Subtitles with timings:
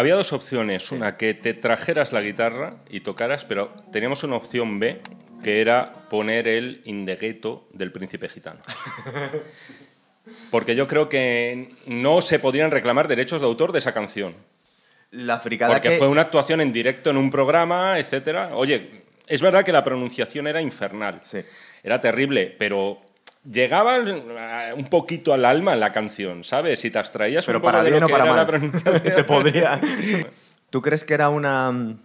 [0.00, 0.90] había dos opciones.
[0.92, 5.00] Una, que te trajeras la guitarra y tocaras, pero teníamos una opción B,
[5.42, 8.60] que era poner el Indegueto del príncipe gitano.
[10.50, 14.34] Porque yo creo que no se podrían reclamar derechos de autor de esa canción.
[15.10, 15.96] La fricada Porque que...
[15.96, 18.50] fue una actuación en directo en un programa, etcétera.
[18.54, 21.20] Oye, es verdad que la pronunciación era infernal.
[21.24, 21.40] Sí.
[21.82, 23.00] Era terrible, pero
[23.44, 26.80] llegaba eh, un poquito al alma la canción, ¿sabes?
[26.80, 28.82] Si te abstraías Pero un poco para de bien lo o que para era mal.
[28.82, 29.00] la.
[29.14, 29.80] Te podría.
[30.70, 31.96] ¿Tú crees que era una,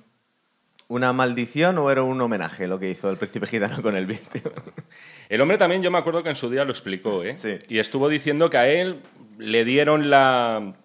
[0.87, 4.51] una maldición o era un homenaje lo que hizo el príncipe gitano con el tío?
[5.29, 7.35] El hombre también, yo me acuerdo que en su día lo explicó, ¿eh?
[7.37, 7.57] Sí.
[7.67, 9.01] Y estuvo diciendo que a él
[9.39, 10.75] le dieron la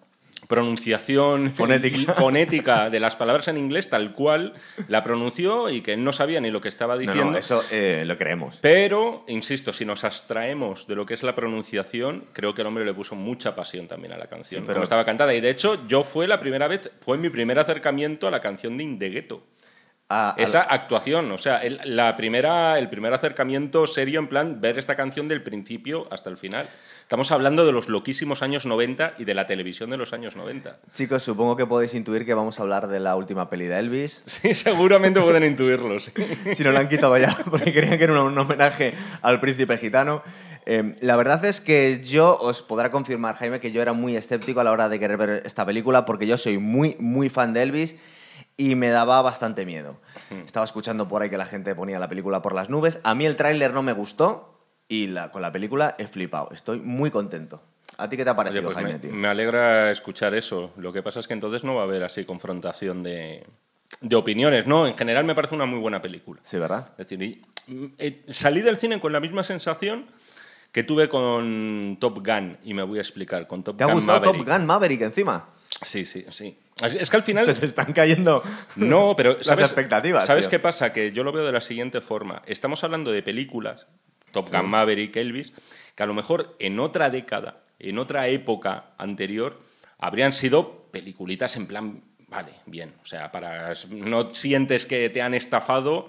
[0.50, 2.12] pronunciación Fonética.
[2.14, 4.52] fonética de las palabras en inglés tal cual
[4.88, 7.32] la pronunció y que no sabía ni lo que estaba No, diciendo.
[7.32, 8.58] no, eso eh, lo creemos.
[8.60, 12.84] Pero, insisto, si nos abstraemos de lo que es la pronunciación, creo que el hombre
[12.84, 15.32] le puso mucha pasión también a la canción, Sí, pero- como estaba cantada.
[15.34, 18.76] Y de hecho, yo fue la primera vez, fue mi primer acercamiento a la canción
[18.76, 19.42] de Indegueto.
[20.12, 24.60] A- a- Esa actuación, o sea, el, la primera, el primer acercamiento serio en plan
[24.60, 26.68] ver esta canción del principio hasta el final.
[27.02, 30.76] Estamos hablando de los loquísimos años 90 y de la televisión de los años 90.
[30.92, 34.22] Chicos, supongo que podéis intuir que vamos a hablar de la última peli de Elvis.
[34.26, 36.00] Sí, seguramente pueden intuirlo.
[36.00, 36.10] sí.
[36.54, 39.78] si no lo han quitado ya, porque creían que era un, un homenaje al príncipe
[39.78, 40.22] gitano.
[40.66, 44.60] Eh, la verdad es que yo os podrá confirmar, Jaime, que yo era muy escéptico
[44.60, 47.62] a la hora de querer ver esta película, porque yo soy muy, muy fan de
[47.62, 47.96] Elvis
[48.60, 49.96] y me daba bastante miedo.
[50.44, 53.00] Estaba escuchando por ahí que la gente ponía la película por las nubes.
[53.04, 54.52] A mí el tráiler no me gustó
[54.86, 56.50] y la- con la película he flipado.
[56.52, 57.62] Estoy muy contento.
[57.96, 59.12] ¿A ti qué te ha Oye, parecido, pues Jaime, me, tío?
[59.12, 60.72] me alegra escuchar eso.
[60.76, 63.44] Lo que pasa es que entonces no va a haber así confrontación de,
[64.02, 64.86] de opiniones, ¿no?
[64.86, 66.40] En general me parece una muy buena película.
[66.44, 66.88] Sí, ¿verdad?
[66.98, 67.42] Es decir, y-
[67.98, 70.04] eh, salí del cine con la misma sensación
[70.72, 73.96] que tuve con Top Gun, y me voy a explicar, con Top ¿Te ha Gun
[73.96, 74.44] gustado Maverick.
[74.46, 75.46] Top Gun Maverick encima?
[75.82, 76.58] Sí, sí, sí.
[76.82, 77.44] Es que al final...
[77.46, 78.42] Se te están cayendo
[78.76, 80.26] No, pero las ¿sabes, expectativas.
[80.26, 80.50] ¿Sabes tío.
[80.50, 80.92] qué pasa?
[80.92, 82.42] Que yo lo veo de la siguiente forma.
[82.46, 83.86] Estamos hablando de películas,
[84.32, 85.52] Top Gun Maverick, Elvis,
[85.94, 89.60] que a lo mejor en otra década, en otra época anterior,
[89.98, 92.94] habrían sido peliculitas en plan, vale, bien.
[93.02, 96.06] O sea, para no sientes que te han estafado.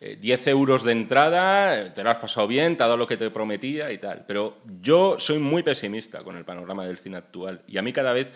[0.00, 3.06] eh, 10 euros de entrada, eh, te lo has pasado bien, te ha dado lo
[3.06, 4.24] que te prometía y tal.
[4.26, 8.12] Pero yo soy muy pesimista con el panorama del cine actual y a mí cada
[8.12, 8.32] vez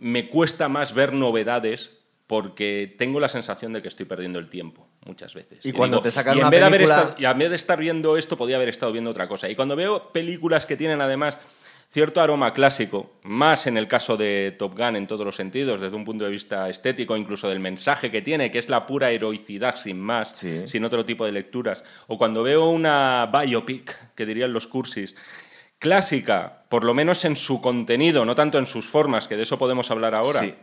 [0.00, 1.92] me cuesta más ver novedades
[2.26, 5.64] porque tengo la sensación de que estoy perdiendo el tiempo muchas veces.
[5.66, 7.50] Y cuando te sacan y en una vez de haber película- estado- y en vez
[7.50, 9.48] de estar viendo esto, podía haber estado viendo otra cosa.
[9.50, 11.40] Y cuando veo películas que tienen además
[11.90, 15.94] cierto aroma clásico, más en el caso de Top Gun en todos los sentidos, desde
[15.94, 19.76] un punto de vista estético, incluso del mensaje que tiene, que es la pura heroicidad
[19.76, 20.62] sin más, Sí.
[20.66, 25.16] sin otro tipo de lecturas, o cuando veo una biopic, que dirían los cursis,
[25.82, 29.58] clásica, por lo menos en su contenido, no tanto en sus formas, que de eso
[29.58, 30.54] podemos hablar ahora, Sí.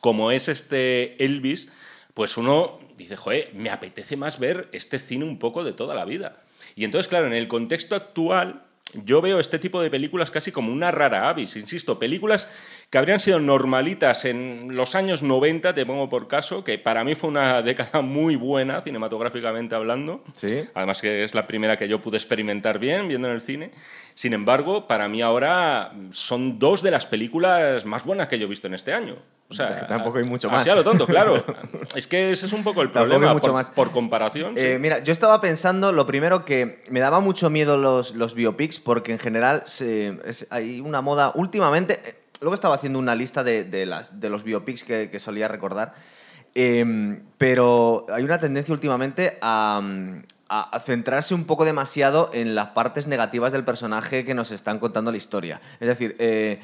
[0.00, 1.70] como es este Elvis,
[2.14, 6.04] pues uno dice, joder, me apetece más ver este cine un poco de toda la
[6.04, 6.36] vida.
[6.74, 8.62] Y entonces, claro, en el contexto actual,
[8.92, 12.48] yo veo este tipo de películas casi como una rara avis, insisto, películas
[12.90, 17.14] que habrían sido normalitas en los años 90, te pongo por caso, que para mí
[17.14, 20.24] fue una década muy buena, cinematográficamente hablando.
[20.34, 20.64] Sí.
[20.74, 23.70] Además que es la primera que yo pude experimentar bien viendo en el cine.
[24.20, 28.48] Sin embargo, para mí ahora son dos de las películas más buenas que yo he
[28.50, 29.16] visto en este año.
[29.48, 30.68] O sea, Es que tampoco hay mucho así más.
[30.68, 31.42] a lo tonto, claro.
[31.96, 33.32] es que ese es un poco el Tampoco hay problema.
[33.32, 33.70] mucho por, más.
[33.70, 34.56] por comparación.
[34.58, 34.62] sí.
[34.62, 38.78] Eh, mira, yo estaba pensando, lo primero que me daba mucho miedo los, los biopics,
[38.78, 41.98] porque en general se- es- hay una moda últimamente.
[42.04, 45.48] eh, Luego estaba haciendo una lista de, de las, de los biopics que, que solía
[45.48, 45.94] recordar,
[46.54, 49.80] em, pero hay una tendencia últimamente a,
[50.50, 55.10] a- centrarse un poco demasiado en las partes negativas del personaje que nos están contando
[55.12, 55.60] la historia.
[55.78, 56.60] Es decir, eh,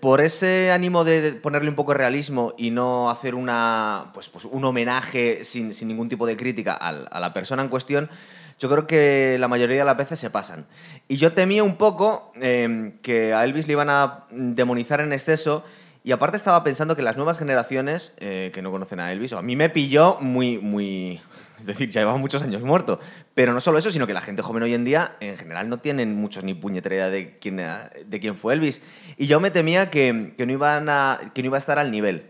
[0.00, 4.44] por ese ánimo de ponerle un poco de realismo y no hacer una, pues, pues
[4.44, 8.10] un homenaje sin, ningún tipo de crítica a la persona en cuestión,
[8.58, 10.66] yo creo que la mayoría de las veces se pasan.
[11.08, 15.64] Y yo temía un poco eh, que a Elvis le iban a demonizar en exceso.
[16.02, 19.38] Y aparte estaba pensando que las nuevas generaciones eh, que no conocen a Elvis, o
[19.38, 21.20] a mí me pilló muy, muy...
[21.60, 22.98] Es decir, ya llevaba muchos años muerto.
[23.34, 25.78] Pero no solo eso, sino que la gente joven hoy en día, en general, no
[25.78, 28.80] tienen muchos ni puñetera idea de quién, de quién fue Elvis.
[29.16, 31.90] Y yo me temía que, que no iban a, que no iba a estar al
[31.90, 32.24] nivel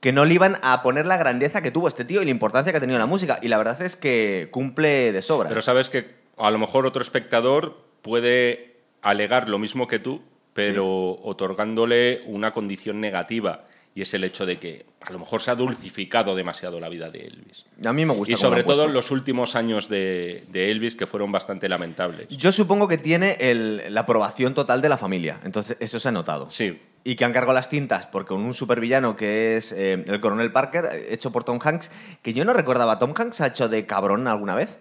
[0.00, 2.72] que no le iban a poner la grandeza que tuvo este tío y la importancia
[2.72, 3.38] que ha tenido en la música.
[3.42, 5.48] Y la verdad es que cumple de sobra.
[5.48, 10.22] Pero sabes que a lo mejor otro espectador puede alegar lo mismo que tú,
[10.54, 13.64] pero otorgándole una condición negativa.
[13.98, 17.10] Y es el hecho de que a lo mejor se ha dulcificado demasiado la vida
[17.10, 17.64] de Elvis.
[17.84, 18.32] a mí me gusta.
[18.32, 22.28] Y sobre todo en los últimos años de, de Elvis, que fueron bastante lamentables.
[22.28, 25.40] Yo supongo que tiene el- la aprobación total de la familia.
[25.44, 26.48] Entonces, eso se ha notado.
[26.48, 30.20] Sí, y que han cargado las tintas porque con un supervillano que es eh, el
[30.20, 31.90] coronel Parker, hecho por Tom Hanks,
[32.22, 34.78] que yo no recordaba, ¿Tom Hanks ha hecho de cabrón alguna vez?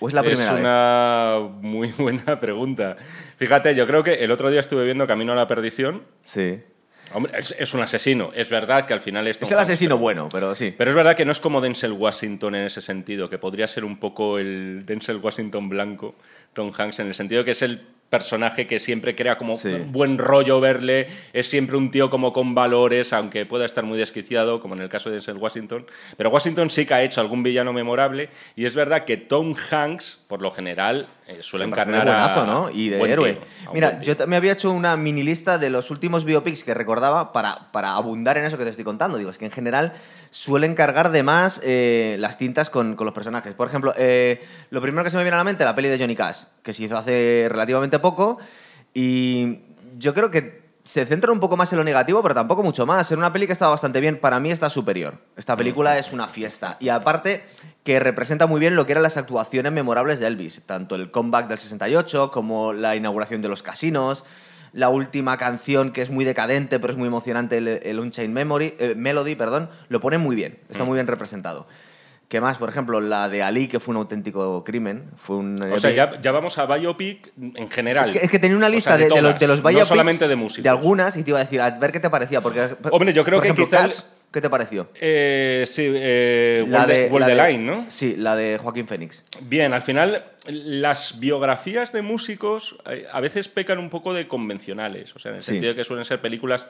[0.00, 2.98] ¿O es la primera es una muy buena pregunta.
[3.38, 6.02] Fíjate, yo creo que el otro día estuve viendo Camino a la Perdición.
[6.22, 6.60] Sí.
[7.14, 8.30] Hombre, es, un asesino.
[8.34, 9.38] Es verdad que al final es...
[9.40, 10.74] es el asesino bueno, pero sí.
[10.76, 13.84] Pero es verdad que no es como Denzel Washington en ese sentido, que podría ser
[13.84, 16.14] un poco el Denzel Washington blanco,
[16.52, 19.58] Tom Hanks, en el sentido que es el personaje que siempre crea como
[19.88, 24.60] buen rollo verle, es siempre un tío como con valores, aunque pueda estar muy desquiciado,
[24.60, 25.86] como en el caso de Denzel Washington.
[26.16, 30.24] Pero Washington sí que ha hecho algún villano memorable y es verdad que Tom Hanks,
[30.26, 32.70] por lo general, eh, suele encarnar buenazo, ¿no?
[32.70, 33.38] Y de héroe.
[33.74, 37.70] Mira, yo me había hecho una mini lista de los últimos biopics que recordaba para,
[37.72, 39.18] para abundar en eso que te estoy contando.
[39.18, 39.92] Digo, es que en general
[40.30, 43.54] suelen cargar de más eh, las tintas con, los personajes.
[43.54, 45.98] Por ejemplo, eh, lo primero que se me viene a la mente, la peli de
[45.98, 48.38] Johnny Cash, que se hizo hace relativamente poco,
[48.94, 49.60] y
[49.96, 53.10] yo creo que se centra un poco más en lo negativo, pero tampoco mucho más.
[53.10, 55.18] Era una peli que está bastante bien, para mí está superior.
[55.36, 56.78] Esta película es una fiesta.
[56.80, 57.44] Y aparte
[57.84, 61.46] que representa muy bien lo que eran las actuaciones memorables de Elvis, tanto el comeback
[61.48, 64.24] del 68 como la inauguración de los casinos
[64.72, 68.94] la última canción que es muy decadente pero es muy emocionante, el, Unchained Memory, eh,
[68.96, 71.66] Melody, perdón, lo pone muy bien, está muy bien representado.
[72.28, 72.58] ¿Qué más?
[72.58, 75.10] Por ejemplo, la de Ali, que fue un auténtico crimen.
[75.16, 78.14] Fue un, o sea, ya, vamos a biopic en general.
[78.14, 79.78] Es que, tenía una lista de, los, de los biopics.
[79.78, 80.62] No solamente de música.
[80.62, 82.42] De algunas, y te iba a decir, a ver qué te parecía.
[82.42, 84.17] Porque, Hombre, yo creo que quizás.
[84.30, 84.90] ¿Qué te pareció?
[85.00, 87.86] Eh, sí, eh, la de, World Line, ¿no?
[87.88, 89.24] Sí, la de Joaquín Phoenix.
[89.40, 95.16] Bien, al final las biografías de músicos eh, a veces pecan un poco de convencionales,
[95.16, 96.66] o sea, en el sentido de que suelen ser películas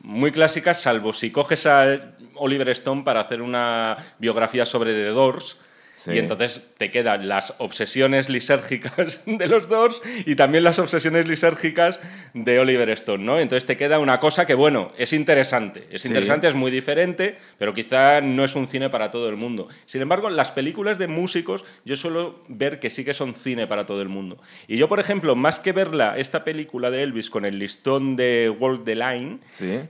[0.00, 5.58] muy clásicas, salvo si coges a Oliver Stone para hacer una biografía sobre The Doors,
[6.06, 12.00] y entonces te quedan las obsesiones lisérgicas de los Doors y también las obsesiones lisérgicas
[12.34, 13.38] de Oliver Stone, ¿no?
[13.38, 15.86] Entonces te queda una cosa que, bueno, es interesante.
[15.90, 19.68] Es interesante, es muy diferente, pero quizá no es un cine para todo el mundo.
[19.86, 23.86] Sin embargo, las películas de músicos yo suelo ver que sí que son cine para
[23.86, 24.38] todo el mundo.
[24.68, 28.54] Y yo, por ejemplo, más que verla, esta película de Elvis con el listón de
[28.58, 29.38] Walk the Line,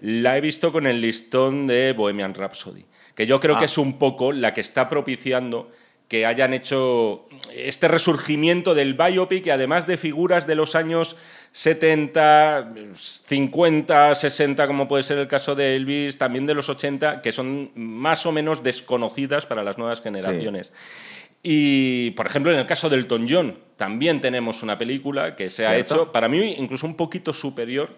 [0.01, 2.85] la he visto con el listón de Bohemian Rhapsody,
[3.15, 3.67] que yo creo que ah.
[3.67, 5.71] es un poco la que está propiciando
[6.09, 11.17] que hayan hecho este resurgimiento del biopic además de figuras de los años
[11.53, 17.31] 70, 50, 60, como puede ser el caso de Elvis, también de los 80, que
[17.31, 20.73] son más o menos desconocidas para las nuevas generaciones.
[21.45, 25.67] Y, por ejemplo, en el caso del Elton John, también tenemos una película que se
[25.67, 27.91] ha hecho, para mí, incluso un poquito superior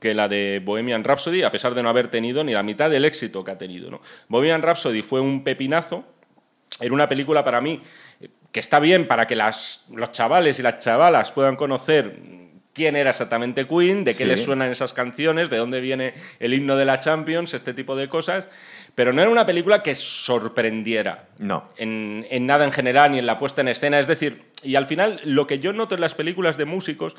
[0.00, 3.04] que la de Bohemian Rhapsody, a pesar de no haber tenido ni la mitad del
[3.04, 3.90] éxito que ha tenido.
[3.90, 4.00] ¿no?
[4.28, 6.04] Bohemian Rhapsody fue un pepinazo,
[6.80, 7.80] era una película para mí
[8.50, 12.16] que está bien para que las, los chavales y las chavalas puedan conocer
[12.72, 16.76] quién era exactamente Queen, de qué les suenan esas canciones, de dónde viene el himno
[16.76, 18.48] de la Champions, este tipo de cosas.
[18.94, 21.28] Pero no era una película que sorprendiera.
[21.38, 21.68] No.
[21.76, 23.98] En, en nada en general, ni en la puesta en escena.
[23.98, 27.16] Es decir, y al final, lo que yo noto en las películas de músicos,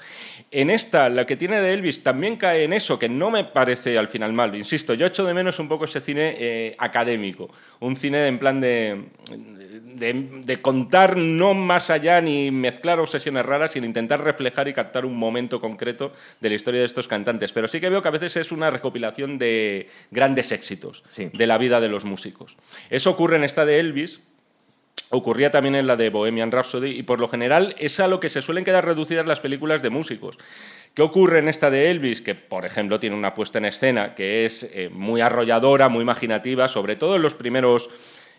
[0.51, 3.97] en esta, la que tiene de Elvis, también cae en eso, que no me parece
[3.97, 4.55] al final mal.
[4.55, 7.49] Insisto, yo echo de menos un poco ese cine eh, académico,
[7.79, 9.09] un cine en plan de,
[9.95, 15.15] de, contar no más allá ni mezclar obsesiones raras, sino intentar reflejar y captar un
[15.15, 17.51] momento concreto de la historia de estos cantantes.
[17.51, 21.57] Pero sí que veo que a veces es una recopilación de grandes éxitos de la
[21.57, 22.57] vida de los músicos.
[22.89, 24.21] Eso ocurre en esta de Elvis,
[25.09, 28.29] ocurría también en la de Bohemian Rhapsody y por lo general es a lo que
[28.29, 30.39] se suelen quedar reducidas las películas de músicos.
[30.93, 32.21] ¿Qué ocurre en esta de Elvis?
[32.21, 36.67] Que, por ejemplo, tiene una puesta en escena que es eh, muy arrolladora, muy imaginativa,
[36.67, 37.89] sobre todo en los primeros...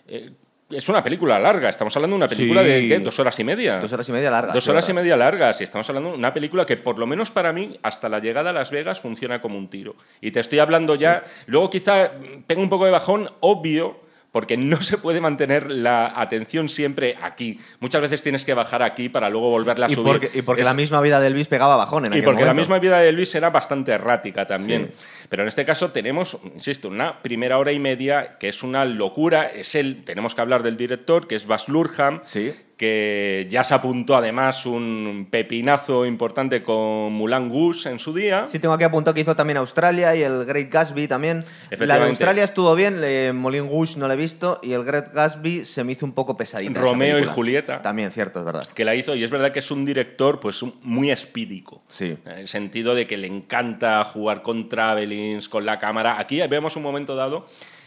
[0.08, 0.30] Eh,
[0.70, 2.98] es una película larga, estamos hablando de una película de ¿qué?
[3.00, 3.80] dos horas y media.
[3.80, 4.54] Dos horas y media largas.
[4.54, 7.30] Dos horas y media largas, y estamos hablando de una película que por lo menos
[7.30, 9.94] para mí, hasta la llegada a Las Vegas, funciona como un tiro.
[10.20, 12.12] Y te estoy hablando ya, luego quizá
[12.46, 14.00] tengo un poco de bajón, obvio,
[14.34, 17.60] porque no se puede mantener la atención siempre aquí.
[17.78, 20.04] Muchas veces tienes que bajar aquí para luego volverla a subir.
[20.04, 22.80] Porque, y porque la misma vida de Elvis pegaba bajón en Y porque la misma
[22.80, 24.90] vida de Elvis era bastante errática también.
[25.28, 29.46] Pero en este caso tenemos, insisto, una primera hora y media que es una locura.
[29.46, 33.74] Es el, tenemos que hablar del director, que es Bas Lurham, sí que ya se
[33.74, 38.46] apuntó además un pepinazo importante con Mulan Goose en su día.
[38.48, 41.44] Sí, tengo aquí apuntado que hizo también Australia y el Great Gatsby también.
[41.78, 43.00] La de Australia estuvo bien,
[43.36, 46.36] Moulin Goose no la he visto y el Great Gatsby se me hizo un poco
[46.36, 46.80] pesadita.
[46.80, 47.80] Romeo y Julieta.
[47.80, 48.66] También, cierto, es verdad.
[48.74, 51.82] Que la hizo y es verdad que es un director pues muy espídico.
[51.86, 52.16] Sí.
[52.24, 56.18] En el sentido de que le encanta jugar con travelings, con la cámara.
[56.18, 57.46] Aquí vemos un momento dado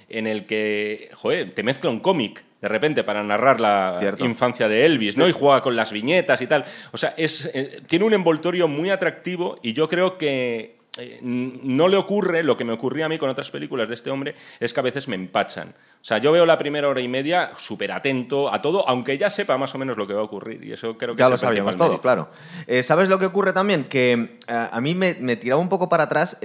[0.10, 4.86] en el que, joder, te mezcla un cómic de repente para narrar la infancia de
[4.86, 5.28] Elvis, ¿no?
[5.28, 6.66] Y juega con las viñetas y tal.
[6.92, 11.88] O sea, es, eh, tiene un envoltorio muy atractivo y yo creo que eh, no
[11.88, 14.74] le ocurre lo que me ocurría a mí con otras películas de este hombre, es
[14.74, 15.70] que a veces me empachan.
[15.70, 19.30] O sea, yo veo la primera hora y media súper atento a todo, aunque ya
[19.30, 20.64] sepa más o menos lo que va a ocurrir.
[20.64, 22.30] Y eso creo que ya lo sabíamos todo, claro.
[22.66, 23.86] Eh, ¿Sabes lo que ocurre también?
[23.86, 26.38] Que eh, a mí me, tiraba un poco para atrás,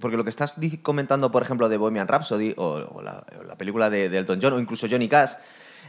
[0.00, 3.24] porque lo que estás comentando, por ejemplo, de Bohemian Rhapsody o, la,
[3.56, 5.34] película de, de Elton John o incluso Johnny Cash,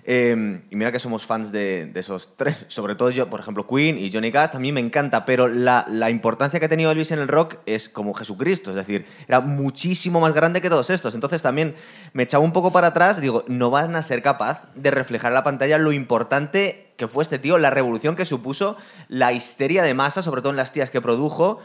[0.08, 3.98] Em, y mira que somos fans de, esos tres, sobre todo yo, por ejemplo, Queen
[3.98, 7.10] y Johnny Cash, a mí me encanta, pero la, la, importancia que ha tenido Elvis
[7.10, 11.16] en el rock es como Jesucristo, es decir, era muchísimo más grande que todos estos.
[11.16, 11.74] Entonces también
[12.14, 15.36] me echaba un poco para atrás, digo, no van a ser capaz de reflejar en
[15.36, 18.78] la pantalla lo importante que fue este tío, la revolución que supuso,
[19.10, 21.60] la histeria de masa, sobre todo en las tías que produjo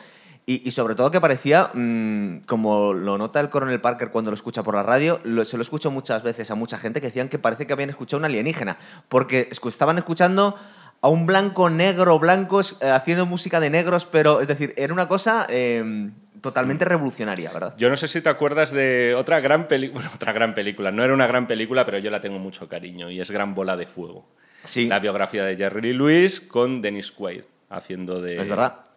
[0.52, 4.64] y, sobre todo que parecía, mm, como lo nota el coronel Parker cuando lo escucha
[4.64, 7.68] por la radio, se lo escucho muchas veces a mucha gente que decían que parece
[7.68, 8.76] que habían escuchado un alienígena,
[9.08, 10.58] porque estaban escuchando
[11.02, 15.06] a un blanco, negro, blancos, eh, haciendo música de negros, pero es decir, era una
[15.06, 17.74] cosa em, totalmente revolucionaria, ¿verdad?
[17.78, 21.14] Yo no sé si te acuerdas de otra gran película, otra gran película, no era
[21.14, 24.26] una gran película, pero yo la tengo mucho cariño, y es Gran Bola de Fuego.
[24.64, 24.88] Sí.
[24.88, 28.36] La biografía de Jerry Lewis con Dennis Quaid, haciendo de...
[28.36, 28.89] Es verdad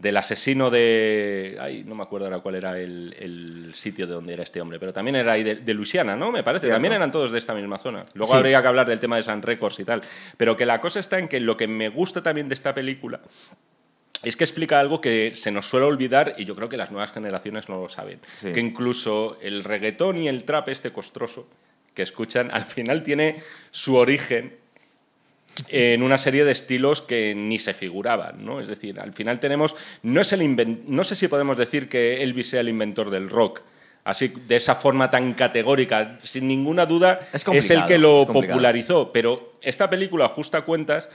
[0.00, 1.58] del asesino de...
[1.60, 4.92] Ay, no me acuerdo ahora cuál era el, sitio de donde era este hombre, pero
[4.92, 6.32] también era ahí de, Luisiana, ¿no?
[6.32, 6.68] Me parece.
[6.68, 8.02] también eran todos de esta misma zona.
[8.14, 10.02] Luego habría que hablar del tema de San Records y tal.
[10.36, 13.20] Pero que la cosa está en que lo que me gusta también de esta película
[14.22, 17.12] es que explica algo que se nos suele olvidar y yo creo que las nuevas
[17.12, 18.20] generaciones no lo saben.
[18.40, 21.48] Que incluso el reggaetón y el trap este costroso
[21.94, 24.54] que escuchan, al final tiene su origen
[25.68, 28.60] en una serie de estilos que ni se figuraban, ¿no?
[28.60, 32.50] Es decir, al final tenemos, no, es el no sé si podemos decir que Elvis
[32.50, 33.62] sea el inventor del rock,
[34.04, 39.54] así de esa forma tan categórica, sin ninguna duda es, el que lo popularizó, pero
[39.62, 41.08] esta película justa cuentas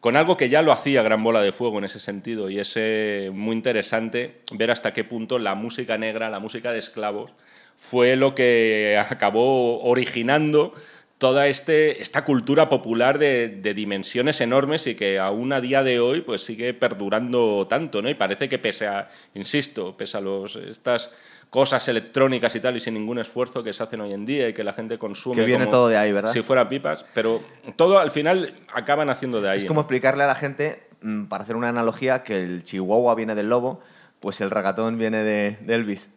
[0.00, 2.72] con algo que ya lo hacía Gran Bola de Fuego en ese sentido y es
[2.76, 7.34] eh, muy interesante ver hasta qué punto la música negra, la música de esclavos,
[7.76, 10.74] fue lo que acabó originando
[11.20, 16.22] toda este, esta cultura popular de, dimensiones enormes y que aún a día de hoy
[16.22, 18.08] pues sigue perdurando tanto, ¿no?
[18.08, 21.12] Y parece que pese a, insisto, pese a los, estas
[21.50, 24.54] cosas electrónicas y tal y sin ningún esfuerzo que se hacen hoy en día y
[24.54, 26.32] que la gente consume que viene todo de ahí, ¿verdad?
[26.32, 27.42] Si fuera pipas, pero
[27.76, 29.58] todo al final acaban haciendo de ahí.
[29.58, 33.34] Es como explicarle a la gente, mm, para hacer una analogía, que el chihuahua viene
[33.34, 33.82] del lobo,
[34.20, 36.10] pues el ragatón viene de, Elvis.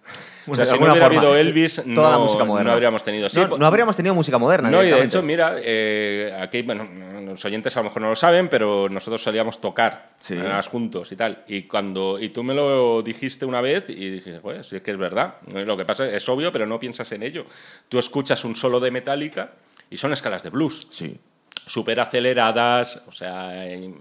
[0.45, 2.71] O sea, si no hubiera habido Elvis, no, la música moderna.
[2.71, 3.29] no habríamos tenido.
[3.57, 4.69] no, habríamos tenido música moderna.
[4.69, 6.85] No, y de hecho, mira, eh, aquí, bueno,
[7.25, 10.09] los oyentes a lo mejor no lo saben, pero nosotros solíamos tocar
[10.69, 11.45] juntos y tal.
[11.47, 14.91] Y cuando y tú me lo dijiste una vez y dije, pues sí es que
[14.91, 15.35] es verdad.
[15.53, 17.45] Lo que pasa es obvio, pero no piensas en ello.
[17.87, 19.51] Tú escuchas un solo de Metallica
[19.89, 20.87] y son escalas de blues.
[20.91, 21.17] Sí
[21.65, 23.51] súper aceleradas, o sea,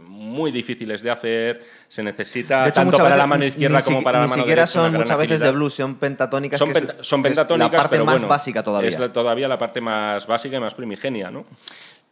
[0.06, 4.44] muy difíciles de hacer, se necesita tanto para la mano izquierda como para la mano
[4.44, 4.62] derecha.
[4.62, 6.58] Ni siquiera son muchas veces de blues, son pentatónicas.
[6.58, 8.90] Son, son pentatónicas, la parte pero más básica todavía.
[8.90, 11.44] Es todavía la parte más básica y más primigenia, ¿no?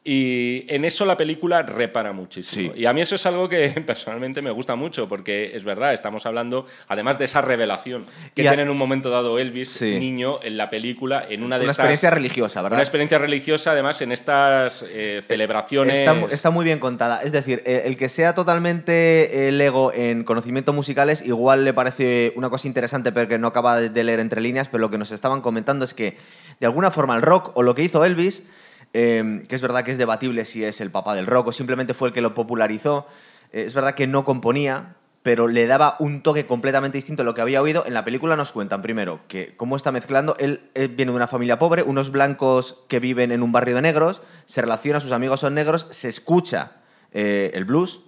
[0.03, 2.73] Y en eso la película repara muchísimo.
[2.75, 6.25] Y a mí eso es algo que personalmente me gusta mucho, porque es verdad, estamos
[6.25, 10.71] hablando, además de esa revelación que tiene en un momento dado Elvis, niño, en la
[10.71, 12.79] película, en una de una experiencia religiosa, ¿verdad?
[12.79, 16.03] Una experiencia religiosa, además, en estas eh, celebraciones.
[16.31, 17.23] Está, muy bien contada.
[17.23, 22.33] Es decir, eh, el que sea totalmente el ego en conocimientos musicales, igual le parece
[22.37, 25.13] una cosa interesante, pero que no acaba de leer entre líneas, pero lo que nos
[25.13, 26.17] estaban comentando es que,
[26.59, 28.45] de alguna forma, el rock o lo que hizo Elvis
[28.93, 31.95] Em, que es verdad que es debatible si es el papá del rock o simplemente
[31.95, 33.07] fue el que lo popularizó.
[33.53, 37.35] Eh, es verdad que no componía, pero le daba un toque completamente distinto a lo
[37.35, 37.85] que había oído.
[37.87, 40.35] En la película nos cuentan primero que cómo está mezclando.
[40.39, 44.23] Él, viene de una familia pobre, unos blancos que viven en un barrio de negros,
[44.47, 46.73] se relaciona, sus amigos son negros, se escucha
[47.13, 48.01] eh, el blues.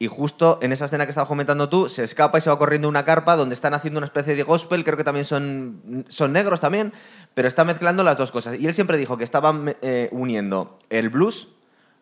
[0.00, 2.86] Y justo en esa escena que estabas comentando tú, se escapa y se va corriendo
[2.86, 6.32] a una carpa donde están haciendo una especie de gospel, creo que también son, son
[6.32, 6.92] negros también,
[7.38, 8.58] pero está mezclando las dos cosas.
[8.58, 11.50] Y él siempre dijo que estaba eh, uniendo el blues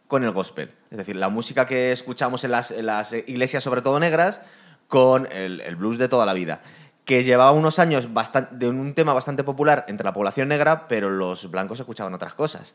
[0.06, 0.70] con el gospel.
[0.90, 2.72] Es decir, la música que escuchamos en las,
[3.26, 4.40] iglesias, sobre todo negras,
[4.88, 6.62] con el, blues de toda la vida.
[7.04, 8.08] Que llevaba unos años
[8.52, 12.74] de un tema bastante popular entre la población negra, pero los blancos escuchaban otras cosas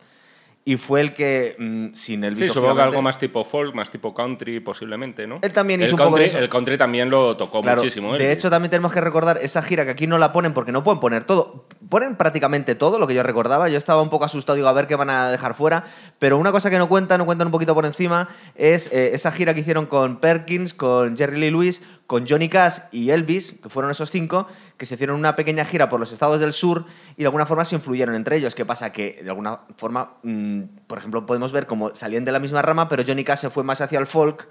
[0.64, 3.90] y fue el que, mm, sin el Sí, supongo que algo más tipo folk, más
[3.90, 5.40] tipo country, posiblemente, ¿no?
[5.42, 8.16] Él también hizo el un country, El country también lo tocó muchísimo.
[8.16, 10.84] De hecho, también tenemos que recordar esa gira que aquí no la ponen porque no
[10.84, 11.66] pueden poner todo.
[11.92, 13.68] Ponen prácticamente todo lo que yo recordaba.
[13.68, 15.84] Yo estaba un poco asustado, digo, a ver qué van a dejar fuera.
[16.20, 19.30] Pero una cosa que no cuentan, no cuentan un poquito por encima, es eh, esa
[19.30, 23.68] gira que hicieron con Perkins, con Jerry Lee Lewis, con Johnny Cash y Elvis, que
[23.68, 26.86] fueron esos cinco, que se hicieron una pequeña gira por los estados del sur
[27.18, 28.56] y de alguna forma se influyeron entre ellos.
[28.56, 28.94] ¿Qué pasa?
[28.94, 32.88] Que de alguna forma, mm, por ejemplo, podemos ver cómo salían de la misma rama,
[32.88, 34.48] pero Johnny Cash se fue más hacia el folk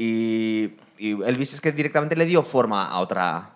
[0.00, 3.50] y, Elvis es que directamente le dio forma a otra,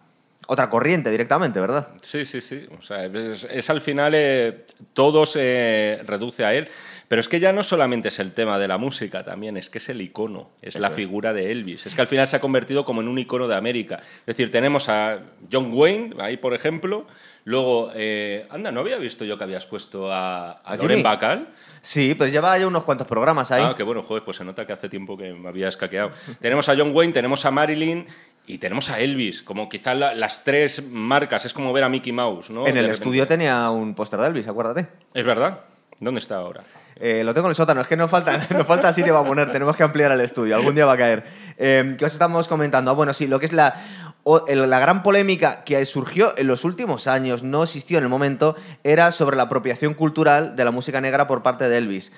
[0.47, 1.89] otra corriente directamente, ¿verdad?
[2.03, 2.67] Sí, sí, sí.
[2.79, 6.69] O sea, es, al final eh, todo se reduce a él.
[7.09, 9.79] Pero es que ya no solamente es el tema de la música, también es que
[9.79, 11.87] es el icono, es la figura de Elvis.
[11.87, 14.01] Es que al final se ha convertido como en un icono de América.
[14.21, 15.21] Es decir, tenemos a
[15.53, 17.07] John Wayne, ahí por ejemplo.
[17.45, 21.49] Luego, eh, anda, no había visto yo que habías puesto a, a Loren Bacall.
[21.85, 23.63] Sí, pues lleva ya unos cuantos programas ahí.
[23.63, 26.11] Ah, qué bueno, joder, pues se nota que hace tiempo que me había escaqueado.
[26.41, 28.07] tenemos a John Wayne, tenemos a Marilyn
[28.47, 32.49] y tenemos a Elvis, como quizás las tres marcas, es como ver a Mickey Mouse,
[32.49, 32.67] ¿no?
[32.67, 34.87] En el estudio tenía un póster de Elvis, acuérdate.
[35.13, 35.61] Es verdad.
[36.01, 36.65] ¿Dónde está ahora?
[36.97, 39.53] Eh, lo tengo en el sótano, es que no falta, no falta sitio para poner,
[39.53, 41.25] tenemos que ampliar el estudio, algún día va a caer.
[41.59, 42.91] Eh, ¿Qué os estamos comentando?
[42.91, 47.07] Ah, bueno, sí, lo que es la, la gran polémica que surgió en los últimos
[47.07, 51.27] años, no existió en el momento, era sobre la apropiación cultural de la música negra
[51.27, 52.13] por parte de Elvis.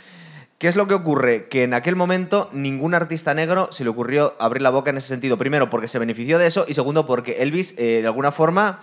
[0.58, 1.48] ¿Qué es lo que ocurre?
[1.48, 5.08] Que en aquel momento ningún artista negro se le ocurrió abrir la boca en ese
[5.08, 5.36] sentido.
[5.36, 8.80] Primero, porque se benefició de eso y segundo, porque Elvis, eh, de alguna forma,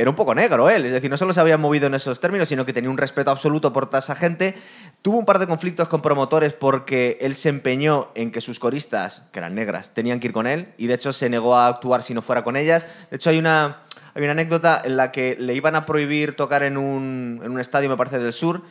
[0.00, 0.86] era un poco negro él.
[0.86, 3.30] Es decir, no solo se había movido en esos términos, sino que tenía un respeto
[3.30, 4.54] absoluto por toda esa gente.
[5.02, 9.22] Tuvo un par de conflictos con promotores porque él se empeñó en que sus coristas,
[9.30, 12.02] que eran negras, tenían que ir con él y de hecho se negó a actuar
[12.02, 12.86] si no fuera con ellas.
[13.10, 13.82] De hecho, hay una,
[14.14, 17.60] hay una anécdota en la que le iban a prohibir tocar en un, en un
[17.60, 18.62] estadio, me parece, del sur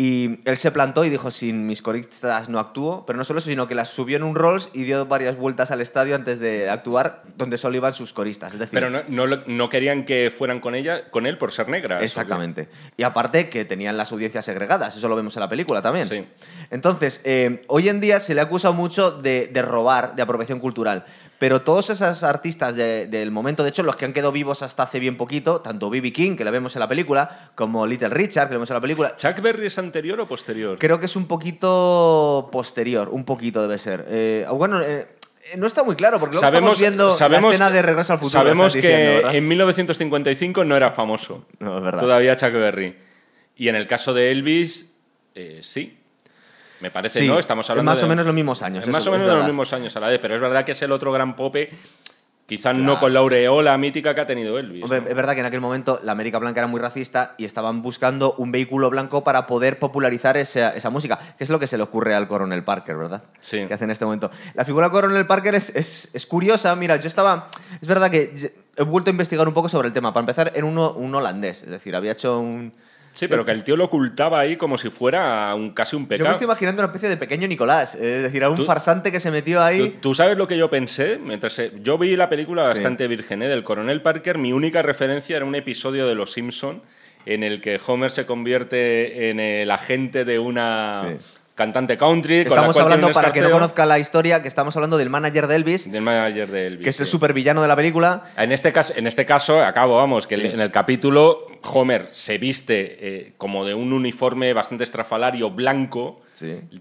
[0.00, 3.50] y él se plantó y dijo, sin mis coristas no actúo, pero no solo eso,
[3.50, 6.70] sino que las subió en un Rolls y dio varias vueltas al estadio antes de
[6.70, 8.52] actuar, donde solo iban sus coristas.
[8.52, 12.00] Es decir, pero no, no, querían que fueran con ella, con él por ser negra.
[12.00, 12.68] Exactamente.
[12.96, 16.06] Y aparte que tenían las audiencias segregadas, eso lo vemos en la película también.
[16.06, 16.24] Sí.
[16.70, 20.60] Entonces, eh, hoy en día se le ha acusado mucho de, de robar, de apropiación
[20.60, 21.06] cultural.
[21.38, 24.98] Pero todos esos artistas del momento, de hecho, los que han quedado vivos hasta hace
[24.98, 26.12] bien poquito, tanto B.B.
[26.12, 28.80] King, que la vemos en la película, como Little Richard, que la vemos en la
[28.80, 29.16] película.
[29.16, 30.78] ¿Chuck Berry es anterior o posterior?
[30.78, 34.04] Creo que es un poquito posterior, un poquito debe ser.
[34.08, 35.06] Eh, bueno, eh,
[35.56, 38.18] no está muy claro, porque luego sabemos, estamos viendo sabemos, la escena de Regreso al
[38.18, 38.40] Futuro.
[38.40, 41.46] Sabemos que en 1955 no era famoso.
[41.60, 42.00] No, es verdad.
[42.00, 42.96] Todavía Chuck Berry.
[43.56, 44.96] Y en el caso de Elvis,
[45.36, 45.98] eh, sí.
[46.80, 47.38] Me parece, ¿no?
[47.38, 47.90] Estamos hablando.
[47.90, 48.86] más o menos los mismos años.
[48.88, 50.92] más o menos los mismos años a la vez, pero es verdad que es el
[50.92, 51.70] otro gran pope.
[52.48, 54.82] Quizás no con la aureola mítica que ha tenido Elvis.
[54.82, 58.36] Es verdad que en aquel momento la América Blanca era muy racista y estaban buscando
[58.38, 62.14] un vehículo blanco para poder popularizar esa, música, que es lo que se le ocurre
[62.14, 63.22] al Coronel Parker, ¿verdad?
[63.38, 63.66] Sí.
[63.66, 64.30] Que hace en este momento.
[64.54, 66.74] La figura del Coronel Parker es, es, curiosa.
[66.74, 67.48] Mira, yo estaba.
[67.82, 68.32] Es verdad que
[68.78, 70.14] he vuelto a investigar un poco sobre el tema.
[70.14, 72.72] Para empezar, en uno, un holandés, es decir, había hecho un
[73.18, 76.24] Sí, pero que el tío lo ocultaba ahí como si fuera un, casi un pecado.
[76.24, 79.18] Yo me estoy imaginando una especie de pequeño Nicolás, es decir, a un farsante que
[79.18, 79.98] se metió ahí.
[80.00, 81.18] ¿tú, sabes lo que yo pensé?
[81.18, 83.48] Mientras yo vi la película bastante virgen ¿eh?
[83.48, 86.80] del Coronel Parker, mi única referencia era un episodio de Los Simpson
[87.26, 91.18] en el que Homer se convierte en el agente de una
[91.56, 92.36] cantante country.
[92.36, 95.90] Estamos hablando, para que no conozca la historia, que estamos hablando del manager de Elvis.
[95.90, 96.84] Del manager de Elvis.
[96.84, 98.22] Que es el supervillano de la película.
[98.36, 102.96] En este caso, en este caso acabo, vamos, que en el capítulo Homer se viste
[103.00, 106.20] eh, como de un uniforme bastante estrafalario blanco.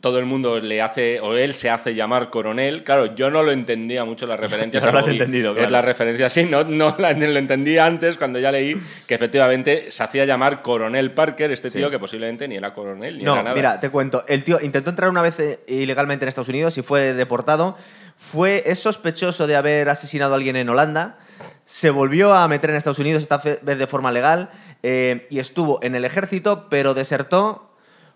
[0.01, 2.83] Todo el mundo le hace, o él se hace llamar coronel.
[2.83, 4.83] Claro, yo no lo entendía mucho las referencias.
[4.85, 5.65] no lo has entendido, claro.
[5.65, 10.03] Es la referencia, sí, no, no lo entendí antes cuando ya leí que efectivamente se
[10.03, 13.55] hacía llamar coronel Parker, este tío que posiblemente ni era coronel ni no, era nada.
[13.55, 14.23] Mira, te cuento.
[14.27, 17.77] El tío intentó entrar una vez eh, ilegalmente en Estados Unidos y fue deportado.
[18.15, 21.17] Fue, es sospechoso de haber asesinado a alguien en Holanda.
[21.65, 24.49] Se volvió a meter en Estados Unidos, esta vez de forma legal
[24.83, 27.71] eh, y estuvo en el ejército, pero desertó,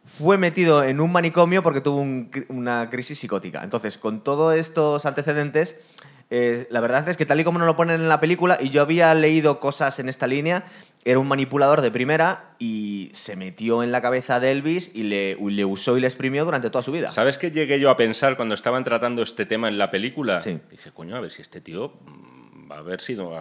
[0.05, 2.05] fue metido en un manicomio porque tuvo
[2.49, 3.63] una crisis psicótica.
[3.63, 5.79] Entonces, con todos estos antecedentes,
[6.29, 8.69] eh, la verdad es que tal y como nos lo ponen en la película, y
[8.69, 10.65] yo había leído cosas en esta línea,
[11.03, 15.35] era un manipulador de primera y se metió en la cabeza de Elvis y le,
[15.35, 17.11] le, usó y le exprimió durante toda su vida.
[17.11, 20.39] ¿Sabes qué llegué yo a pensar cuando estaban tratando este tema en la película?
[20.39, 20.59] Sí.
[20.69, 21.93] Dije, coño, a ver si este tío
[22.71, 23.33] va a haber sido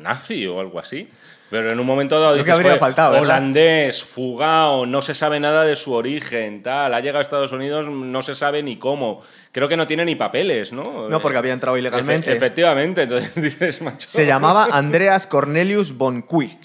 [0.00, 1.08] nazi o algo así.
[1.50, 5.76] Pero en un momento dado dices, habría faltado, holandés, fugado, no se sabe nada de
[5.76, 9.22] su origen, tal, ha llegado a Estados Unidos, no se sabe ni cómo.
[9.52, 11.08] Creo que no tiene ni papeles, ¿no?
[11.08, 12.32] No, porque había entrado ilegalmente.
[12.32, 14.08] efectivamente, entonces dices, macho.
[14.10, 16.58] Se llamaba Andreas Cornelius von Quick.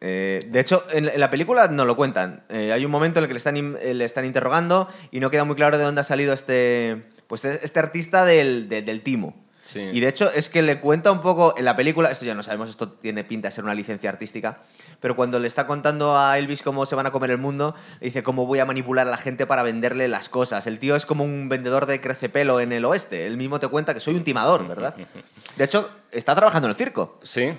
[0.00, 2.42] Eh, de hecho, en, la película no lo cuentan.
[2.48, 5.44] Eh, hay un momento en el que le están, le están interrogando y no queda
[5.44, 9.34] muy claro de dónde ha salido este, pues este artista del, del timo.
[9.74, 12.42] Y de hecho es que le cuenta un poco en la película, esto ya no
[12.42, 14.62] sabemos, esto tiene pinta de ser una licencia artística,
[15.00, 18.06] pero cuando le está contando a Elvis cómo se van a comer el mundo, le
[18.06, 20.66] dice cómo voy a manipular a la gente para venderle las cosas.
[20.66, 23.94] El tío es como un vendedor de crecepelo en el oeste, él mismo te cuenta
[23.94, 24.94] que soy un timador, ¿verdad?
[25.56, 27.18] De hecho, está trabajando en el circo.
[27.22, 27.52] Sí.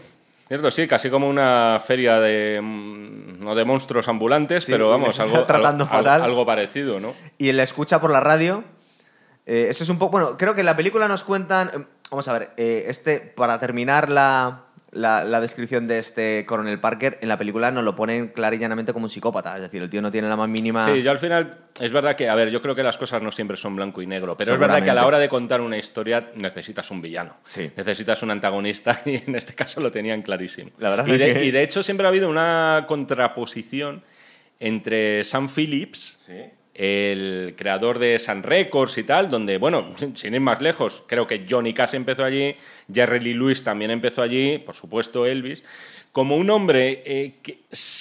[0.47, 5.43] Cierto, sí, casi como una feria de mm, no de monstruos ambulantes, pero vamos, algo,
[5.43, 6.23] tratando fatal.
[6.23, 7.13] algo parecido, ¿no?
[7.37, 8.63] Y él le escucha por la radio.
[9.45, 10.11] Eh, eso es un poco.
[10.13, 11.87] Bueno, creo que en la película nos cuentan.
[12.11, 17.19] Vamos a ver, eh, este, para terminar la, la, la descripción de este coronel Parker,
[17.21, 19.55] en la película nos lo ponen clara y llanamente como un psicópata.
[19.55, 20.85] Es decir, el tío no tiene la más mínima.
[20.91, 23.31] Sí, yo al final, es verdad que, a ver, yo creo que las cosas no
[23.31, 25.77] siempre son blanco y negro, pero es verdad que a la hora de contar una
[25.77, 27.35] historia necesitas un villano.
[27.43, 27.71] Sí.
[27.77, 30.71] Necesitas un antagonista y en este caso lo tenían clarísimo.
[30.79, 34.01] La verdad y, es de, que- y de hecho siempre ha habido una contraposición
[34.59, 36.27] entre Sam Phillips,
[36.81, 41.45] el creador de Sun Records y tal, donde, bueno, sin- ir más lejos, creo que
[41.47, 42.55] Johnny Cash empezó allí,
[42.91, 45.63] Jerry Lee Lewis también empezó allí, por supuesto Elvis,
[46.13, 47.59] como un hombre eh, que,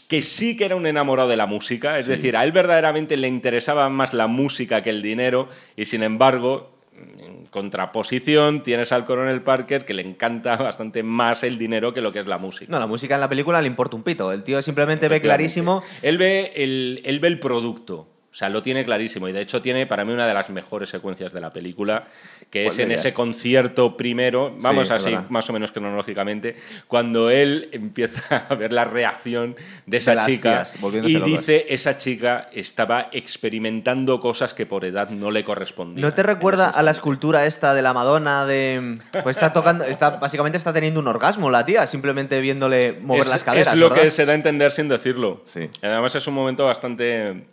[0.08, 3.26] que sí que era un enamorado de la música, es decir, a él verdaderamente le
[3.26, 9.42] interesaba más la música que el dinero, y sin embargo, en contraposición, tienes al coronel
[9.42, 12.70] Parker que le encanta bastante más el dinero que lo que es la música.
[12.70, 14.30] No, la música en la película le importa un pito.
[14.32, 15.82] El tío simplemente ve clarísimo.
[16.02, 18.08] Él ve el, él ve el producto.
[18.30, 19.26] O sea, lo tiene clarísimo.
[19.28, 22.04] Y de hecho tiene para mí una de las mejores secuencias de la película,
[22.50, 25.30] que ¿Cuál es en ese concierto primero, vamos así verdad.
[25.30, 31.04] más o menos cronológicamente, cuando él empieza a ver la reacción de esa chica tías,
[31.06, 36.02] y dice, esa chica estaba experimentando cosas que por edad no le correspondían.
[36.02, 40.10] ¿No te recuerda a la escultura esta de la Madonna de pues está tocando está
[40.18, 43.88] básicamente está teniendo un orgasmo la tía simplemente viéndole mover es, las caderas Es lo
[43.88, 44.04] ¿verdad?
[44.04, 45.42] que se da a entender sin decirlo.
[45.44, 45.68] Sí.
[45.82, 47.46] Además es un momento bastante...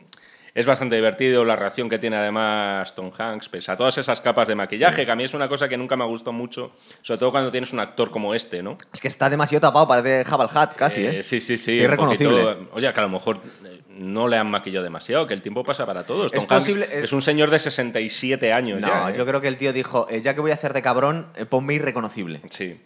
[0.56, 4.48] Es bastante divertido la reacción que tiene además Tom Hanks, pese a todas esas capas
[4.48, 7.18] de maquillaje, que a mí es una cosa que nunca me ha gustado mucho, sobre
[7.20, 8.78] todo cuando tienes un actor como este, ¿no?
[8.94, 11.20] es que está demasiado tapado parece Jabal Hat casi ¿eh?
[11.20, 11.72] Eh, sí, sí, sí.
[11.72, 15.34] Estoy reconocible poquito- oye, que a lo mejor eh, no le han maquillado demasiado, que
[15.34, 16.32] el tiempo pasa para todos.
[16.32, 19.14] Es Tom Hanks posible- es- es un señor de 67 años no ya, ¿eh?
[19.18, 21.46] yo creo que el tío dijo eh, ya que voy a hacer de cabrón eh,
[21.46, 22.80] ponme irreconocible Sí.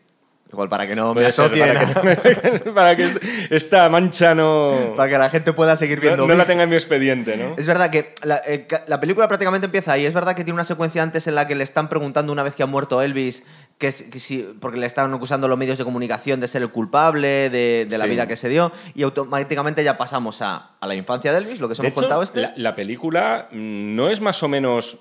[0.51, 3.07] Igual para que no me Puede ser, asocie para, que, para que
[3.51, 6.69] esta mancha no, para que la gente pueda seguir viendo no, no la tenga en
[6.69, 7.55] mi expediente, ¿no?
[7.57, 10.05] Es verdad que la, eh, la película prácticamente empieza ahí.
[10.05, 12.55] Es verdad que tiene una secuencia antes en la que le están preguntando una vez
[12.55, 13.43] que ha muerto Elvis,
[13.77, 16.69] que, es, que si, porque le estaban acusando los medios de comunicación de ser el
[16.69, 18.09] culpable de, de la Sí.
[18.09, 21.67] vida que se dio, y automáticamente ya pasamos a, a la infancia de Elvis, lo
[21.67, 22.41] que os hemos hecho, contado este.
[22.41, 24.97] la, la película mm, no es más o menos.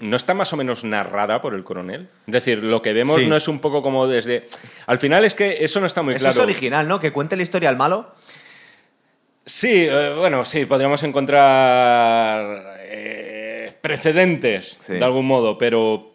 [0.00, 2.08] No está más o menos narrada por el coronel.
[2.26, 3.26] Es decir, lo que vemos Sí.
[3.26, 4.48] no es un poco como desde.
[4.86, 6.40] Al final es que eso no está muy Eso claro.
[6.40, 6.98] es original, ¿no?
[7.00, 8.14] Que cuente la historia al malo.
[9.46, 14.94] Sí, eh, bueno, sí, podríamos encontrar eh, precedentes Sí.
[14.94, 16.10] de algún modo, pero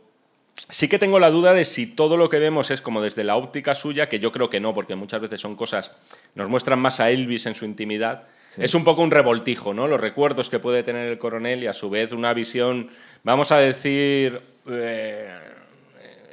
[0.70, 3.36] sí que tengo la duda de si todo lo que vemos es como desde la
[3.36, 5.92] óptica suya, que yo creo que no, porque muchas veces son cosas,
[6.36, 8.24] nos muestran más a Elvis en su intimidad.
[8.58, 9.86] Es un poco un revoltijo, ¿no?
[9.86, 12.90] Los recuerdos que puede tener el coronel y a su vez una visión,
[13.26, 15.30] vamos a decir, eh,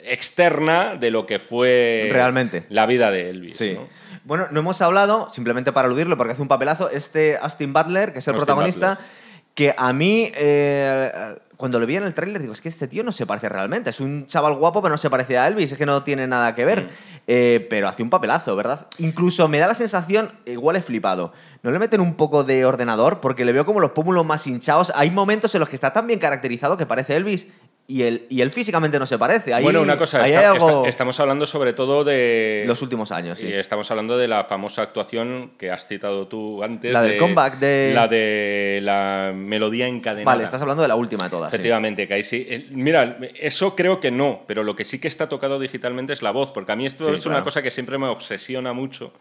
[0.05, 2.64] externa de lo que fue Realmente.
[2.68, 3.57] la vida de Elvis.
[3.57, 3.74] Sí.
[3.74, 3.88] ¿no?
[4.24, 8.20] Bueno, no hemos hablado, simplemente para aludirlo, porque hace un papelazo, este Austin Butler, que
[8.20, 9.07] es el Austin protagonista, Butler.
[9.55, 11.11] que a mí, eh,
[11.57, 13.90] cuando lo vi en el tráiler, digo, es que este tío no se parece realmente.
[13.90, 16.55] Es un chaval guapo, pero no se parece a Elvis, es que no tiene nada
[16.55, 16.66] que Mm.
[16.66, 16.88] ver.
[17.28, 18.87] Eh, pero hace un papelazo, ¿verdad?
[18.98, 23.20] Incluso me da la sensación, igual he flipado, ¿no le meten un poco de ordenador?
[23.20, 24.92] Porque le veo como los pómulos más hinchados.
[24.94, 27.48] Hay momentos en los que está tan bien caracterizado que parece Elvis
[27.88, 29.53] y él, y él físicamente no se parece.
[29.53, 32.62] Ahí- bueno, una cosa, ahí está- hay algo- está- estamos hablando sobre todo de...
[32.64, 33.48] los últimos años, sí.
[33.48, 36.92] Y estamos hablando de la famosa actuación que has citado tú antes.
[36.92, 40.25] La del de- comeback de- La de la melodía encadenada.
[40.35, 41.51] Vale, estás hablando de la última de todas.
[41.51, 41.57] sí.
[41.57, 42.46] Efectivamente, que ahí sí.
[42.48, 46.22] eh, Mira, eso creo que no, pero lo que sí que está tocado digitalmente es
[46.22, 49.12] la voz, porque a mí esto Sí, es una cosa que siempre me obsesiona mucho.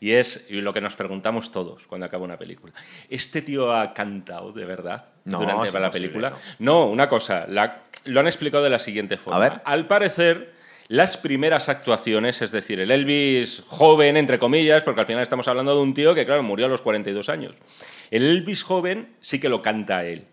[0.00, 2.72] Y es lo que nos preguntamos todos cuando acaba una película.
[3.08, 6.28] ¿Este tío ha cantado de verdad No, durante la película?
[6.28, 6.36] eso.
[6.58, 9.36] No, una cosa, la- lo han explicado de la siguiente forma.
[9.44, 9.60] A ver.
[9.64, 10.52] Al parecer,
[10.88, 15.74] las primeras actuaciones, es decir, el Elvis joven, entre comillas, porque al final estamos hablando
[15.74, 17.56] de un tío que, claro, murió a los 42 años.
[18.10, 20.26] El Elvis joven sí que lo canta él.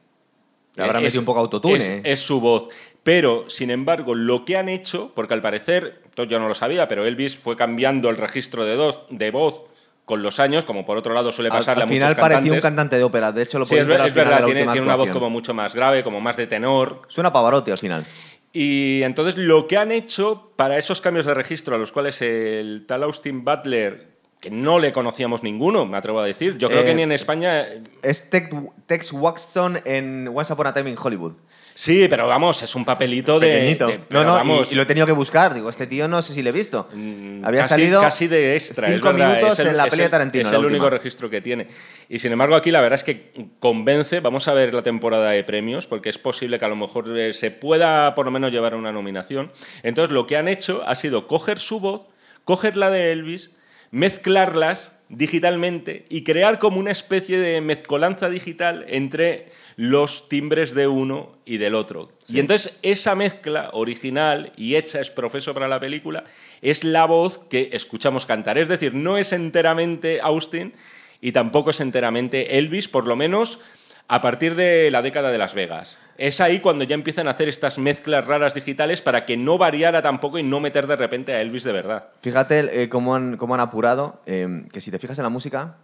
[0.75, 2.67] Le habrá metido un poco autotune, Es, es su voz.
[3.03, 6.87] Pero, sin embargo, lo que han hecho, porque al parecer, esto yo no lo sabía,
[6.87, 9.63] pero Elvis fue cambiando el registro de, dos- de voz
[10.05, 12.37] con los años, como por otro lado suele Al, pasarle al a muchos final parecía
[12.39, 12.61] un cantantes.
[12.63, 13.31] cantante de ópera.
[13.31, 15.29] De hecho, lo Sí, es, ver al es de verdad, la tiene, una voz como
[15.29, 17.01] mucho más grave, como más de tenor.
[17.07, 18.05] Suena Pavarotti al final.
[18.51, 22.83] Y entonces lo que han hecho para esos cambios de registro a los cuales el
[22.85, 24.09] tal Austin Butler,
[24.41, 27.13] que no le conocíamos ninguno, me atrevo a decir, yo creo Eh, que ni en
[27.13, 27.65] España...
[28.01, 28.49] Es Tex,
[28.87, 31.33] Tex Waxton en Once Upon a Time in Hollywood.
[31.73, 33.47] Sí, pero vamos, es un papelito de...
[33.47, 33.87] Pequeñito.
[33.87, 35.53] de- no, pero no, y- vamos, y, lo he tenido que buscar.
[35.53, 36.87] Digo, este tío no sé si le he visto.
[36.93, 38.87] Mm, Había casi, salido casi de extra.
[38.87, 40.47] es cinco verdad, minutos es el- en la peli de Tarantino.
[40.47, 41.67] Es el único registro que tiene.
[42.09, 44.19] Y sin embargo, aquí la verdad es que convence.
[44.19, 47.33] Vamos a ver la temporada de premios, porque es posible que a lo mejor eh,
[47.33, 49.51] se pueda por lo menos llevar una nominación.
[49.83, 52.07] Entonces, lo que han hecho ha sido coger su voz,
[52.43, 53.51] coger la de Elvis,
[53.91, 61.33] mezclarlas digitalmente y crear como una especie de mezcolanza digital entre los timbres de uno
[61.45, 62.11] y del otro.
[62.29, 66.23] Y entonces esa mezcla original y hecha es profeso para la película
[66.61, 68.57] es la voz que escuchamos cantar.
[68.57, 70.73] Es decir, no es enteramente Austin
[71.19, 73.59] y tampoco es enteramente Elvis, por lo menos
[74.07, 75.99] a partir de la década de Las Vegas.
[76.21, 80.03] Es ahí cuando ya empiezan a hacer estas mezclas raras digitales para que no variara
[80.03, 82.09] tampoco y no meter de repente a Elvis de verdad.
[82.21, 85.77] Fíjate eh, cómo, han, cómo, han, apurado, eh, que si te fijas en la música,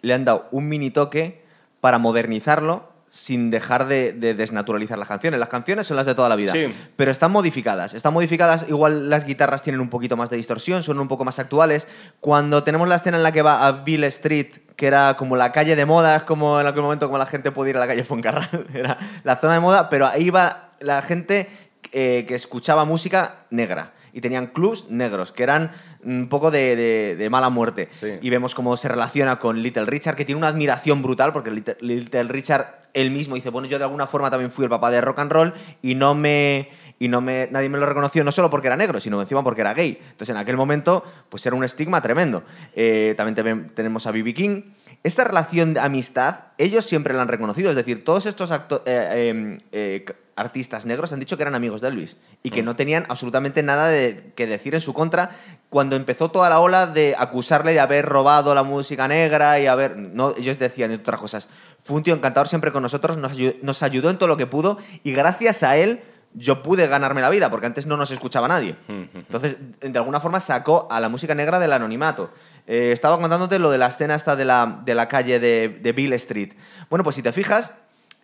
[0.00, 1.42] le han dado un mini toque
[1.80, 5.40] para modernizarlo sin dejar de, desnaturalizar las canciones.
[5.40, 6.52] Las canciones son las de toda la vida,
[6.94, 7.92] pero están modificadas.
[7.92, 11.40] Están modificadas, igual las guitarras tienen un poquito más de distorsión, son un poco más
[11.40, 11.88] actuales.
[12.20, 15.52] Cuando tenemos la escena en la que va a Bill Street, que era como la
[15.52, 17.86] calle de moda, es como en aquel momento como la gente puede ir a la
[17.86, 21.48] calle Fuencarral, era la zona de moda, pero ahí va la gente
[21.92, 25.72] eh, que escuchaba música negra y tenían clubs negros, que eran
[26.04, 27.88] un poco de, mala muerte.
[28.20, 32.24] Y vemos cómo se relaciona con Little Richard, que tiene una admiración brutal, porque Little,
[32.24, 35.20] Richard él mismo dice, bueno, yo de alguna forma también fui el papá de rock
[35.20, 36.68] and roll y no me
[37.02, 39.62] y no me, nadie me lo reconoció no solo porque era negro, sino encima porque
[39.62, 39.98] era gay.
[40.00, 42.44] Entonces en aquel momento pues era un estigma tremendo.
[42.76, 44.32] Eh, también tenemos a B.B.
[44.32, 44.62] King.
[45.02, 48.52] Esta relación de amistad, ellos siempre la han reconocido, es decir, todos estos.
[48.86, 50.04] Eh, em, eh,
[50.36, 52.64] artistas negros han dicho que eran amigos de Elvis y que mm.
[52.64, 55.30] no tenían absolutamente nada de, que decir en su contra
[55.70, 59.98] cuando empezó toda la ola de acusarle de haber robado la música negra y haber...
[59.98, 61.48] No, ellos decían otras cosas.
[61.82, 64.46] Fue un tío encantador siempre con nosotros, nos ayudó, nos ayudó en todo lo que
[64.46, 66.00] pudo y gracias a él
[66.34, 68.76] yo pude ganarme la vida, porque antes no nos escuchaba nadie.
[68.88, 72.30] Entonces, de alguna forma sacó a la música negra del anonimato.
[72.66, 76.12] Eh, estaba contándote lo de la escena esta de la, de la calle de, Bill
[76.14, 76.52] Street.
[76.88, 77.72] Bueno, pues si te fijas,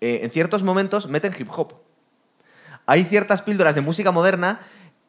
[0.01, 1.75] eh, en ciertos momentos meten hip hop
[2.89, 4.61] hay ciertas píldoras de música moderna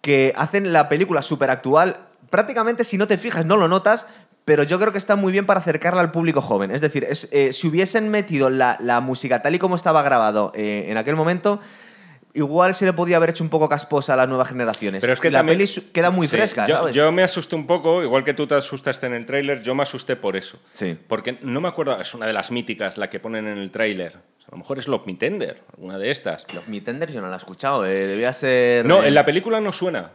[0.02, 1.96] que hacen la película súper actual.
[2.30, 4.06] Prácticamente, si no te fijas, no lo notas,
[4.44, 6.72] pero yo creo que está muy bien para acercarla al público joven.
[6.72, 11.16] Es decir, eh, si hubiesen metido la, música tal y como estaba grabado en aquel
[11.16, 11.62] momento,
[12.34, 15.02] igual se le podía haber hecho un poco casposa a las nuevas generaciones.
[15.02, 16.68] Pero es que la peli queda muy fresca.
[16.68, 19.76] Yo, yo, me asusté un poco, igual que tú te asustaste en el tráiler, yo
[19.76, 20.60] me asusté por eso.
[20.72, 20.98] Sí.
[21.08, 24.18] Porque no me acuerdo, es una de las míticas la que ponen en el tráiler.
[24.48, 26.46] A lo mejor es Love Me Tender, alguna de estas.
[26.54, 28.86] Love Me Tender yo no la he escuchado, eh, debía ser...
[28.86, 30.12] No, en la película no suena.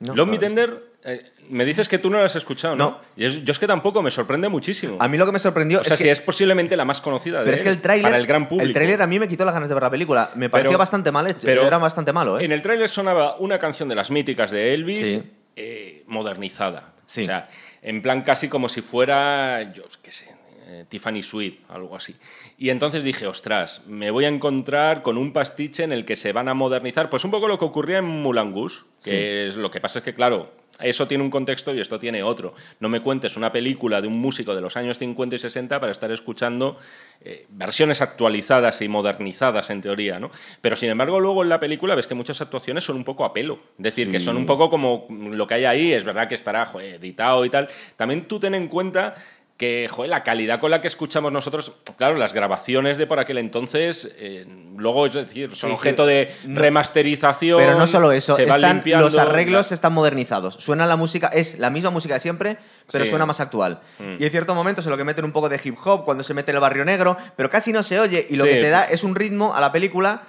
[0.00, 3.00] No, Love Me Tender, eh, me dices que tú no la has escuchado, ¿no?
[3.16, 4.96] yo es que tampoco, me sorprende muchísimo.
[4.98, 7.42] A mí lo que me sorprendió o sea, es si es posiblemente la más conocida
[7.44, 8.66] pero es que el tráiler, para el gran público.
[8.66, 10.30] El tráiler a mí me quitó las ganas de ver la película.
[10.36, 12.44] Me pareció bastante mal hecho, pero era bastante malo, ¿eh?
[12.44, 15.20] En el tráiler sonaba una canción de las míticas de Elvis
[15.56, 16.94] eh, modernizada.
[17.04, 17.22] Sí.
[17.22, 17.48] O sea,
[17.82, 20.34] en plan casi como si fuera, yo qué sé,
[20.70, 22.14] eh, Tiffany Sweet, algo así.
[22.56, 26.32] Y entonces dije, ostras, me voy a encontrar con un pastiche en el que se
[26.32, 29.80] van a modernizar, pues un poco lo que ocurría en Mulangus, que es lo que
[29.80, 32.54] pasa es que, claro, eso tiene un contexto y esto tiene otro.
[32.78, 35.92] No me cuentes una película de un músico de los años 50 y 60 para
[35.92, 36.78] estar escuchando
[37.22, 40.30] eh, versiones actualizadas y modernizadas en teoría, ¿no?
[40.60, 43.32] Pero sin embargo luego en la película ves que muchas actuaciones son un poco a
[43.32, 46.34] pelo, es decir, que son un poco como lo que hay ahí, es verdad que
[46.34, 47.68] estará editado y tal.
[47.96, 49.14] También tú ten en cuenta
[49.60, 53.36] que, joder, la calidad con la que escuchamos nosotros, claro, las grabaciones de por aquel
[53.36, 54.46] entonces, eh,
[54.78, 57.58] luego, es decir, son objeto de remasterización.
[57.58, 60.54] Pero no solo eso, están, los arreglos están modernizados.
[60.54, 62.56] Suena la música, es la misma música de siempre,
[62.90, 63.80] pero suena más actual.
[63.98, 64.16] Mm.
[64.18, 66.32] Y en ciertos momentos en lo que meten un poco de hip hop, cuando se
[66.32, 69.04] mete el barrio negro, pero casi no se oye, y lo que te da es
[69.04, 70.22] un ritmo a la película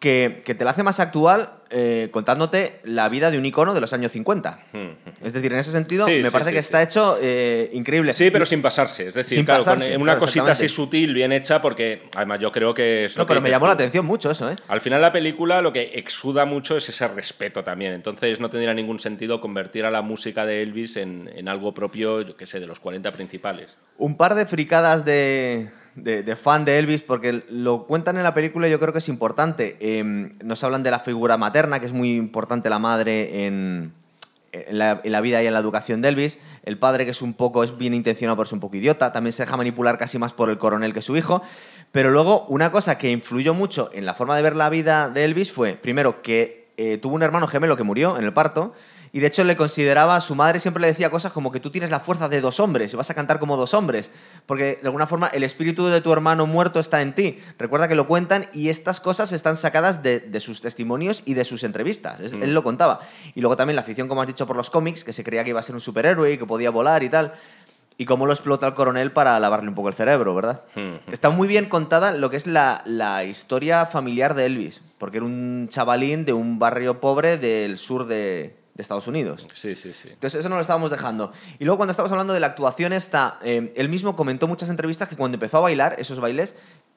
[0.00, 3.92] que, te la hace más actual eh, contándote la vida de un icono de los
[3.92, 4.58] años 50.
[5.22, 8.14] Es decir, en ese sentido, me parece que está hecho eh, increíble.
[8.14, 9.08] Sí, pero sin pasarse.
[9.08, 9.46] Es decir,
[9.98, 13.16] una cosita así sutil, bien hecha, porque además yo creo que es.
[13.16, 14.56] No, pero me llamó la atención mucho eso, ¿eh?
[14.68, 17.92] Al final, la película lo que exuda mucho es ese respeto también.
[17.92, 22.22] Entonces, no tendría ningún sentido convertir a la música de Elvis en, en algo propio,
[22.22, 23.76] yo qué sé, de los 40 principales.
[23.98, 28.68] Un par de fricadas de de, fan de Elvis, porque lo cuentan en la película
[28.68, 29.76] y yo creo que es importante.
[29.80, 33.92] Em, nos hablan de la figura materna, que es muy importante la madre en,
[34.70, 36.38] la, vida y en la educación de Elvis.
[36.64, 39.12] El padre, que es un poco, es bien intencionado, pero es un poco idiota.
[39.12, 41.42] También se deja manipular casi más por el coronel que su hijo.
[41.92, 45.24] Pero luego, una cosa que influyó mucho en la forma de ver la vida de
[45.24, 48.74] Elvis fue, primero, que eh, tuvo un hermano gemelo que murió en el parto.
[49.12, 51.90] Y de hecho le consideraba, su madre siempre le decía cosas como que tú tienes
[51.90, 54.10] la fuerza de dos hombres y vas a cantar como dos hombres,
[54.46, 57.40] porque de alguna forma el espíritu de tu hermano muerto está en ti.
[57.58, 61.64] Recuerda que lo cuentan y estas cosas están sacadas de, sus testimonios y de sus
[61.64, 62.20] entrevistas.
[62.32, 62.42] Mm.
[62.42, 63.00] Él lo contaba.
[63.34, 65.50] Y luego también la afición, como has dicho, por los cómics, que se creía que
[65.50, 67.34] iba a ser un superhéroe y que podía volar y tal.
[67.98, 70.62] Y cómo lo explota el coronel para lavarle un poco el cerebro, ¿verdad?
[70.76, 71.12] Mm.
[71.12, 75.26] Está muy bien contada lo que es la, la historia familiar de Elvis, porque era
[75.26, 79.46] un chavalín de un barrio pobre del sur de, de Estados Unidos.
[79.52, 80.08] Sí, sí, sí.
[80.10, 81.32] Entonces eso no lo estábamos dejando.
[81.58, 84.70] Y luego cuando estábamos hablando de la actuación esta, eh, él mismo comentó en muchas
[84.70, 86.54] entrevistas que cuando empezó a bailar esos bailes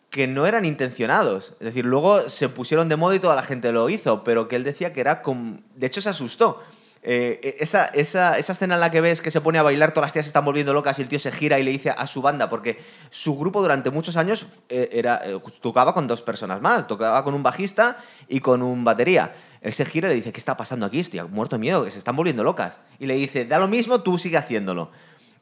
[0.10, 1.54] que no eran intencionados.
[1.60, 4.56] Es decir, luego se pusieron de moda y toda la gente lo hizo, pero que
[4.56, 5.60] él decía que era como...
[5.76, 6.62] De hecho se asustó.
[7.06, 10.06] Eh, esa, esa, esa, escena en la que ves que se pone a bailar, todas
[10.06, 12.08] las tías se están volviendo locas y el tío se gira y le dice a
[12.08, 16.62] su banda, porque su grupo durante muchos años eh, era, eh, tocaba con dos personas
[16.62, 17.98] más, tocaba con un bajista
[18.30, 19.34] y con un batería.
[19.63, 20.99] Él se gira y le dice, ¿qué está pasando aquí?
[20.99, 22.80] Estoy muerto de miedo, que se están volviendo locas.
[22.99, 24.91] Y le dice, da lo mismo, tú sigue haciéndolo.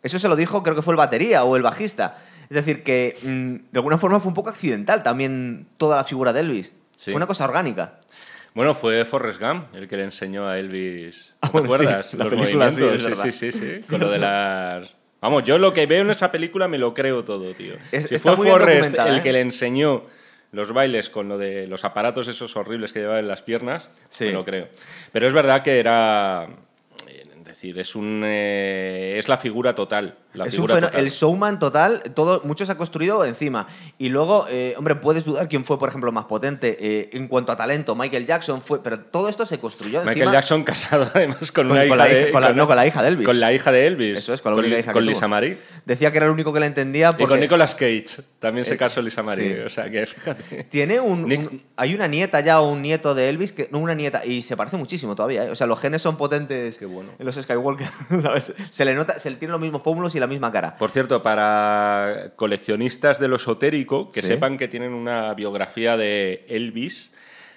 [0.04, 2.20] Eso se lo dijo, creo que fue el batería o el bajista.
[2.50, 6.34] Es decir, que mm, de alguna forma fue un poco accidental también toda la figura
[6.34, 6.72] de Elvis.
[6.96, 7.12] Sí.
[7.12, 8.00] Fue una cosa orgánica.
[8.54, 11.34] Bueno, fue Forrest Gump el que le enseñó a Elvis.
[11.42, 12.14] Ah, ¿Te bueno, sí, acuerdas?
[12.14, 13.18] Los película, movimientos.
[13.20, 13.82] Sí, sí, sí, sí.
[13.90, 14.90] Con lo de las.
[15.22, 17.76] Vamos, yo lo que veo en esa película me lo creo todo, tío.
[17.92, 19.22] Es- si está fue Forrest el ¿eh?
[19.22, 20.04] que le enseñó
[20.52, 24.26] los bailes con lo de los aparatos esos horribles que llevaba en las piernas, Sí.
[24.26, 24.68] me lo creo.
[25.12, 26.48] Pero es verdad que era.
[27.08, 30.16] eh, Es decir, es un eh, es la figura total.
[30.34, 30.92] La es un total.
[30.96, 33.68] el showman total, todo, mucho se ha construido encima.
[33.98, 37.52] Y luego, eh, hombre, puedes dudar quién fue, por ejemplo, más potente eh, en cuanto
[37.52, 37.96] a talento.
[37.96, 41.72] Michael Jackson fue, pero todo esto se construyó Michael encima Jackson casado además con, con,
[41.78, 43.26] una con hija la de con la- no, con la hija de Elvis.
[43.28, 44.18] con la hija de Elvis.
[44.20, 45.10] Eso es, con la única hija que con tuvo.
[45.12, 45.58] Lisa Marie.
[45.86, 48.06] Decía que era el único que la entendía Y porque con Nicolas Cage
[48.40, 49.56] también se Eh, casó Lisa Marie.
[49.58, 49.62] sí.
[49.66, 50.64] O sea que fíjate.
[50.66, 53.80] tiene un, Nick- un- hay una nieta ya o un nieto de Elvis que no
[53.80, 55.50] una nieta y se parece muchísimo todavía, ¿eh?
[55.50, 57.12] o sea, los genes son potentes Qué bueno.
[57.20, 57.88] en los Skywalker,
[58.22, 58.54] ¿sabes?
[58.70, 60.78] Se le nota, se le tiene los mismos pómulos y la misma cara.
[60.78, 64.28] Por cierto, para coleccionistas de lo esotérico, que Sí.
[64.28, 67.14] sepan que tienen una biografía de Elvis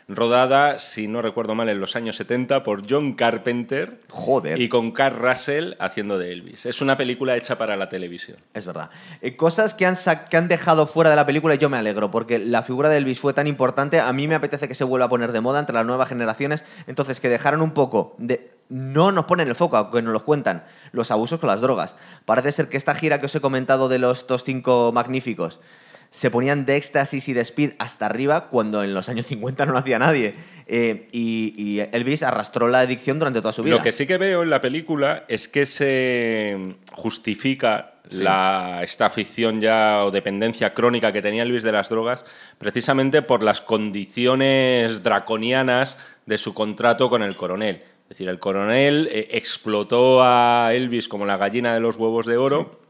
[0.09, 4.61] rodada, si no recuerdo mal, en los años 70 por John Carpenter Joder.
[4.61, 6.67] y con Carl Russell haciendo de Elvis.
[6.67, 8.37] Es una película hecha para la televisión.
[8.53, 8.91] Es verdad.
[9.23, 9.97] Eh, cosas que han,
[10.31, 12.99] que han dejado fuera de la película y yo me alegro, porque la figura de
[12.99, 15.61] Elvis fue tan importante, a mí me apetece que se vuelva a poner de moda
[15.61, 18.51] entre las nuevas generaciones, entonces que dejaron un poco de...
[18.71, 21.97] No nos ponen el foco, aunque nos los cuentan, los abusos con las drogas.
[22.25, 25.61] Parece ser que esta gira que os he comentado de los estos cinco magníficos
[26.15, 29.73] se ponían de éxtasis y de speed hasta arriba cuando en los años 50 no
[29.73, 30.37] lo hacía nadie.
[30.69, 33.75] Eh, y, y Elvis arrastró la adicción durante toda su vida.
[33.75, 39.61] Lo que sí que veo en la película es que se justifica la, esta afición
[39.61, 42.25] ya o dependencia crónica que tenía Elvis de las drogas
[42.59, 47.83] precisamente por las condiciones draconianas de su contrato con el coronel.
[48.05, 52.37] Es decir, el coronel eh, explotó a Elvis como la gallina de los huevos de
[52.37, 52.84] oro.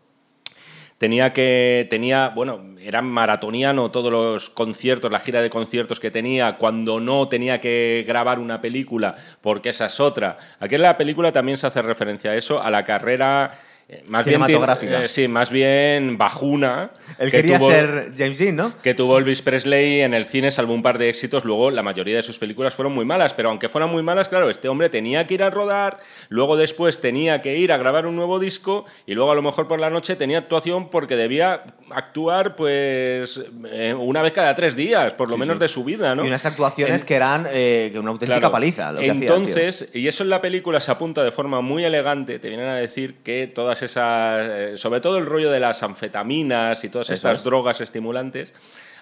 [0.99, 6.57] Tenía que, tenía, bueno, era maratoniano todos los conciertos, la gira de conciertos que tenía,
[6.57, 10.39] cuando no tenía que grabar una película, porque esa es otra.
[10.61, 13.51] Aquí en la película también se hace referencia a eso, a la carrera
[13.89, 15.05] eh, más bien, Cinematográfica.
[15.05, 16.91] eh, sí, más bien bajuna.
[17.19, 18.73] Él que quería tuvo- ser James Dean, ¿no?
[18.83, 21.45] que tuvo Elvis Presley en el cine, salvo un par de éxitos.
[21.45, 24.49] Luego, la mayoría de sus películas fueron muy malas, pero aunque fueran muy malas, claro,
[24.49, 28.17] este hombre tenía que ir a rodar, luego después tenía que ir a grabar un
[28.17, 32.57] nuevo disco y luego a lo mejor por la noche tenía actuación porque debía actuar,
[32.57, 35.61] pues, eh, una vez cada tres días, por lo Sí, menos sí.
[35.61, 36.25] de su vida, ¿no?
[36.25, 38.53] Y unas actuaciones En- que eran eh, una auténtica Claro.
[38.53, 38.93] paliza.
[38.93, 39.21] Lo que hacía.
[39.23, 42.77] Entonces, y eso en la película se apunta de forma muy elegante, te vienen a
[42.77, 47.15] decir que todas esas, eh, sobre todo el rollo de las anfetaminas y todas Eso
[47.15, 47.45] estas es.
[47.45, 48.53] drogas estimulantes,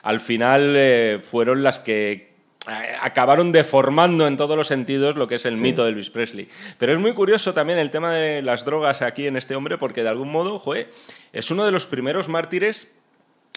[0.02, 2.32] al final eh, fueron las que
[2.68, 5.60] eh, acabaron deformando en todos los sentidos lo que es el Sí.
[5.62, 6.48] mito de Elvis Presley.
[6.78, 10.02] Pero es muy curioso también el tema de las drogas aquí en este hombre, porque
[10.04, 10.88] de algún modo, joder,
[11.32, 12.88] es uno de los primeros mártires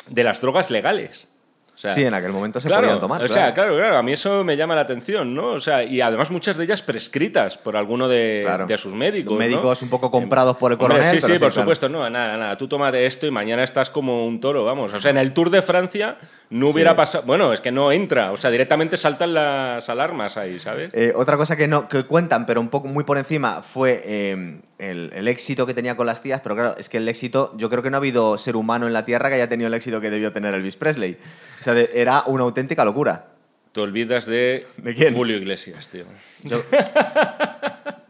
[0.09, 1.29] de las drogas legales.
[1.75, 3.21] O sea, sí, en aquel momento se Claro, podían tomar.
[3.21, 5.47] o sea, claro, claro, a mí eso me llama la atención, ¿no?
[5.47, 8.65] O sea, y además muchas de ellas prescritas por alguno de, Claro.
[8.65, 9.33] de sus médicos.
[9.33, 9.39] ¿no?
[9.39, 11.11] Médicos un poco comprados por el Hombre, coronel.
[11.11, 11.51] sí, pero sí, por claro.
[11.63, 14.93] supuesto, no, nada, nada, tú tómate esto y mañana estás como un toro, vamos.
[14.93, 16.15] O sea, en el Tour de Francia
[16.49, 16.97] no hubiera Sí.
[16.97, 20.91] pasado, bueno, es que no entra, o sea, directamente saltan las alarmas ahí, ¿sabes?
[20.93, 24.61] Eh, otra cosa que no que cuentan, pero un poco muy por encima, fue eh,
[24.79, 26.41] el, el éxito que tenía con las tías.
[26.41, 28.93] Pero claro, es que el éxito, yo creo que no ha habido ser humano en
[28.93, 31.17] la Tierra que haya tenido el éxito que debió tener Elvis Presley.
[31.59, 33.27] O sea, era una auténtica locura.
[33.71, 35.13] Te olvidas de, ¿De quién?
[35.13, 36.05] Julio Iglesias, tío.
[36.43, 36.61] Yo,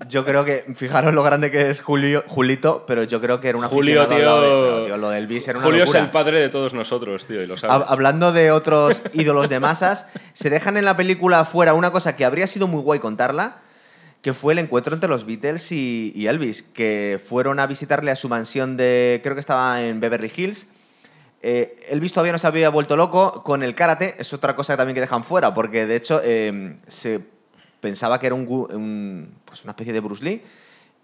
[0.07, 3.57] yo creo que, fijaros lo grande que es Julio, Julito, pero yo creo que era
[3.57, 4.83] una Julio, de- tío.
[4.85, 5.99] tío, lo de Elvis era una Julio locura.
[5.99, 7.87] es el padre de todos nosotros, tío, y lo sabes.
[7.89, 12.25] Hablando de otros ídolos de masas, se dejan en la película fuera una cosa que
[12.25, 13.57] habría sido muy guay contarla,
[14.25, 18.27] que fue el encuentro entre los Beatles y, Elvis, que fueron a visitarle a su
[18.27, 20.65] mansión de, creo que estaba en Beverly Hills.
[21.43, 24.95] Eh, Elvis todavía no se había vuelto loco con el karate, es otra cosa también
[24.95, 27.19] que dejan fuera, porque de hecho eh, se
[27.81, 30.41] pensaba que era un, un- pues una especie de Bruce Lee.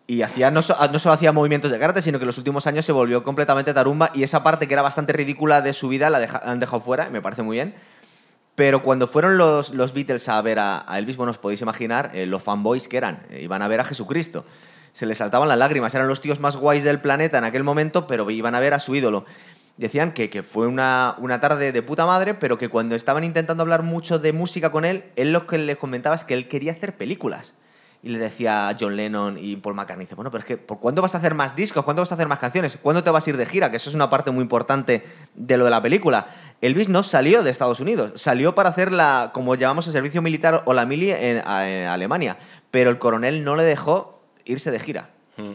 [0.07, 2.91] Y hacía, no solo hacía movimientos de karate, sino que en los últimos años se
[2.91, 6.41] volvió completamente tarumba y esa parte que era bastante ridícula de su vida la deja-
[6.43, 7.75] han dejado fuera, y me parece muy bien.
[8.55, 12.11] Pero cuando fueron los, los Beatles a ver a, a Elvis, bueno, os podéis imaginar
[12.13, 13.23] eh, los fanboys que eran.
[13.29, 14.45] Eh, iban a ver a Jesucristo.
[14.93, 15.95] Se les saltaban las lágrimas.
[15.95, 18.79] Eran los tíos más guays del planeta en aquel momento, pero iban a ver a
[18.79, 19.25] su ídolo.
[19.77, 23.63] Decían que, que fue una, una tarde de puta madre, pero que cuando estaban intentando
[23.63, 26.73] hablar mucho de música con él, él lo que les comentaba es que él quería
[26.73, 27.53] hacer películas.
[28.03, 30.79] Y le decía a John Lennon y Paul McCartney, dice, bueno, pero es que ¿por
[30.79, 31.83] cuándo vas a hacer más discos?
[31.85, 32.77] ¿Cuándo vas a hacer más canciones?
[32.81, 33.69] ¿Cuándo te vas a ir de gira?
[33.69, 36.25] Que eso es una parte muy importante de lo de la película.
[36.61, 40.63] Elvis no salió de Estados Unidos, salió para hacer la, como llamamos el servicio militar
[40.65, 42.37] o la mili en, Alemania,
[42.71, 45.09] pero el coronel no le dejó irse de gira.
[45.37, 45.53] Mm.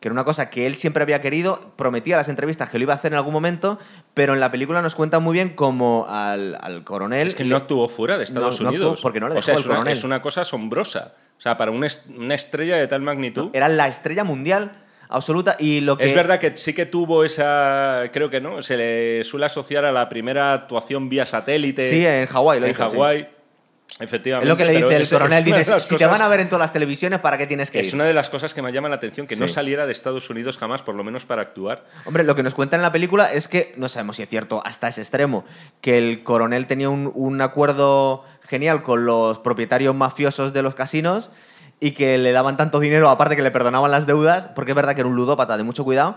[0.00, 2.94] Que era una cosa que él siempre había querido, prometía las entrevistas que lo iba
[2.94, 3.78] a hacer en algún momento,
[4.14, 7.26] pero en la película nos cuenta muy bien cómo al, al coronel...
[7.28, 9.00] Es que no actuó fuera de Estados No, no actuó Unidos.
[9.02, 9.98] porque no le o sea, dejó es el una, coronel.
[9.98, 11.12] es una cosa asombrosa.
[11.40, 13.48] O sea, para una, est- una estrella de tal magnitud.
[13.54, 14.72] Era la estrella mundial
[15.08, 16.04] absoluta y lo que...
[16.04, 18.02] Es verdad que sí que tuvo esa.
[18.12, 18.60] Creo que no.
[18.62, 21.88] Se le suele asociar a la primera actuación vía satélite.
[21.88, 22.78] Sí, en Hawái lo en sí.
[22.82, 23.28] Hawái.
[23.98, 24.46] Efectivamente.
[24.46, 26.40] Es lo que le dice el es- coronel, es dice, si te van a ver
[26.40, 27.94] en todas las televisiones, ¿para qué tienes que Es ir?
[27.96, 30.56] una de las cosas que me llama la atención, que no saliera de Estados Unidos
[30.56, 31.84] jamás, por lo menos para actuar.
[32.06, 34.62] Hombre, lo que nos cuentan en la película es que, no sabemos si es cierto
[34.64, 35.44] hasta ese extremo,
[35.82, 41.30] que el coronel tenía un, un acuerdo genial con los propietarios mafiosos de los casinos
[41.78, 44.94] y que le daban tanto dinero, aparte que le perdonaban las deudas, porque es verdad
[44.94, 46.16] que era un ludópata de mucho cuidado,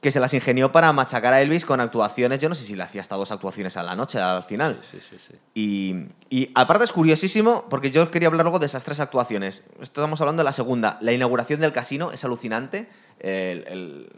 [0.00, 2.82] que se las ingenió para machacar a Elvis con actuaciones, yo no sé si le
[2.82, 4.78] hacía hasta dos actuaciones a la noche al final.
[4.82, 5.34] Sí, sí, sí.
[5.54, 9.64] Y, y aparte es curiosísimo, porque yo quería hablar luego de esas tres actuaciones.
[9.80, 10.98] Estamos hablando de la segunda.
[11.00, 12.88] La inauguración del casino es alucinante.
[13.20, 14.08] El- el-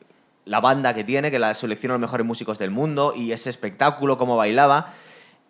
[0.47, 4.19] la banda que tiene, que la selecciona los mejores músicos del mundo, y ese espectáculo,
[4.19, 4.93] cómo bailaba,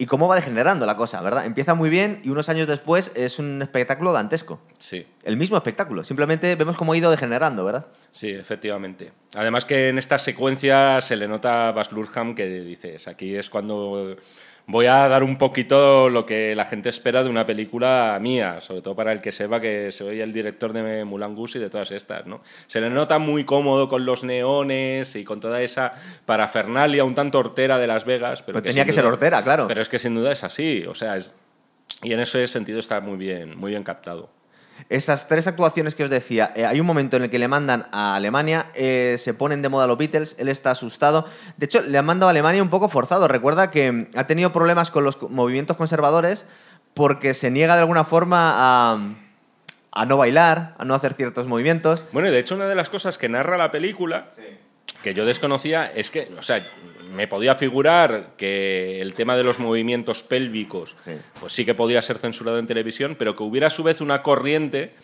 [0.00, 1.44] y cómo va degenerando la cosa, ¿verdad?
[1.44, 4.58] Empieza muy bien y unos años después es un espectáculo dantesco.
[4.78, 5.06] Sí.
[5.24, 6.04] El mismo espectáculo.
[6.04, 7.86] Simplemente vemos cómo ha ido degenerando, ¿verdad?
[8.10, 9.12] Sí, efectivamente.
[9.34, 13.50] Además que en esta secuencia se le nota a Baz Luhrmann que dices, aquí es
[13.50, 14.16] cuando
[14.66, 18.82] voy a dar un poquito lo que la gente espera de una película mía, sobre
[18.82, 21.90] todo para el que sepa que soy el director de Mulan Goose y de todas
[21.90, 22.42] estas, ¿no?
[22.66, 25.94] Se le nota muy cómodo con los neones y con toda esa
[26.26, 29.66] parafernalia un tanto hortera de Las Vegas, pero Pues tenía que ser hortera, claro.
[29.68, 31.34] Pero es que sin duda es así, o sea, es
[32.02, 34.30] y en ese sentido está muy bien, muy bien captado.
[34.88, 37.86] Esas tres actuaciones que os decía, eh, hay un momento en el que le mandan
[37.92, 41.26] a Alemania, eh, se ponen de moda los Beatles, él está asustado.
[41.56, 43.28] De hecho, le han mandado a Alemania un poco forzado.
[43.28, 46.46] Recuerda que mm, ha tenido problemas con los movimientos conservadores
[46.94, 49.14] porque se niega de alguna forma a,
[49.92, 52.04] a no bailar, a no hacer ciertos movimientos.
[52.12, 54.30] Bueno, y de hecho una de las cosas que narra la película,
[55.02, 56.62] que yo desconocía, es que, o sea,
[57.14, 61.12] me podía figurar que el tema de los movimientos pélvicos, Sí.
[61.40, 64.22] pues sí que podía ser censurado en televisión, pero que hubiera a su vez una
[64.22, 64.94] corriente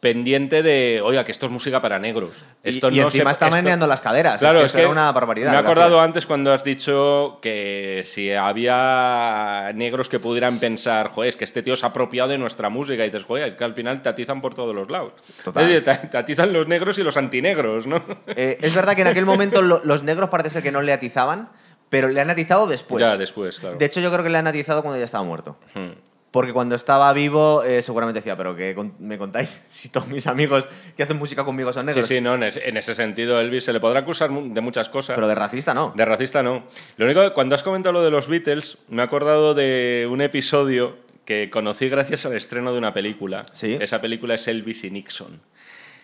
[0.00, 2.44] pendiente de, oiga, que esto es música para negros.
[2.62, 4.38] Y- Esto y, no encima se- está esto- meneando las caderas.
[4.38, 5.50] Claro, es que, es eso que era una barbaridad.
[5.50, 11.30] me he acordado antes cuando has dicho que si había negros que pudieran pensar, joder,
[11.30, 13.64] es que este tío se ha apropiado de nuestra música y dices, joder, es que
[13.64, 15.12] al final te atizan por todos los lados.
[15.44, 15.64] Total.
[15.70, 18.02] Es decir, te, atizan los negros y los antinegros, ¿no?
[18.28, 20.92] Eh, es verdad que en aquel momento lo- los negros parece ser que no le
[20.92, 21.48] atizaban,
[21.88, 23.00] pero le han atizado después.
[23.02, 23.76] ya después, claro.
[23.78, 25.56] De hecho, yo creo que le han atizado cuando ya estaba muerto.
[25.74, 25.88] Hmm.
[26.30, 29.64] Porque cuando estaba vivo, eh, seguramente decía, pero ¿qué con- me contáis?
[29.70, 32.06] Si todos mis amigos que hacen música conmigo son Sí, negros.
[32.06, 35.14] sí, no, en ese, en ese sentido, Elvis se le podrá acusar de muchas cosas.
[35.14, 35.92] Pero de racista no.
[35.96, 36.64] De racista no.
[36.98, 40.20] Lo único que cuando has comentado lo de los Beatles, me he acordado de un
[40.20, 43.44] episodio que conocí gracias al estreno de una película.
[43.52, 43.76] Sí.
[43.80, 45.40] Esa película es Elvis y Nixon.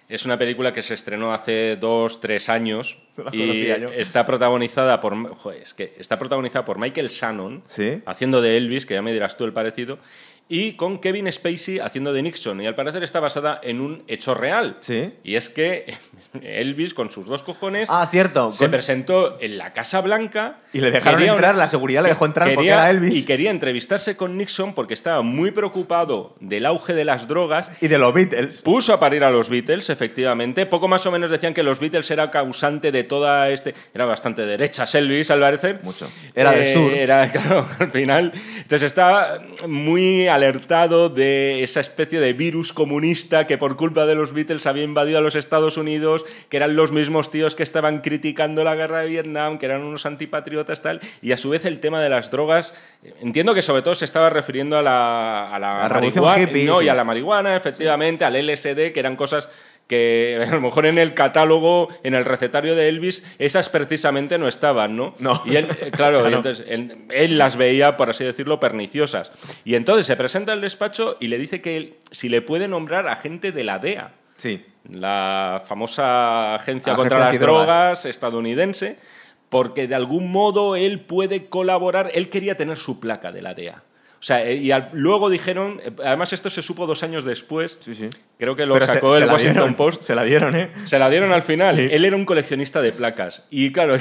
[0.08, 3.88] Es una película que se estrenó hace dos, tres años No la y conocía yo.
[3.90, 8.02] está protagonizada por, joder, es que está protagonizada por Michael Shannon Sí.
[8.06, 9.98] haciendo de Elvis, que ya me dirás tú el parecido,
[10.48, 12.60] y con Kevin Spacey haciendo de Nixon.
[12.60, 14.76] Y al parecer está basada en un hecho real.
[14.80, 15.12] Sí.
[15.24, 15.94] Y es que
[16.42, 18.52] Elvis, con sus dos cojones, Ah, cierto.
[18.52, 20.58] se con- presentó en la Casa Blanca.
[20.72, 23.16] Y le dejaron entrar, la seguridad le dejó entrar porque quería- era Elvis.
[23.16, 27.70] Y quería entrevistarse con Nixon porque estaba muy preocupado del auge de las drogas.
[27.80, 28.62] Y de los Beatles.
[28.62, 30.66] Puso a parir a los Beatles, efectivamente.
[30.66, 33.74] Poco más o menos decían que los Beatles era causante de toda este.
[33.94, 35.80] Era bastante derecha Elvis, al parecer.
[35.82, 36.06] Mucho.
[36.34, 36.92] Era del Eh, sur.
[36.92, 38.32] Era, claro, al final.
[38.58, 44.32] Entonces estaba muy alertado de esa especie de virus comunista que por culpa de los
[44.32, 48.64] Beatles había invadido a los Estados Unidos, que eran los mismos tíos que estaban criticando
[48.64, 51.00] la guerra de Vietnam, que eran unos antipatriotas, tal.
[51.22, 52.74] Y a su vez el tema de las drogas.
[53.20, 56.42] Entiendo que sobre todo se estaba refiriendo a la, a la, marihuana.
[56.42, 56.86] hippie, no, sí.
[56.86, 59.50] y a la marihuana, efectivamente, al LSD, que eran cosas
[59.86, 64.48] que a lo mejor en el catálogo, en el recetario de Elvis, esas precisamente no
[64.48, 65.14] estaban, ¿no?
[65.18, 65.42] No.
[65.44, 69.30] Y él, eh, claro, y entonces él, él las veía, por así decirlo, perniciosas.
[69.64, 73.08] Y entonces se presenta al despacho y le dice que él- si le puede nombrar
[73.08, 74.64] a gente de la DEA, Sí.
[74.90, 78.98] la famosa agencia Agencia contra las drogas estadounidense,
[79.48, 83.82] porque de algún modo él puede colaborar, él quería tener su placa de la DEA.
[84.24, 87.94] Sea, eh, y al- luego dijeron, eh, además esto se supo dos años después, Sí,
[87.94, 88.08] sí.
[88.38, 90.70] creo que lo Pero sacó se el Washington dieron, Post, Se la dieron, ¿eh?
[90.86, 91.76] se la dieron al final.
[91.76, 91.88] Sí.
[91.90, 93.42] Él era un coleccionista de placas.
[93.50, 93.96] Y claro,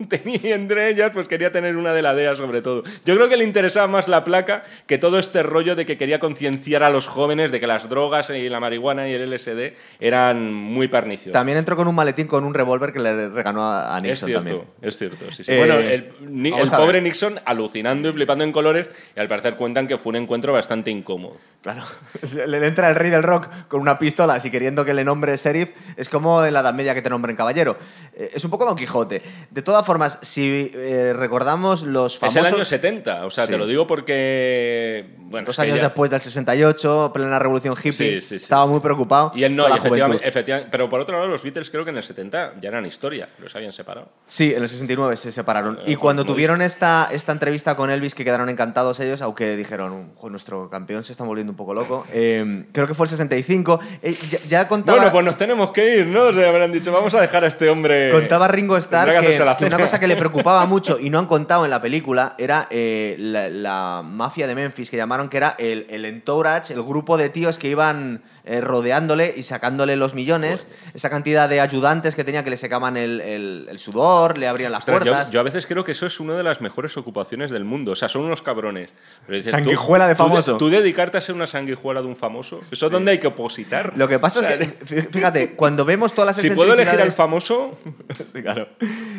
[0.08, 2.82] tenía entre ellas, pues quería tener una de la DEA sobre todo.
[3.04, 6.18] Yo creo que le interesaba más la placa que todo este rollo de que quería
[6.18, 10.52] concienciar a los jóvenes de que las drogas y la marihuana y el LSD eran
[10.52, 11.32] muy perniciosas.
[11.32, 14.26] También entró con un maletín con un revólver que le regaló a a Es Nixon
[14.28, 14.68] cierto, también.
[14.82, 15.24] es cierto.
[15.32, 15.52] sí, sí.
[15.52, 16.12] Eh, bueno, el,
[16.54, 20.16] el pobre Nixon alucinando y flipando en colores y al parecer cuentan que fue un
[20.16, 21.36] encuentro bastante incómodo.
[21.62, 21.82] Claro.
[22.46, 25.70] Le entra el rey del rock con una pistola, así queriendo que le nombre sheriff.
[25.96, 27.76] Es como en la Edad Media que te nombren caballero.
[28.20, 29.22] Eh, Es un poco Don Quijote.
[29.50, 32.42] De todas formas, si eh, recordamos los famosos...
[32.42, 33.52] Es el año 70, o sea, Sí.
[33.52, 35.06] te lo digo porque...
[35.18, 38.80] Bueno, Dos años ya- después del 68, plena revolución hippie, Sí, sí, sí, estaba muy
[38.80, 39.32] preocupado.
[39.34, 41.96] Y él no, y efectivamente, efectivamente- pero por otro lado los Beatles creo que en
[41.96, 44.08] el 70 ya eran historia, los habían separado.
[44.26, 45.78] Sí, en el 69 se separaron.
[45.86, 50.12] Eh, y cuando tuvieron esta, esta entrevista con Elvis, que quedaron encantados ellos, aunque dijeron,
[50.16, 52.06] "Jo, nuestro campeón se está volviendo un poco loco.
[52.22, 53.80] Eh, creo que fue el 65.
[54.02, 56.24] Eh, ya, ya contaba, Bueno, pues nos tenemos que ir, ¿no?
[56.24, 58.09] O sea, habrán dicho, vamos a dejar a este hombre...
[58.10, 61.70] contaba Ringo Starr que una cosa que le preocupaba mucho y no han contado en
[61.70, 66.04] la película era eh, la, la mafia de Memphis, que llamaron que era el, el
[66.04, 71.48] entourage, el grupo de tíos que iban eh, rodeándole y sacándole los millones, esa cantidad
[71.48, 74.98] de ayudantes que tenía que le secaban el, el- el sudor, le abrían las Ostras,
[75.04, 75.30] yo, puertas.
[75.30, 77.92] yo a veces creo que eso es una de las mejores ocupaciones del mundo.
[77.92, 78.90] O sea, son unos cabrones.
[79.26, 80.56] Pero dices, tú- Sanguijuela de tú famoso.
[80.58, 83.92] Tú, dedicarte a ser una sanguijuela de un famoso, eso es donde hay que opositar.
[83.96, 86.74] Lo que pasa O sea, es que, fí- fíjate, cuando vemos todas las Si puedo
[86.74, 87.78] elegir al famoso,
[88.32, 88.68] Sí, claro.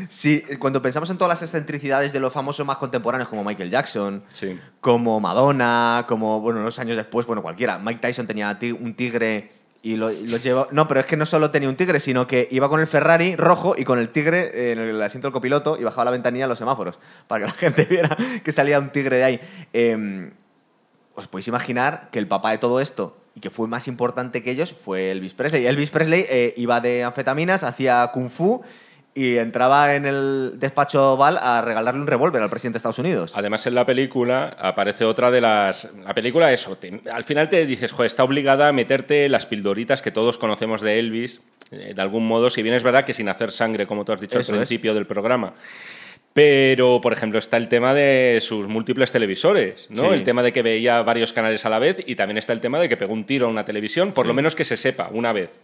[0.09, 4.23] Sí, cuando pensamos en todas las excentricidades de los famosos más contemporáneos, como Michael Jackson,
[4.33, 4.59] Sí.
[4.79, 7.77] como Madonna, como, bueno, unos años después, bueno, cualquiera.
[7.79, 9.10] Mike Tyson tenía un tigre
[9.83, 10.67] y lo, lo.
[10.71, 13.35] No, pero es que no solo tenía un tigre, sino que iba con el Ferrari
[13.35, 16.47] rojo y con el tigre en el asiento del copiloto y bajaba la ventanilla a
[16.47, 19.41] los semáforos para que la gente viera que salía un tigre de ahí.
[19.73, 20.31] Em,
[21.15, 24.51] os podéis imaginar que el papá de todo esto y que fue más importante que
[24.51, 25.65] ellos fue Elvis Presley.
[25.65, 28.63] Elvis Presley eh, iba de anfetaminas, hacía kung fu
[29.13, 33.33] y entraba en el despacho Val a regalarle un revólver al presidente de Estados Unidos.
[33.35, 35.89] Además, en la película aparece otra de las.
[36.05, 36.77] La película, eso.
[36.77, 40.79] te- al final te dices, joder, está obligada a meterte las pildoritas que todos conocemos
[40.81, 41.41] de Elvis,
[41.71, 44.21] eh, de algún modo, si bien es verdad que sin hacer sangre, como tú has
[44.21, 44.67] dicho Eso al es.
[44.67, 45.53] principio del programa.
[46.33, 50.03] Pero, por ejemplo, está el tema de sus múltiples televisores, ¿no?
[50.03, 50.07] Sí.
[50.13, 52.79] El tema de que veía varios canales a la vez y también está el tema
[52.79, 55.33] de que pegó un tiro a una televisión, por lo menos que se sepa, una
[55.33, 55.59] vez,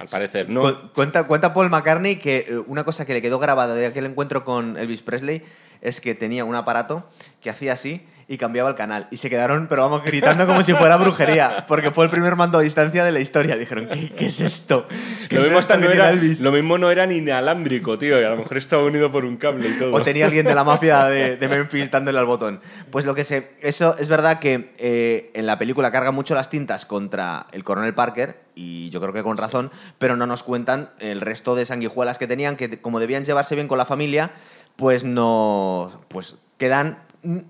[0.00, 0.60] al parecer, ¿no?
[0.62, 4.06] Cu- Cuenta, cuenta Paul McCartney que eh, una cosa que le quedó grabada de aquel
[4.06, 5.42] encuentro con Elvis Presley
[5.80, 7.08] es que tenía un aparato
[7.40, 9.06] que hacía así y cambiaba el canal.
[9.10, 12.58] Y se quedaron, pero vamos, gritando como si fuera brujería, porque fue el primer mando
[12.58, 13.56] a distancia de la historia.
[13.56, 14.86] Dijeron, ¿qué, qué es esto?
[15.28, 16.40] ¿Qué Lo es mismo, esto no era, Elvis?".
[16.40, 19.36] lo mismo no era ni inalámbrico, tío, y a lo mejor estaba unido por un
[19.36, 19.92] cable y todo.
[19.92, 22.60] O tenía alguien de la mafia de, de Memphis dándole al botón.
[22.90, 26.50] Pues lo que sé, eso es verdad que eh, en la película carga mucho las
[26.50, 30.90] tintas contra el coronel Parker, y yo creo que con razón, pero no nos cuentan
[31.00, 34.30] el resto de sanguijuelas que tenían, que como debían llevarse bien con la familia,
[34.76, 35.90] pues no.
[36.08, 36.98] Pues quedan.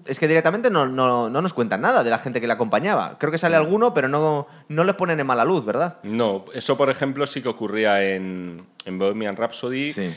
[0.07, 3.19] Es que directamente no, no, no nos cuentan nada de la gente que le acompañaba.
[3.19, 5.99] Creo que sale alguno, pero no, no les ponen en mala luz, ¿verdad?
[6.03, 10.15] No, eso por ejemplo sí que ocurría en, en Bohemian Rhapsody, Sí.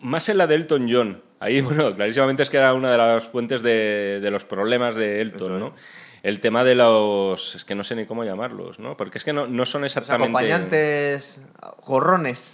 [0.00, 1.22] Más en la de Elton John.
[1.40, 5.20] Ahí, bueno, clarísimamente es que era una de las fuentes de, de los problemas de
[5.20, 5.60] Elton, es.
[5.60, 5.74] ¿no?
[6.22, 7.54] El tema de los...
[7.54, 8.96] es que no sé ni cómo llamarlos, ¿no?
[8.96, 10.24] Porque es que no, no son Los exactamente...
[10.24, 11.40] acompañantes
[11.86, 12.52] gorrones.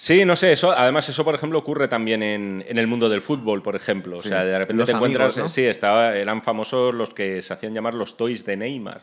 [0.00, 3.20] Sí, no sé, eso, además eso por ejemplo ocurre también en, en el mundo del
[3.20, 4.18] fútbol, por ejemplo.
[4.18, 5.40] O sea, de repente Los te encuentras...
[5.48, 9.00] Sí, estaba, eran famosos los que se hacían llamar los toys de Neymar.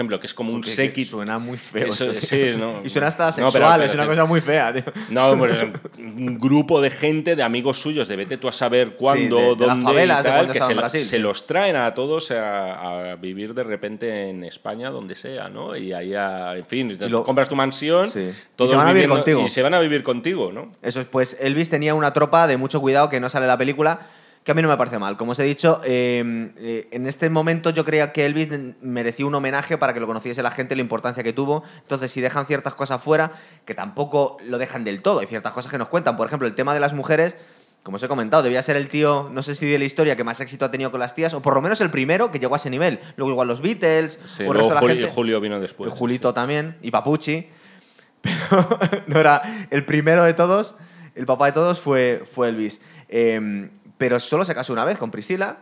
[0.00, 1.10] Ejemplo, que es como un que séquito.
[1.10, 1.88] Suena muy feo.
[1.88, 2.80] Eso, sí, no.
[2.84, 4.82] Y suena hasta No, sexual, pero- es una cosa muy fea, tío.
[5.10, 5.54] No, pues
[5.98, 9.66] un grupo de gente, de amigos suyos, de vete tú a saber cuándo, de- de
[9.66, 11.18] las dónde favelas, y de tal, que se, Brasil, sí.
[11.18, 15.76] los traen a todos a, a vivir de repente en España, donde sea, ¿no?
[15.76, 18.20] Y ahí, a- en fin, te lo- compras tu mansión, Sí.
[18.20, 19.42] Y todos se van a vivir contigo.
[19.44, 20.68] Y se van a vivir contigo, ¿no?
[20.80, 23.58] Eso es, pues Elvis tenía una tropa de mucho cuidado que no sale en la
[23.58, 24.06] película,
[24.44, 25.16] que a mí no me parece mal.
[25.16, 28.48] Como os he dicho, eh, eh, en este momento yo creía que Elvis
[28.80, 31.62] merecía un homenaje para que lo conociese la gente, la importancia que tuvo.
[31.82, 33.32] Entonces, si dejan ciertas cosas fuera,
[33.66, 36.16] que tampoco lo dejan del todo, hay ciertas cosas que nos cuentan.
[36.16, 37.36] Por ejemplo, el tema de las mujeres.
[37.82, 40.22] Como os he comentado, debía ser el tío, no sé si de la historia, que
[40.22, 42.52] más éxito ha tenido con las tías, o por lo menos el primero que llegó
[42.52, 43.00] a ese nivel.
[43.16, 45.14] Luego igual los Beatles, Sí, o el luego resto de la Juli- gente.
[45.14, 45.90] Julio vino después.
[45.90, 47.48] El Julito también, y Papuchi.
[48.20, 48.68] Pero
[49.06, 50.74] no era el primero de todos,
[51.14, 52.82] el papá de todos fue, fue Elvis.
[53.08, 53.70] Eh,
[54.00, 55.58] pero solo se casó una vez con Priscila,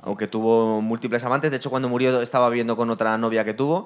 [0.00, 1.50] aunque tuvo múltiples amantes.
[1.50, 3.84] De hecho, cuando murió estaba viviendo con otra novia que tuvo.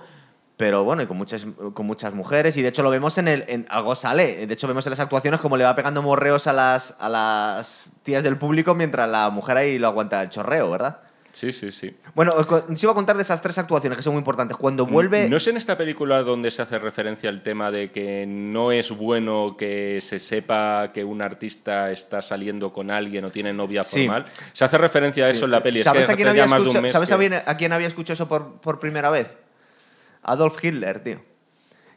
[0.57, 2.57] Pero bueno, y con muchas, con muchas mujeres.
[2.57, 3.45] Y de hecho lo vemos en el.
[3.49, 4.47] En, algo sale.
[4.47, 7.91] De hecho, vemos en las actuaciones como le va pegando morreos a las, a las
[8.05, 11.01] tías del público mientras la mujer ahí lo aguanta el chorreo, ¿verdad?
[11.33, 11.97] Sí, sí, sí.
[12.15, 14.55] Bueno, os iba a contar de esas tres actuaciones que son muy importantes.
[14.57, 15.31] Cuando vuelve...
[15.31, 18.91] ¿No es en esta película donde se hace referencia al tema de que no es
[18.91, 24.01] bueno que se sepa que un artista está saliendo con alguien o tiene novia Sí.
[24.07, 24.27] formal?
[24.53, 25.79] Se hace referencia a eso en la peli.
[25.79, 28.29] Es ¿Sabes, que a quién había ¿sabes a que- bien- a quién había escuchado eso
[28.29, 29.29] por, por primera vez?
[30.23, 31.32] Adolf Hitler, tío.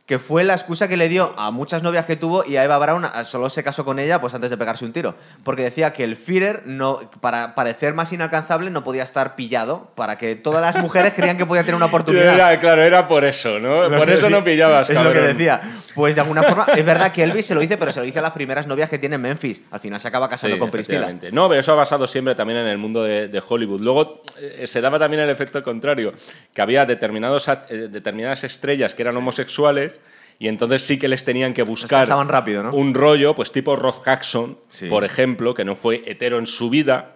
[0.05, 2.77] Que fue la excusa que le dio a muchas novias que tuvo y a Eva
[2.77, 5.15] Braun solo se casó con ella pues antes de pegarse un tiro.
[5.43, 9.89] Porque decía que el Führer, no, para parecer más inalcanzable, no podía estar pillado.
[9.95, 12.35] Para que todas las mujeres creían que podía tener una oportunidad.
[12.35, 13.89] Era, claro, era por eso, ¿no?
[13.97, 15.37] Por eso no pillabas, Es lo que cabrón.
[15.37, 15.61] decía.
[15.95, 18.19] Pues de alguna forma, es verdad que Elvis se lo dice, pero se lo dice
[18.19, 19.61] a las primeras novias que tiene en Memphis.
[19.71, 21.31] Al final se acaba casando Sí, con efectivamente.
[21.31, 23.79] No, pero eso ha basado siempre también en el mundo de, de Hollywood.
[23.79, 26.13] Luego eh, se daba también el efecto contrario,
[26.53, 29.94] que había determinados, eh, determinadas estrellas que eran homosexuales
[30.39, 32.73] y entonces sí que les tenían que buscar casaban rápido, ¿no?
[32.73, 34.87] un rollo, pues tipo Rod Jackson, Sí.
[34.87, 37.14] por ejemplo, que no fue hetero en su vida.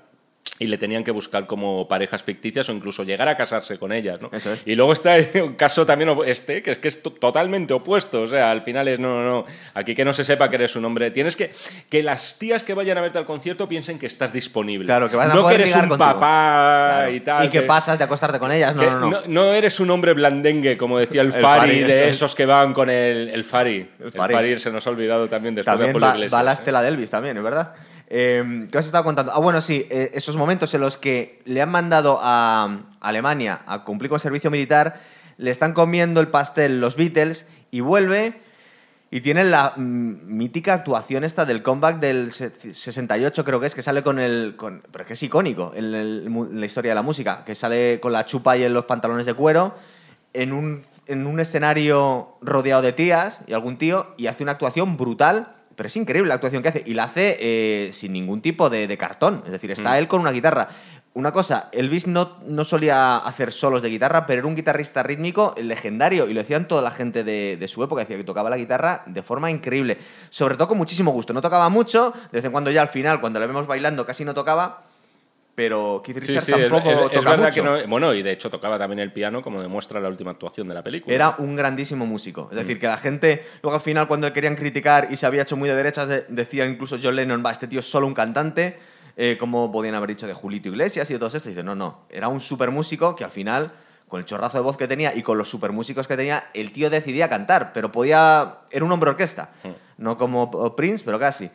[0.62, 4.20] Y le tenían que buscar como parejas ficticias o incluso llegar a casarse con ellas,
[4.22, 4.30] ¿no?
[4.34, 4.62] Eso es.
[4.66, 8.24] Y luego está un caso también este, que es que es to- totalmente opuesto.
[8.24, 9.46] O sea, al final es, no, no, no.
[9.74, 11.12] Aquí que no se sepa que eres un hombre.
[11.12, 11.54] Tienes que.
[11.90, 14.86] Que las tías que vayan a verte al concierto piensen que estás disponible.
[14.86, 16.10] Claro, que van a No que poder eres ligar un contigo.
[16.14, 17.12] papá Claro.
[17.12, 17.50] y tal.
[17.50, 18.76] que pasas de acostarte con ellas.
[18.76, 19.22] No, que no, no.
[19.28, 22.08] no eres un hombre blandengue, como decía el, El Fari, de eso es.
[22.18, 23.90] esos que van con el, el Fari.
[24.00, 24.60] El El Fari.
[24.60, 26.34] Se nos ha olvidado también después También de Iglesias.
[26.34, 26.82] va la ¿eh?
[26.84, 27.74] de Elvis también, es verdad.
[28.10, 29.32] Eh, ¿Qué os estaba contando?
[29.32, 33.84] Ah, bueno, sí, eh, esos momentos en los que le han mandado a Alemania a
[33.84, 35.00] cumplir con servicio militar,
[35.38, 38.42] le están comiendo el pastel los Beatles y vuelve
[39.12, 43.76] y tiene la mm, mítica actuación esta del comeback del se- 68, creo que es,
[43.76, 44.56] que sale con el...
[44.58, 48.26] Pero es que es icónico en, la historia de la música, que sale con la
[48.26, 49.76] chupa y en los pantalones de cuero
[50.34, 55.88] en un escenario rodeado de tías y algún tío y hace una actuación brutal, pero
[55.88, 58.98] es increíble la actuación que hace y la hace eh, sin ningún tipo de, de
[58.98, 59.96] cartón, es decir, está Mm.
[59.96, 60.68] él con una guitarra.
[61.14, 65.56] Una cosa, Elvis no, no solía hacer solos de guitarra, pero era un guitarrista rítmico
[65.58, 68.58] legendario y lo decían toda la gente de, de su época, decía que tocaba la
[68.58, 69.98] guitarra de forma increíble,
[70.30, 71.32] sobre todo con muchísimo gusto.
[71.32, 74.26] No tocaba mucho, de vez en cuando ya al final, cuando le vemos bailando, casi
[74.26, 74.84] no tocaba,
[75.56, 77.64] pero Keith Sí, Richards sí, es, tampoco es- es toca verdad mucho.
[77.64, 77.88] que no.
[77.90, 80.84] Bueno, y de hecho tocaba también el piano, como demuestra la última actuación de la
[80.84, 81.14] película.
[81.14, 82.48] Era un grandísimo músico.
[82.52, 82.60] Es Mm.
[82.62, 85.58] decir, que la gente, luego al final, cuando le querían criticar y se había hecho
[85.58, 88.78] muy de derechas, de- decía incluso John Lennon, va, este tío es solo un cantante,
[89.18, 91.48] eh, como podían haber dicho de Julito Iglesias y de todos estos.
[91.52, 93.72] Y dice, no, no, era un super músico que al final,
[94.08, 96.72] con el chorrazo de voz que tenía y con los super músicos que tenía, el
[96.72, 98.60] tío decidía cantar, pero podía.
[98.72, 99.50] Era un hombre orquesta.
[99.66, 99.70] Mm.
[100.04, 101.52] No como Prince, pero casi.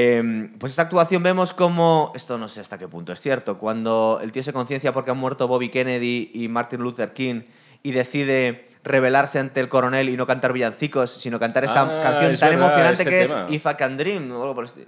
[0.00, 4.20] Eh, pues esta actuación vemos como, esto no sé hasta qué punto es cierto, cuando
[4.22, 7.40] el tío se conciencia porque han muerto Bobby Kennedy y Martin Luther King
[7.82, 12.30] y decide rebelarse ante el coronel y no cantar villancicos, sino cantar esta Ah, canción
[12.32, 13.46] es tan verdad, emocionante que tema.
[13.48, 14.86] es If I Can Dream o algo por el esti-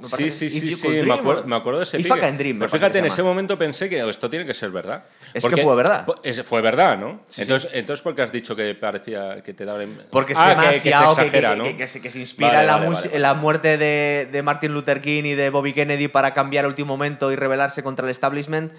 [0.00, 2.20] me Sí, sí, que- sí, sí, me acuerdo, me acuerdo de ese pique.
[2.20, 4.70] Can Dream, Pero fíjate, que en se ese momento pensé que esto tiene que ser
[4.70, 5.04] verdad.
[5.34, 6.06] Es que fue verdad.
[6.22, 7.20] es- fue verdad, ¿no?
[7.28, 9.80] Sí, entonces, entonces, ¿por qué has dicho que parecía que te daba...
[10.10, 11.64] Porque es Ah, que- demasiado que, se exagera, que, ¿no?
[11.64, 13.76] que- que se, que se inspira Vale, en, la vale, mus- vale, en la muerte
[13.78, 17.82] de, de Martin Luther King y de Bobby Kennedy para cambiar último momento y rebelarse
[17.82, 18.72] contra el establishment.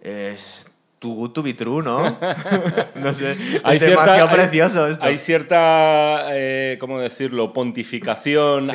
[0.00, 0.66] Es
[1.04, 2.16] too good to be true, ¿no?
[2.94, 3.36] no sé.
[3.62, 5.04] Hay es cierta- demasiado hay- precioso esto.
[5.04, 8.74] Hay cierta, eh, ¿cómo decirlo?, pontificación, Sí.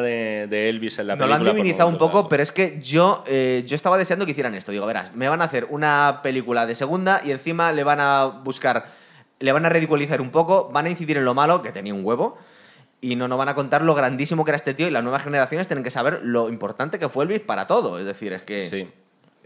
[0.00, 1.36] de, de Elvis en la lo película.
[1.36, 2.28] han por divinizado un poco, ¿no?
[2.28, 4.72] pero es que yo, eh, yo estaba deseando que hicieran esto.
[4.72, 8.24] Digo, verás, me van a hacer una película de segunda y encima le van a
[8.42, 8.86] buscar,
[9.40, 12.04] le van a ridiculizar un poco, van a incidir en lo malo, que tenía un
[12.04, 12.38] huevo,
[13.00, 15.22] y no nos van a contar lo grandísimo que era este tío y las nuevas
[15.22, 17.98] generaciones tienen que saber lo importante que fue Elvis para todo.
[17.98, 18.62] Es decir, es que...
[18.62, 18.88] Sí.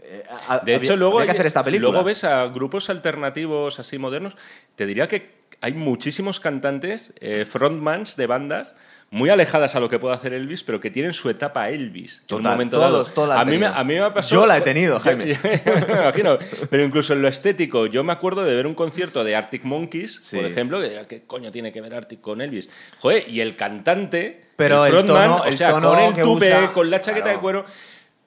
[0.03, 1.89] Eh, a- De había- hecho, luego, había que hacer esta película.
[1.91, 4.37] luego ves a grupos alternativos así modernos.
[4.75, 8.75] Te diría que hay muchísimos cantantes, eh, frontmans de bandas
[9.11, 12.17] muy alejadas a lo que puede hacer Elvis, pero que tienen su etapa Elvis.
[12.17, 13.31] en un Total, momento todos, dado.
[13.33, 14.41] a, mí me, a mí me ha pasado.
[14.41, 15.25] Yo la he tenido, Jaime.
[15.43, 16.39] me imagino.
[16.71, 20.19] Pero incluso en lo estético, yo me acuerdo de ver un concierto de Arctic Monkeys,
[20.23, 20.35] Sí.
[20.37, 22.69] por ejemplo, que ¿qué coño tiene que ver Arctic con Elvis?
[22.99, 26.13] Joder, y el cantante, Pero el el frontman, tono- o el sea, tono con el
[26.15, 27.37] tupe, usa- con la chaqueta claro.
[27.37, 27.65] de cuero,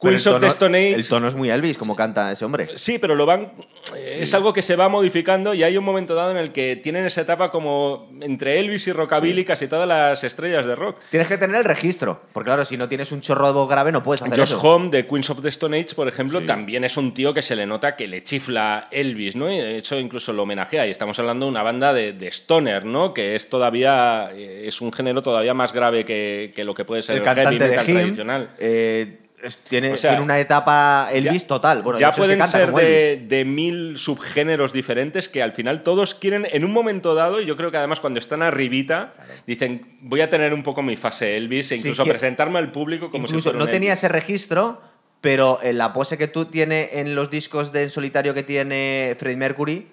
[0.01, 0.95] Queens of the Stone Age.
[0.95, 2.69] El tono es muy Elvis, como canta ese hombre.
[2.77, 3.53] Sí, pero lo van.
[3.97, 6.77] eh, Es algo que se va modificando y hay un momento dado en el que
[6.77, 10.99] tienen esa etapa como entre Elvis y Rockabilly casi todas las estrellas de rock.
[11.11, 13.91] Tienes que tener el registro, porque claro, si no tienes un chorro de voz grave
[13.91, 14.61] no puedes hacer Josh eso.
[14.61, 17.57] Home de Queens of the Stone Age, por ejemplo, también es un tío que se
[17.57, 19.51] le nota que le chifla Elvis, ¿no?
[19.51, 20.87] Y de hecho incluso lo homenajea.
[20.87, 23.15] Y estamos hablando de una banda de, de stoner, ¿no?
[23.15, 27.01] Que es todavía eh, es un género todavía más grave que, que lo que puede
[27.03, 28.51] ser el el, heavy cantante de metal Him tradicional.
[28.59, 31.83] eh, es- tiene, O sea, tiene una etapa Elvis Ya- total.
[31.83, 35.53] Bueno, ya hecho, es que pueden canta ser de, de mil subgéneros diferentes que al
[35.53, 39.13] final todos quieren, en un momento dado, y yo creo que además cuando están arribita,
[39.47, 43.25] dicen, voy a tener un poco mi fase Elvis e incluso presentarme al público como
[43.25, 43.99] Incluso si fuera no tenía Elvis".
[44.05, 44.81] ese registro,
[45.21, 49.17] pero eh, la pose que tú tienes en los discos de en solitario que tiene
[49.19, 49.87] Freddie Mercury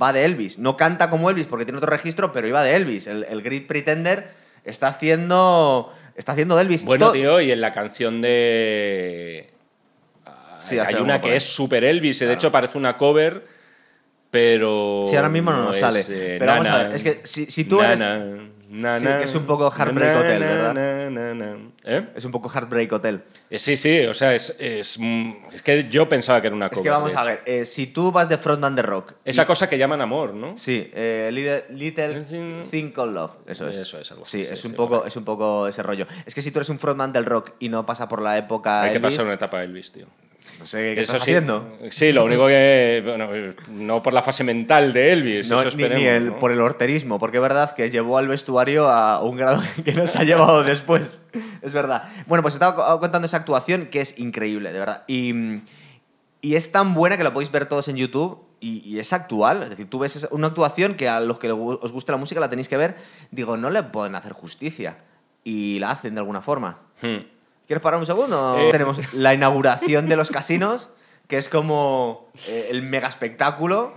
[0.00, 0.58] va de Elvis.
[0.58, 3.06] No canta como Elvis porque tiene otro registro, pero iba de Elvis.
[3.06, 4.30] El, el Great Pretender
[4.64, 6.84] está haciendo, está haciendo de Elvis.
[6.84, 9.48] Bueno, tío, y en la canción de.
[10.56, 13.46] Sí, hay una que es super Elvis, de hecho parece una cover,
[14.30, 15.04] pero.
[15.08, 16.00] Sí, ahora mismo no nos sale.
[16.00, 19.06] eh, Pero vamos a nana, ver, es que si- si tú eres- nana, nana, Sí,
[19.06, 20.74] que es un poco Heartbreak nana, Hotel, ¿verdad?
[21.90, 22.06] ¿Eh?
[22.14, 23.22] Es un poco Heartbreak Hotel.
[23.48, 26.66] Eh, Sí, sí, o sea, es, es, mm, es que yo pensaba que era una
[26.66, 26.82] Es cover.
[26.84, 29.14] que vamos a ver, eh, si tú vas de Frontman de Rock.
[29.24, 30.58] Esa cosa que llaman amor, ¿no?
[30.58, 32.24] Sí, Little, Little
[32.70, 33.38] Thing Called Love.
[33.46, 33.76] Eso es.
[33.78, 36.06] Eso es algo Sí, así, sí, es, un sí, poco, es un poco ese rollo.
[36.26, 38.82] Es que si tú eres un frontman del rock y no pasa por la época.
[38.82, 40.06] Hay que pasar una etapa Elvis, tío.
[40.58, 41.78] No sé qué Eso estás sí, haciendo.
[41.90, 43.02] Sí, lo único que.
[43.04, 43.28] Bueno,
[43.70, 46.02] no por la fase mental de Elvis, No, eso ni, esperemos.
[46.02, 46.38] ni el- ¿no?
[46.38, 50.14] por el horterismo, porque es verdad que llevó al vestuario a un grado que nos
[50.16, 51.20] ha llevado después.
[51.62, 52.04] Es verdad.
[52.26, 55.04] Bueno, pues estaba co- contando esa actuación que es increíble, de verdad.
[55.06, 55.32] Y,
[56.40, 59.62] y es tan buena que la podéis ver todos en YouTube y, y es actual.
[59.62, 62.50] Es decir, tú ves una actuación que a los que os gusta la música la
[62.50, 62.96] tenéis que ver.
[63.30, 64.96] Digo, no le pueden hacer justicia.
[65.44, 66.78] Y la hacen de alguna forma.
[67.00, 67.18] Hmm.
[67.68, 68.56] ¿Quieres parar un segundo?
[68.58, 68.70] Eh.
[68.72, 70.88] Tenemos la inauguración de los casinos,
[71.26, 73.92] que es como eh, el mega espectáculo.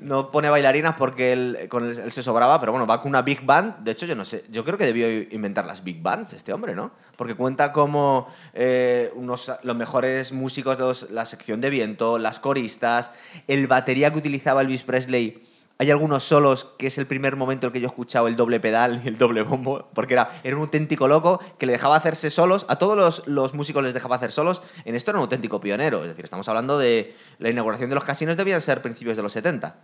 [0.00, 3.22] No pone bailarinas porque él, con él, él se sobraba, pero bueno, va con una
[3.22, 3.76] big band.
[3.84, 6.74] De hecho, yo no sé, yo creo que debió inventar las big bands este hombre,
[6.74, 6.90] ¿no?
[7.16, 13.12] Porque cuenta como eh, unos, los mejores músicos, los- la sección de viento, las coristas,
[13.46, 15.46] el batería que utilizaba Elvis Presley.
[15.78, 18.36] Hay algunos solos que es el primer momento en el que yo he escuchado el
[18.36, 21.96] doble pedal y el doble bombo, porque era, era un auténtico loco que le dejaba
[21.96, 25.24] hacerse solos, a todos los, los músicos les dejaba hacer solos, en esto era un
[25.24, 29.16] auténtico pionero, es decir, estamos hablando de la inauguración de los casinos debían ser principios
[29.16, 29.74] de los 70.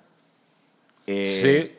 [1.06, 1.26] Eh,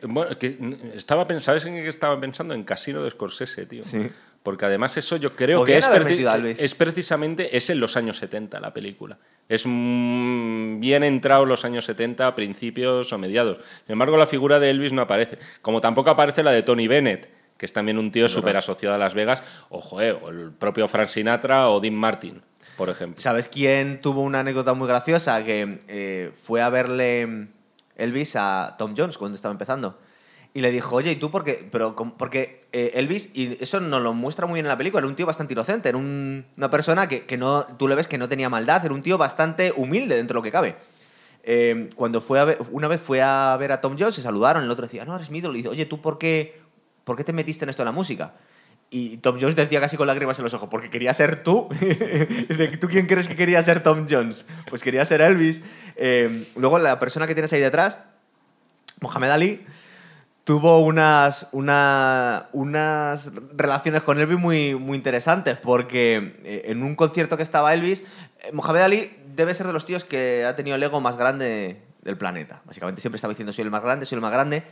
[0.00, 0.58] Sí, bueno, que
[0.94, 2.52] estaba pens- ¿sabes en qué estaba pensando?
[2.52, 3.82] En Casino de Scorsese, tío.
[3.84, 4.10] Sí.
[4.42, 8.72] Porque además eso yo creo que es, preci- precisamente, es en los años 70 la
[8.72, 9.18] película.
[9.48, 13.58] Es mm, bien entrado los años 70, principios o mediados.
[13.86, 15.38] Sin embargo, la figura de Elvis no aparece.
[15.60, 17.28] Como tampoco aparece la de Tony Bennett,
[17.58, 20.88] que es también un tío súper asociado a Las Vegas, o, joder, o el propio
[20.88, 22.40] Frank Sinatra o Dean Martin,
[22.78, 23.20] por ejemplo.
[23.20, 25.44] ¿Sabes quién tuvo una anécdota muy graciosa?
[25.44, 27.48] Que eh, fue a verle
[27.96, 29.98] Elvis a Tom Jones cuando estaba empezando.
[30.52, 31.68] Y le dijo, oye, ¿y tú por qué?
[31.70, 35.06] Pero, porque eh, Elvis, y eso nos lo muestra muy bien en la película, era
[35.06, 38.18] un tío bastante inocente, era un- una persona que, que no, tú le ves que
[38.18, 40.74] no tenía maldad, era un tío bastante humilde dentro de lo que cabe.
[41.44, 44.64] Eh, cuando fue a ver, una vez fue a ver a Tom Jones, se saludaron,
[44.64, 45.54] el otro decía, no, eres mi ídolo.
[45.54, 46.60] Y dice, oye, ¿tú por qué,
[47.04, 48.34] por qué te metiste en esto de la música?
[48.90, 51.68] Y Tom Jones decía casi con lágrimas en los ojos, porque quería ser tú.
[52.80, 54.46] ¿Tú quién crees que quería ser Tom Jones?
[54.68, 55.62] Pues quería ser Elvis.
[55.94, 57.98] Eh, luego la persona que tienes ahí detrás,
[59.00, 59.60] Mohamed Ali,
[60.50, 67.36] tuvo unas, una- unas relaciones con Elvis muy, muy interesantes, porque eh, en un concierto
[67.36, 68.00] que estaba Elvis,
[68.40, 71.80] eh, Mohamed Ali debe ser de los tíos que ha tenido el ego más grande
[72.02, 72.62] del planeta.
[72.64, 74.64] Básicamente siempre estaba diciendo soy el más grande, soy el más grande,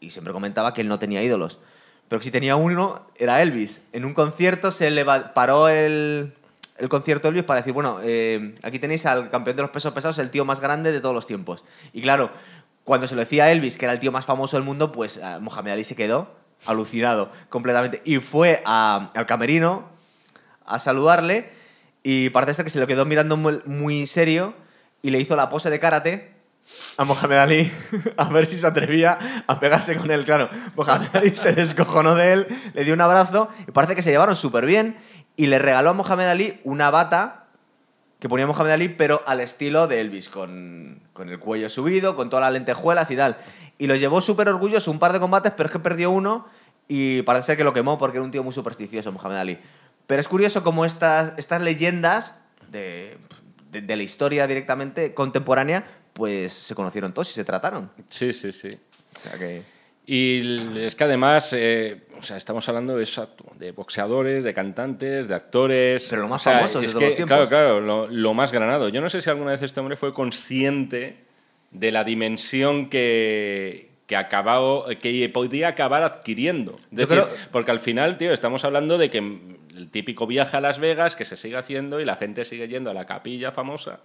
[0.00, 1.60] y siempre comentaba que él no tenía ídolos.
[2.08, 3.82] Pero que si tenía uno, era Elvis.
[3.92, 6.32] En un concierto se le paró el,
[6.78, 10.18] el concierto Elvis para decir, bueno, eh, aquí tenéis al campeón de los pesos pesados,
[10.18, 11.64] el tío más grande de todos los tiempos.
[11.92, 12.32] Y claro,
[12.84, 15.18] cuando se lo decía a Elvis, que era el tío más famoso del mundo, pues
[15.18, 16.34] eh, Mohamed Ali se quedó
[16.66, 18.02] alucinado completamente.
[18.04, 19.88] Y fue a- al camerino
[20.66, 21.50] a saludarle
[22.02, 24.54] y parece ser que se lo quedó mirando muy, muy serio
[25.02, 26.32] y le hizo la pose de karate
[26.96, 27.72] a Mohamed Ali
[28.16, 30.24] a ver si se atrevía a pegarse con él.
[30.24, 34.10] Claro, Mohamed Ali se descojonó de él, le dio un abrazo y parece que se
[34.10, 34.96] llevaron súper bien
[35.36, 37.44] y le regaló a Mohamed Ali una bata
[38.20, 42.30] que ponía Mohamed Ali, pero al estilo de Elvis, con, con el cuello subido, con
[42.30, 43.36] todas las lentejuelas y tal.
[43.76, 46.48] Y lo llevó súper orgulloso un par de combates, pero es que perdió uno
[46.88, 49.58] y parece que lo quemó porque era un tío muy supersticioso, Mohamed Ali.
[50.06, 52.36] Pero es curioso cómo estas, estas leyendas
[52.70, 53.18] de,
[53.70, 57.90] de- de la historia directamente contemporánea, pues se conocieron todos y se trataron.
[58.08, 58.70] Sí, sí, sí.
[59.14, 59.62] O sea que...
[60.06, 63.08] Y es que además, eh, o sea, estamos hablando de,
[63.58, 66.06] de boxeadores, de cantantes, de actores.
[66.08, 67.36] Pero lo más O sea, famosos de todos que, los tiempos.
[67.36, 68.88] Claro, claro, lo, lo más granado.
[68.88, 71.16] Yo no sé si alguna vez este hombre fue consciente
[71.70, 76.78] de la dimensión que, que, acabado, que podía acabar adquiriendo.
[76.90, 80.78] Decir, creo- Porque al final, tío, estamos hablando de que el típico viaje a Las
[80.78, 84.00] Vegas que se sigue haciendo y la gente sigue yendo a la capilla famosa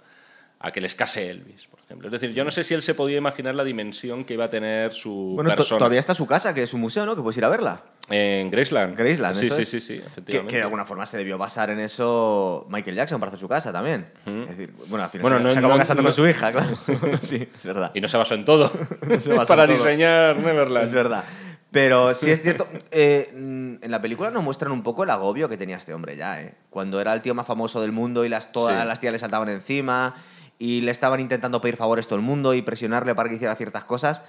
[0.68, 2.08] a que les case Elvis, por ejemplo.
[2.08, 4.50] Es decir, yo no sé si él se podía imaginar la dimensión que iba a
[4.50, 5.78] tener su Bueno, persona.
[5.80, 7.16] todavía está su casa, que es un museo, ¿no?
[7.16, 7.82] Que puedes ir a verla.
[8.10, 8.96] En Graceland.
[8.98, 9.70] Graceland, Sí, eso sí, es.
[9.70, 10.52] sí, sí, Que, efectivamente.
[10.52, 13.72] que de alguna forma se debió basar en eso Michael Jackson para hacer su casa
[13.72, 14.08] también.
[14.26, 16.28] Es decir, bueno, al final Bueno, se, no- se acabó no- casando no- con su
[16.28, 16.76] hija, claro.
[17.22, 17.92] sí, es verdad.
[17.94, 18.72] Y no se basó en todo
[19.20, 19.78] se basó para en todo.
[19.78, 20.86] diseñar Neverland.
[20.88, 21.24] Es verdad.
[21.72, 25.50] Pero sí es cierto, eh, mm, en la película nos muestran un poco el agobio
[25.50, 26.54] que tenía este hombre ya, ¿eh?
[26.70, 28.88] Cuando era el tío más famoso del mundo y las, todas Sí.
[28.88, 30.16] las tías le saltaban encima
[30.60, 33.84] y le estaban intentando pedir favores todo el mundo y presionarle para que hiciera ciertas
[33.84, 34.22] cosas,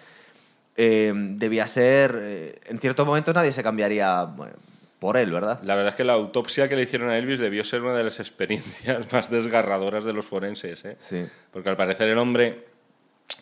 [0.77, 2.17] eh, debía ser...
[2.21, 4.55] eh, en ciertos momentos nadie se cambiaría bueno,
[4.99, 5.61] por él, ¿verdad?
[5.63, 8.05] La verdad es que la autopsia que le hicieron a Elvis debió ser una de
[8.05, 10.97] las experiencias más desgarradoras de los forenses, ¿eh?
[10.99, 11.25] Sí.
[11.53, 12.65] Porque al parecer el hombre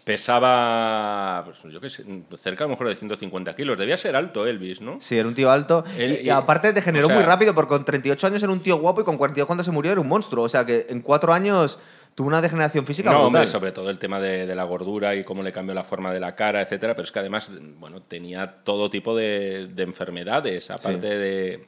[0.04, 2.04] pesaba, pues, yo qué sé,
[2.40, 3.78] cerca a lo mejor de 150 kilos.
[3.78, 4.98] Debía ser alto Elvis, ¿no?
[5.00, 5.84] Sí, era un tío alto.
[5.98, 8.62] Él- y, y aparte degeneró o sea- muy rápido, porque con 38 años era un
[8.62, 10.44] tío guapo y con 42 cuando se murió era un monstruo.
[10.44, 11.78] O sea que en cuatro años
[12.14, 13.26] tuvo una degeneración física No, brutal.
[13.26, 16.12] hombre, sobre todo el tema de, de la gordura y cómo le cambió la forma
[16.12, 16.94] de la cara, etcétera.
[16.94, 21.66] Pero es que además, bueno, tenía todo tipo de, de enfermedades, aparte de.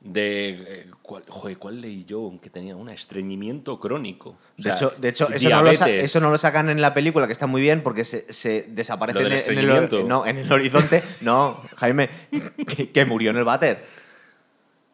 [0.00, 2.32] de eh, ¿cuál, joder, ¿cuál leí yo?
[2.40, 4.30] Que tenía un estreñimiento crónico.
[4.30, 6.04] O De hecho, de hecho eso, no lo sa- diabetes.
[6.10, 9.20] eso no lo sacan en la película, que está muy bien, porque se, se desaparece
[9.20, 9.58] en, el- en
[9.92, 11.02] el, no, en el horizonte.
[11.20, 12.08] No, Jaime,
[12.76, 13.84] que, que murió en el váter.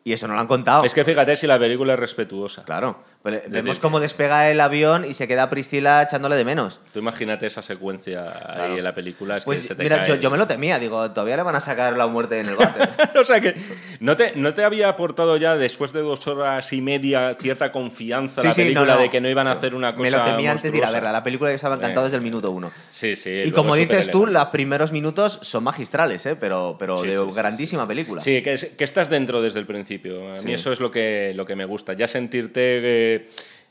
[0.07, 0.85] Y eso no lo han contado.
[0.85, 2.63] Es que fíjate si la película es respetuosa.
[2.65, 3.03] Claro.
[3.49, 6.81] Vemos cómo despega el avión y se queda Priscila echándole de menos.
[6.93, 8.73] Tú imagínate esa secuencia Claro.
[8.75, 9.39] ahí en la película.
[9.39, 10.79] Es que Pues se te mira, cae- yo, yo me lo temía.
[10.79, 12.91] Digo, todavía le van a sacar la muerte en el váter.
[13.19, 13.55] o sea que
[14.01, 18.43] no te, no te había aportado ya después de dos horas y media cierta confianza
[18.43, 19.01] Sí, la sí, no, película no.
[19.01, 20.91] de que no iban a hacer una cosa me lo temía antes de ir a
[20.91, 21.11] verla.
[21.11, 22.09] La película que estaba encantado Eh.
[22.09, 22.71] desde el minuto uno.
[22.91, 23.31] Sí, sí.
[23.45, 26.37] Y como es dices tú, los primeros minutos son magistrales, ¿eh?
[26.39, 28.21] pero, pero Sí, de grandísima película.
[28.21, 30.31] Sí, que, es- que estás dentro desde el principio.
[30.37, 31.95] A mí eso es lo que, lo que me gusta.
[31.95, 33.27] Ya sentirte eh, eh,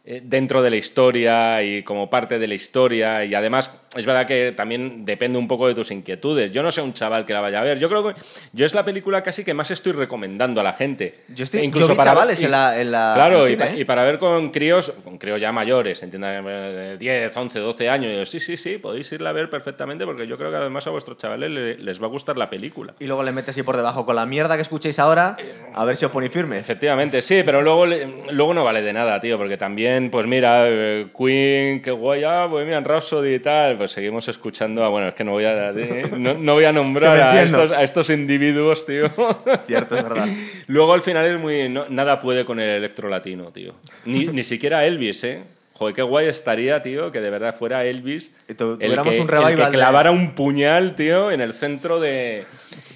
[0.05, 3.23] dentro de la historia y como parte de la historia.
[3.23, 6.51] Y además, es verdad que también depende un poco de tus inquietudes.
[6.51, 7.79] Yo no sé un chaval que la vaya a ver.
[7.79, 8.19] Yo creo que
[8.51, 11.21] yo es la película casi que más estoy recomendando a la gente.
[11.29, 13.75] Yo estoy- E yo vi chavales en la- en la- Claro, en y, ¿eh?
[13.77, 18.11] y para ver con críos, con críos ya mayores, entiendan, de 10, 11, 12 años.
[18.11, 20.85] y yo, sí, sí, sí, podéis irla a ver perfectamente porque yo creo que además
[20.87, 22.93] a vuestros chavales le- les va a gustar la película.
[22.99, 25.37] Y luego le metes ahí por debajo con la mierda que escuchéis ahora,
[25.73, 26.57] a ver si os ponéis firme.
[26.59, 31.07] Efectivamente, sí, pero luego, luego no vale de nada, tío, porque también, pues mira, eh,
[31.17, 35.23] Queen, qué guay, ah, Bohemian Rhapsody y tal, pues seguimos escuchando, a, bueno, es que
[35.23, 35.71] no voy a,
[36.17, 39.09] no, no voy a nombrar a estos, a estos individuos, tío.
[39.67, 40.27] Cierto, es verdad.
[40.67, 43.73] luego al final es muy, no- nada puede con el electro latino, tío.
[44.05, 45.43] Ni, ni siquiera Elvis, ¿eh?
[45.75, 48.57] Joder, qué guay estaría, tío, que de verdad fuera Elvis Y el
[49.01, 52.43] que, un el que de- clavara un puñal, tío, en el centro de...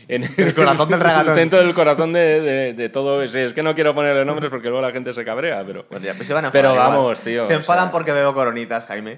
[0.09, 1.29] En El corazón del regatón.
[1.33, 3.27] el centro del corazón de, de- de todo.
[3.27, 5.85] Sí, es que no quiero ponerle nombres porque luego la gente se cabrea, pero.
[5.85, 6.97] Pues ya, pues se van a Pero enfadar igual.
[7.03, 9.17] vamos, tío, Se o enfadan sea- porque bebo coronitas, Jaime.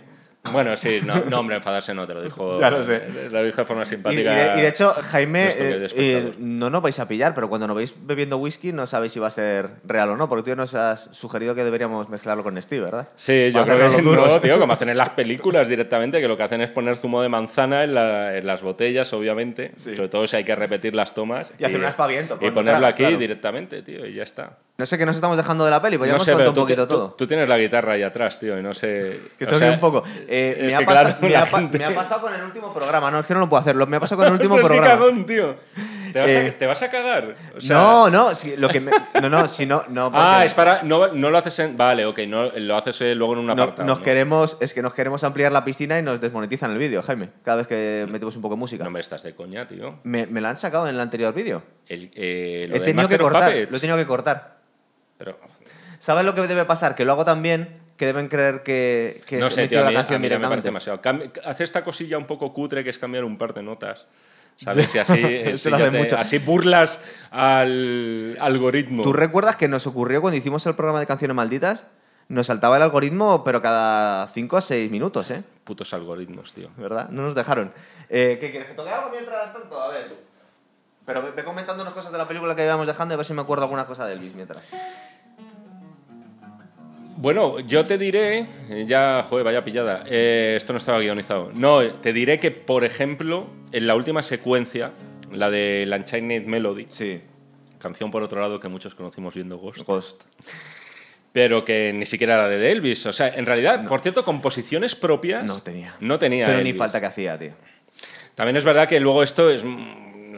[0.54, 2.60] Bueno, sí, no, no, hombre, enfadarse no, te lo dijo.
[2.60, 3.02] Ya lo sé.
[3.32, 4.32] Lo dijo de forma Y, y simpática.
[4.34, 7.76] de, y de hecho, Jaime, eh, eh, no nos vais a pillar, pero cuando nos
[7.78, 10.74] veis bebiendo whisky no sabéis si va a ser real o no, porque tú nos
[10.74, 13.10] has sugerido que deberíamos mezclarlo con Steve, ¿verdad?
[13.16, 16.44] Sí, yo creo que no, tío, como hacen en las películas directamente, que lo que
[16.44, 19.72] hacen es poner zumo de manzana en, la- en las botellas, obviamente.
[19.76, 19.96] Sí.
[19.96, 21.52] Sobre todo si hay que repetir las tomas.
[21.60, 23.18] Y hacer un aspaviento, Y ponerlo tragas, aquí claro.
[23.18, 24.58] directamente, tío, y ya está.
[24.80, 26.50] No sé qué nos estamos dejando de la peli, pues ya no hemos sé, contado
[26.52, 27.10] un tú, poquito tú- todo.
[27.18, 29.20] tú tienes la guitarra ahí atrás, tío, y no sé.
[29.38, 30.04] Que toque sea, un poco.
[30.28, 32.74] Eh, me, ha que, pasa- claro, me ha gente- me ha pasado con el último
[32.74, 33.86] programa, no, es que no lo puedo hacerlo.
[33.88, 34.88] Me ha pasado con el último programa.
[34.88, 35.56] cagón, tío.
[36.14, 37.36] ¿Te vas, Eh, a, te vas a cagar?
[37.56, 40.06] O sea- no, no, si, lo que me- no, no, si no, no.
[40.12, 40.82] porque Ah, es para.
[40.82, 41.76] No, no lo haces en.
[41.76, 43.86] Vale, ok, no, lo haces eh, luego en un no- apartado.
[43.86, 44.04] nos ¿no?
[44.06, 47.30] queremos, es que nos queremos ampliar la piscina y nos desmonetizan el vídeo, Jaime.
[47.44, 48.86] Cada vez que metemos un poco de música.
[48.86, 50.00] No me estás de coña, tío.
[50.04, 51.64] me, me la han sacado en el anterior vídeo.
[51.86, 54.58] El, eh, lo He tenido que Master cortar, lo he tenido que cortar.
[55.20, 55.38] Pero,
[56.00, 56.96] ¿Sabes lo que debe pasar?
[56.96, 59.96] Que lo hago tan bien que deben creer que, que no sé, tío, la mí,
[59.96, 60.68] canción mí ya me directamente.
[60.70, 61.02] demasiado.
[61.46, 64.06] Hace esta cosilla un poco cutre que es cambiar un par de notas.
[64.58, 64.96] ¿Sabes?
[64.96, 67.00] Así, Eso si lo ya hacen te- así burlas
[67.32, 69.04] al algoritmo.
[69.04, 71.86] ¿Tú recuerdas que nos ocurrió cuando hicimos el programa de canciones malditas?
[72.30, 75.44] Nos saltaba el algoritmo, pero cada 5 o 6 minutos, ¿eh?
[75.64, 76.70] Putos algoritmos, tío.
[76.78, 77.10] ¿Verdad?
[77.10, 77.74] No nos dejaron.
[78.10, 78.70] Eh, ¿Qué quieres?
[78.70, 79.82] ¿Que toque algo mientras tanto?
[79.82, 80.14] A ver.
[81.06, 83.34] Pero ve comentando unas cosas de la película que íbamos dejando y a ver si
[83.34, 84.62] me acuerdo alguna cosa de Elvis mientras.
[87.22, 91.52] Bueno, yo te diré, eh, ya, joder, vaya pillada, eh, esto no estaba guionizado.
[91.54, 94.92] No, te diré que, por ejemplo, en la última secuencia,
[95.30, 97.20] la de la Unchained Melody, Sí.
[97.78, 100.24] canción por otro lado que muchos conocimos viendo Ghost, Ghost.
[101.34, 103.06] pero que ni siquiera era de Elvis.
[103.06, 105.96] O sea, en realidad, por cierto, composiciones propias No tenía.
[106.00, 106.46] No tenía.
[106.46, 106.78] Pero ni Elvis.
[106.80, 107.52] falta que hacía, tío.
[108.36, 109.64] También es verdad que luego esto es.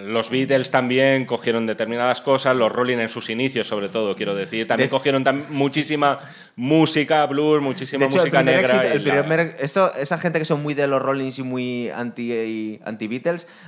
[0.08, 4.68] Los Beatles también cogieron determinadas cosas, los Rolling en sus inicios, sobre todo, quiero decir.
[4.68, 6.20] También De- cogieron tam- muchísima
[6.56, 8.76] música, blues, muchísima De hecho, el música primer negra.
[8.84, 11.44] éxito- y el la- primer- esto- esa gente que son muy de los Rollins y
[11.44, 13.08] muy anti, anti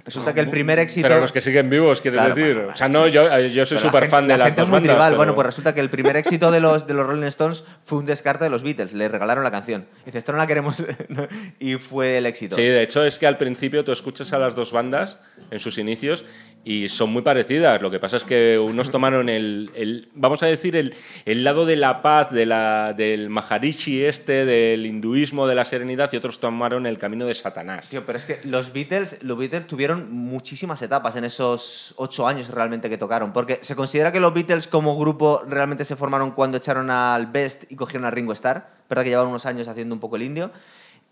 [0.05, 1.07] resulta que el primer éxito.
[1.07, 2.55] Pero los que siguen vivos, quieres Claro, decir.
[2.55, 4.71] bueno, o sea, no, yo, yo soy súper fan de la las gente dos es
[4.71, 5.05] muy bandas.
[5.07, 7.99] pero- Bueno, pues resulta que el primer éxito de los, de los Rolling Stones fue
[7.99, 8.93] un descarte de los Beatles.
[8.93, 9.85] Le regalaron la canción.
[10.05, 10.75] Dice, esto no la queremos.
[11.59, 12.55] y fue el éxito.
[12.55, 15.19] Sí, de hecho es que al principio tú escuchas a las dos bandas
[15.51, 16.22] en sus inicios
[16.65, 17.81] y son muy parecidas.
[17.81, 20.95] Lo que pasa es que unos tomaron el, el vamos a decir, el,
[21.25, 26.11] el, lado de la paz, de la, del Maharishi este, del hinduismo, de la serenidad,
[26.13, 27.89] y otros tomaron el camino de Satanás.
[27.89, 32.47] Tío, pero es que los Beatles, los Beatles tuvieron muchísimas etapas en esos ocho años
[32.47, 36.57] realmente que tocaron, porque se considera que los Beatles como grupo realmente se formaron cuando
[36.57, 39.99] echaron al Best y cogieron a Ringo Starr, verdad que llevaban unos años haciendo un
[39.99, 40.51] poco el indio,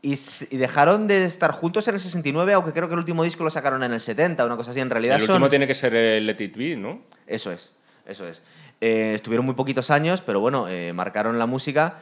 [0.02, 0.16] y,
[0.58, 3.84] dejaron de estar juntos en el 69, aunque creo que el último disco lo sacaron
[3.84, 4.80] en el 70, una cosa así.
[4.80, 7.02] En realidad El último tiene que ser el Let It Be, ¿no?
[7.28, 7.72] Eso es,
[8.06, 8.42] eso es.
[8.82, 12.00] Eh, estuvieron muy poquitos años, pero bueno, eh, marcaron la música.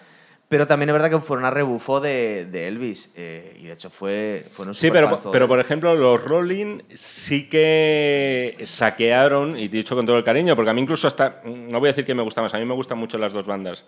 [0.49, 3.13] Pero también es verdad que fueron a rebufo de, de Elvis.
[3.15, 8.57] Eh, y de hecho fue, fueron Sí, pero, pero por ejemplo, los Rolling sí que
[8.63, 11.43] saquearon, y dicho con todo el cariño, porque a mí incluso hasta.
[11.45, 13.45] No voy a decir que me gusta más, a mí me gustan mucho las dos
[13.45, 13.85] bandas.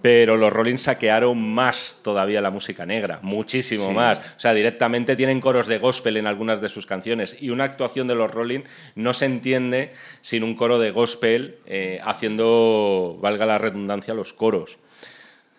[0.00, 4.20] Pero los Rolling saquearon más todavía la música negra, muchísimo más.
[4.20, 7.36] O sea, directamente tienen coros de gospel en algunas de sus canciones.
[7.40, 8.60] Y una actuación de los Rolling
[8.94, 9.92] no se entiende
[10.22, 14.78] sin un coro de gospel eh, haciendo, valga la redundancia, los coros.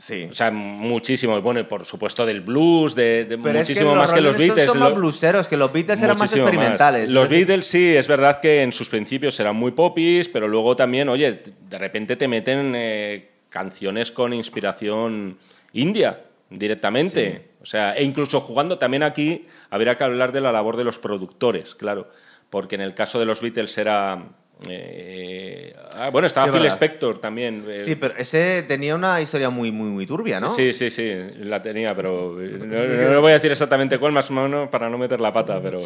[0.01, 0.27] Sí.
[0.31, 1.39] O sea, muchísimo.
[1.41, 4.65] Bueno, y por supuesto del blues, de, muchísimo más que los Beatles.
[4.65, 7.11] Son más blueseros, que los Beatles eran más experimentales.
[7.11, 11.07] Los Beatles sí, es verdad que en sus principios eran muy popis, pero luego también,
[11.07, 15.37] oye, de repente te meten eh, canciones con inspiración
[15.73, 17.51] india directamente.
[17.61, 20.97] O sea, e incluso jugando también aquí, habría que hablar de la labor de los
[20.97, 22.09] productores, claro.
[22.49, 24.23] Porque en el caso de los Beatles era
[24.69, 27.65] eh, ah, bueno, estaba Phil Spector también.
[27.67, 27.77] Eh.
[27.77, 30.49] Sí, pero ese tenía una historia muy, muy, muy turbia, ¿no?
[30.49, 34.69] Sí, sí, sí, la tenía, pero no, voy a decir exactamente cuál, más o menos
[34.69, 35.79] para no meter la pata, pero...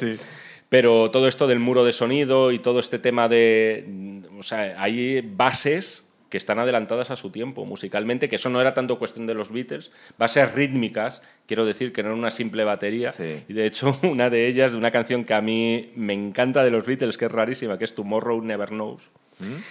[0.68, 4.24] Pero todo esto del muro de sonido y todo este tema de...
[4.40, 6.06] O sea, hay bases
[6.36, 9.54] que están adelantadas a su tiempo musicalmente, que eso no era tanto cuestión de los
[9.54, 13.14] Beatles, bases rítmicas, quiero decir que no era una simple batería,
[13.48, 16.72] y de hecho una de ellas, de una canción que a mí me encanta de
[16.72, 19.62] los Beatles, que es rarísima, que es Tomorrow Never Knows, ¿Mm?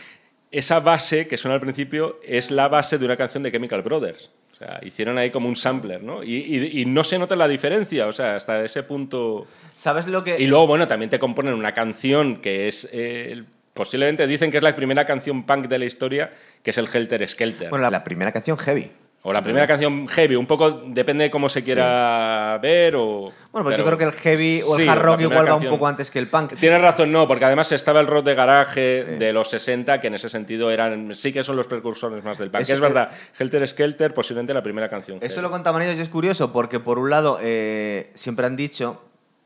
[0.52, 4.30] esa base que suena al principio es la base de una canción de Chemical Brothers.
[4.54, 6.24] O sea, hicieron ahí como un sampler, ¿no?
[6.24, 9.46] Y, no se nota la diferencia, o sea, hasta ese punto...
[9.76, 10.40] ¿Sabes lo que...?
[10.40, 13.42] Y luego, bueno, también te componen una canción que es eh,
[13.74, 17.28] posiblemente dicen que es la primera canción punk de la historia, que es el Helter
[17.28, 17.68] Skelter.
[17.68, 18.90] Bueno, la, primera canción heavy.
[19.26, 23.32] O la primera canción heavy, un poco depende de cómo se quiera ver o...
[23.52, 25.86] Bueno, pues yo creo que el heavy o el hard rock igual va un poco
[25.86, 26.54] antes que el punk.
[26.56, 30.14] Tienes razón, no, porque además estaba el rock de garaje de los 60, que en
[30.14, 32.68] ese sentido eran sí que son los precursores más del punk.
[32.68, 35.18] es verdad, Helter Skelter posiblemente la primera canción.
[35.22, 39.02] Eso lo contaban ellos y es curioso porque por un lado eh, siempre han dicho,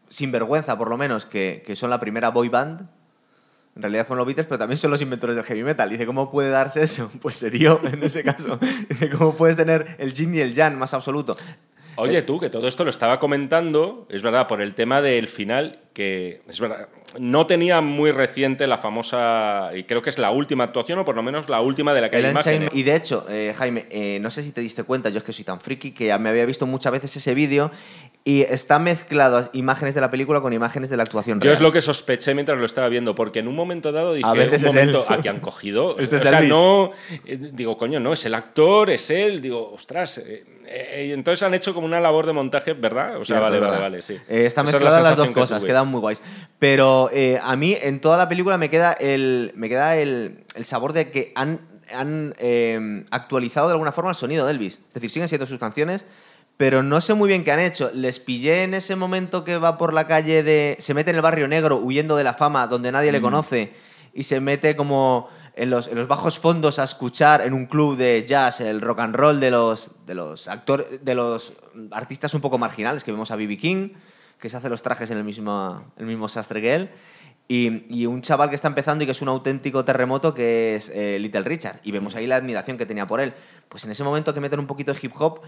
[0.08, 2.97] sin vergüenza por lo menos, que, que son la primera boy band
[3.78, 5.88] en realidad fueron los Beatles, pero también son los inventores del heavy metal.
[5.88, 7.12] Dice, ¿cómo puede darse eso?
[7.22, 8.58] Pues sería en ese caso.
[8.88, 11.36] Dice, ¿cómo puedes tener el yin y el yang más absoluto?
[11.94, 15.78] Oye, tú, que todo esto lo estaba comentando, es verdad, por el tema del final,
[15.92, 16.88] que es verdad,
[17.18, 21.16] no tenía muy reciente la famosa, y creo que es la última actuación, o por
[21.16, 22.70] lo menos la última de la que hay imágenes.
[22.72, 25.32] Y de hecho, eh, Jaime, eh, no sé si te diste cuenta, yo es que
[25.32, 27.70] soy tan friki que ya me había visto muchas veces ese vídeo
[28.28, 31.72] y está mezclado imágenes de la película con imágenes de la actuación Yo es lo
[31.72, 35.06] que sospeché mientras lo estaba viendo, porque en un momento dado dije, a un momento,
[35.08, 35.96] ¿a que han cogido?
[36.08, 36.92] Este o sea, no,
[37.24, 41.54] eh, digo, coño, no, es el actor, es él, digo, ostras, eh, eh, entonces han
[41.54, 43.16] hecho como una labor de montaje, ¿verdad?
[43.16, 44.18] O sea, vale, vale, vale, sí.
[44.28, 46.20] está mezclada las dos cosas, quedan muy guays.
[46.58, 46.97] Pero
[47.42, 51.10] a mí en toda la película me queda el, me queda el, el sabor de
[51.10, 51.60] que han,
[51.94, 52.34] han
[53.10, 54.80] actualizado de alguna forma el sonido de Elvis.
[54.88, 56.04] Es decir, siguen siendo sus canciones,
[56.58, 57.90] pero no sé muy bien qué han hecho.
[57.94, 60.76] Les pillé en ese momento que va por la calle de...
[60.80, 63.22] Se mete en el barrio negro huyendo de la fama donde nadie le mm.
[63.22, 63.72] conoce
[64.12, 68.60] y se mete como en los, bajos fondos a escuchar en un club de jazz
[68.60, 70.50] el rock and roll de los, de los,
[71.00, 71.52] de los
[71.92, 73.56] artistas un poco marginales que vemos a B.B.
[73.56, 73.90] King,
[74.38, 76.90] que se hace los trajes en el mismo, el mismo sastre que él.
[77.50, 81.18] Y, un chaval que está empezando y que es un auténtico terremoto que es eh,
[81.18, 81.80] Little Richard.
[81.82, 83.32] Y vemos ahí la admiración que tenía por él.
[83.70, 85.40] Pues en ese momento que meten un poquito de hip hop,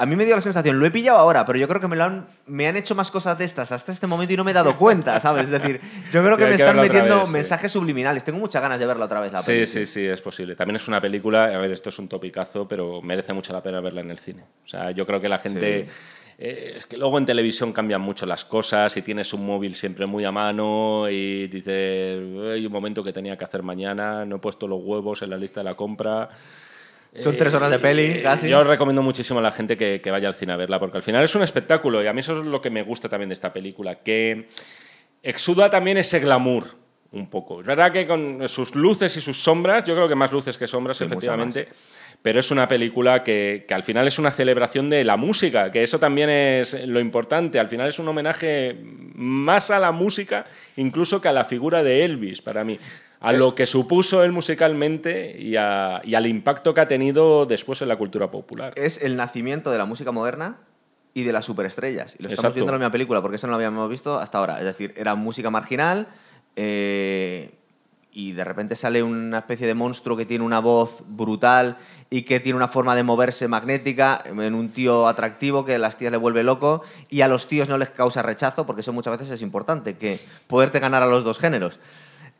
[0.00, 1.94] a mí me dio la sensación, lo he pillado ahora, pero yo creo que me,
[1.94, 4.52] lo han, me han hecho más cosas de estas hasta este momento y no me
[4.52, 5.44] he dado cuenta, ¿sabes?
[5.44, 5.78] Es decir,
[6.10, 8.24] yo creo que me están metiendo mensajes subliminales.
[8.24, 9.30] Tengo muchas ganas de verla otra vez.
[9.30, 10.56] La sí, sí, sí, es posible.
[10.56, 13.82] También es una película, a ver, esto es un topicazo, pero merece mucho la pena
[13.82, 14.42] verla en el cine.
[14.64, 15.86] O sea, yo creo que la gente...
[16.42, 20.06] Eh, es que luego en televisión cambian mucho las cosas y tienes un móvil siempre
[20.06, 22.18] muy a mano y dices,
[22.54, 25.36] hay un momento que tenía que hacer mañana, no he puesto los huevos en la
[25.36, 26.30] lista de la compra.
[27.12, 28.48] Son tres horas de peli, eh, casi.
[28.48, 31.22] Yo recomiendo muchísimo a la gente que, vaya al cine a verla, porque al final
[31.22, 33.52] es un espectáculo y a mí eso es lo que me gusta también de esta
[33.52, 34.48] película, que
[35.22, 36.64] exuda también ese glamour
[37.12, 37.60] un poco.
[37.60, 40.66] Es verdad que con sus luces y sus sombras, yo creo que más luces que
[40.66, 41.68] sombras, efectivamente,
[42.22, 45.82] pero es una película que, que, al final es una celebración de la música, que
[45.82, 47.58] eso también es lo importante.
[47.58, 48.76] Al final es un homenaje
[49.14, 50.46] más a la música
[50.76, 52.78] incluso que a la figura de Elvis, para mí.
[53.20, 57.82] A lo que supuso él musicalmente y, a, y al impacto que ha tenido después
[57.82, 58.72] en la cultura popular.
[58.76, 60.58] Es el nacimiento de la música moderna
[61.12, 62.16] y de las superestrellas.
[62.18, 64.38] Y lo estamos viendo en la misma película, porque eso no lo habíamos visto hasta
[64.38, 64.58] ahora.
[64.58, 66.08] Es decir, era música marginal,
[66.56, 67.59] eh,
[68.12, 71.76] y de repente sale una especie de monstruo que tiene una voz brutal
[72.10, 75.96] y que tiene una forma de moverse magnética en un tío atractivo que a las
[75.96, 79.16] tías le vuelve loco y a los tíos no les causa rechazo, porque eso muchas
[79.16, 81.78] veces es importante, que poderte ganar a los dos géneros.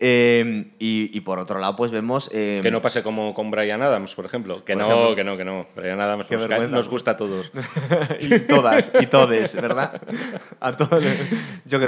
[0.02, 2.30] Eh, y, por otro lado, pues vemos...
[2.32, 4.64] Eh, que no pase como con Brian Adams, por ejemplo.
[4.64, 5.66] Que no, que no, que no.
[5.76, 6.26] Brian Adams
[6.70, 7.52] nos, gusta a todos.
[8.20, 10.00] y todas, y todes, ¿verdad?
[10.58, 11.04] A todos.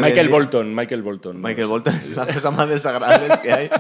[0.01, 1.41] Michael Bolton, Michael Bolton.
[1.41, 3.71] Michael Bolton es una cosa más desagradable que hay.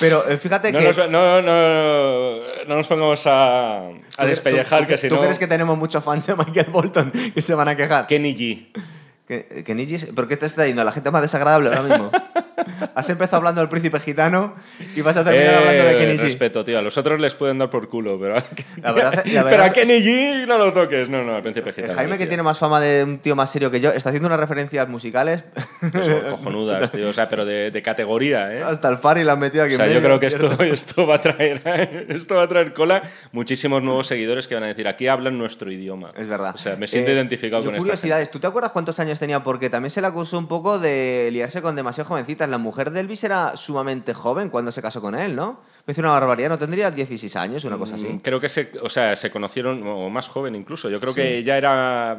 [0.00, 0.86] Pero eh, fíjate no que...
[0.86, 1.42] Nos, no, no,
[2.66, 5.20] no, nos pongamos a, a despellejar, que si ¿Tú no...
[5.20, 8.06] crees que tenemos muchos fans de Michael Bolton que se van a quejar?
[8.08, 8.66] Kenny G.
[9.28, 10.14] Kenny G...
[10.14, 12.10] ¿Por qué te está yendo a la gente más desagradable ahora mismo?
[12.94, 14.54] Has empezado hablando del príncipe gitano
[14.94, 16.22] y vas a terminar eh, hablando de Kenny G.
[16.22, 16.78] Respeto, tío.
[16.78, 18.34] A los otros les pueden dar por culo, pero,
[18.82, 21.08] la verdad, pero a Kenny G no lo toques.
[21.08, 21.94] No, no, al príncipe gitano.
[21.94, 24.40] Jaime, que tiene más fama de un tío más serio que yo, está haciendo unas
[24.40, 25.44] referencias musicales.
[25.94, 27.08] Eso, cojonudas, tío.
[27.08, 28.62] O sea, pero de, de categoría, ¿eh?
[28.62, 29.74] Hasta el Fari la han metido aquí.
[29.74, 33.02] O sea, yo creo que esto, esto, va a traer, esto va a traer cola
[33.32, 36.10] muchísimos nuevos seguidores que van a decir, aquí hablan nuestro idioma.
[36.16, 36.54] Es verdad.
[36.54, 39.42] O sea, me siento Eh, identificado yo con curiosidades, ¿tú te acuerdas cuántos años tenía?
[39.44, 42.48] Porque también se le acusó un poco de liarse con demasiado jovencitas.
[42.48, 45.60] La mujer de Elvis era sumamente joven cuando se casó con él, ¿no?
[45.86, 48.08] Me hizo una barbaridad, ¿no tendría 16 años, una cosa esta.
[48.08, 48.20] así?
[48.22, 50.90] Creo que se, o sea, se conocieron, o más joven incluso.
[50.90, 52.16] Yo creo que ella era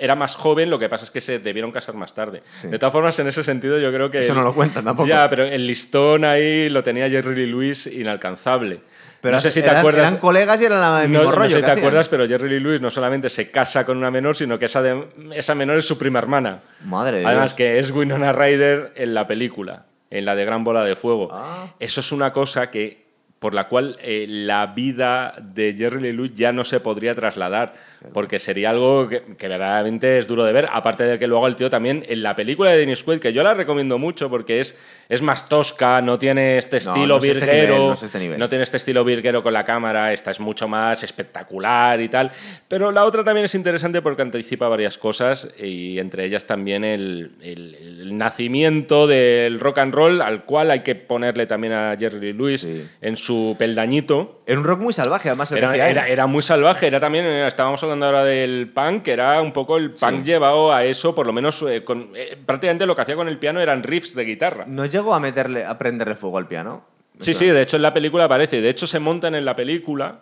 [0.00, 2.42] era más joven, lo que pasa es que se debieron casar más tarde.
[2.64, 4.20] De todas formas, en ese sentido, yo creo que.
[4.20, 5.08] Eso no lo cuentan tampoco.
[5.08, 8.80] Ya, pero el listón ahí lo tenía Jerry Lee Lewis inalcanzable.
[9.20, 10.00] Pero no sé si te acuerdas.
[10.08, 11.42] Eran colegas y eran el mismo no, rollo.
[11.44, 11.78] No sé si te hacían.
[11.78, 14.80] acuerdas, pero Jerry Lee Lewis no solamente se casa con una menor, sino que esa,
[14.80, 16.62] de- esa menor es su prima hermana.
[16.86, 17.54] Madre de Además, Dios.
[17.54, 21.28] que es Winona Ryder en la película, en la de Gran Bola de Fuego.
[21.32, 21.66] Ah.
[21.78, 23.09] Eso es una cosa que
[23.40, 27.74] por la cual eh, la vida de Jerry Lee Lewis ya no se podría trasladar,
[28.12, 31.56] porque sería algo que, que verdaderamente es duro de ver, aparte de que luego el
[31.56, 34.76] tío también en la película de Dennis Quaid, que yo la recomiendo mucho porque es,
[35.10, 38.02] es más tosca, no tiene este No, estilo no es este virguero, nivel, no es
[38.02, 38.48] este nivel.
[38.48, 42.30] tiene este estilo virguero con la cámara, esta es mucho más espectacular y tal,
[42.68, 47.32] pero la otra también es interesante porque anticipa varias cosas y entre ellas también el,
[47.42, 52.32] el- el nacimiento del rock and roll, al cual hay que ponerle también a Jerry
[52.32, 52.86] Lewis Sí.
[53.00, 54.42] en su peldañito.
[54.46, 55.50] Era un rock muy salvaje, además.
[55.52, 59.12] el Era, era- era muy salvaje, era también, eh, estábamos hablando ahora del punk, que
[59.12, 62.86] era un poco el punk llevado a eso, por lo menos eh, con, eh, prácticamente
[62.86, 64.64] lo que hacía con el piano eran riffs de guitarra.
[64.66, 64.84] ¿No
[65.14, 66.84] a meterle, a prenderle fuego al piano?
[67.18, 68.60] Sí, sí, de hecho en la película aparece.
[68.60, 70.20] De hecho se montan en la película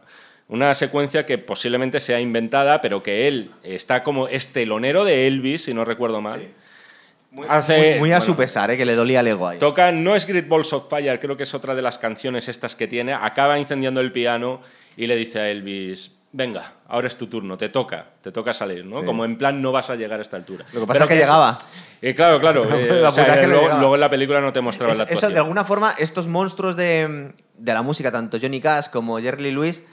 [0.49, 5.75] una secuencia que posiblemente sea inventada, pero que él está como estelonero de Elvis, si
[5.75, 6.41] no recuerdo mal.
[7.31, 8.77] Muy, Hace- muy- muy a bueno, su pesar, ¿eh?
[8.79, 9.59] que le dolía el ego ahí.
[9.59, 12.75] Toca, no es Great Balls of Fire, creo que es otra de las canciones estas
[12.75, 13.13] que tiene.
[13.13, 14.61] Acaba incendiando el piano
[14.97, 18.85] y le dice a Elvis, venga, ahora es tu turno, te toca, te toca salir,
[18.85, 19.01] ¿no?
[19.01, 19.07] Sí.
[19.07, 20.65] Como en plan no vas a llegar a esta altura.
[20.73, 21.59] Lo que pasa Pero es que llegaba.
[22.03, 22.65] eh, claro, claro.
[22.75, 25.33] eh, o sea, luego, en la película no te mostraban Es- la eso, actuación.
[25.35, 29.53] de alguna forma, estos monstruos de, de la música, tanto Johnny Cash como Jerry Lee
[29.53, 29.85] Lewis,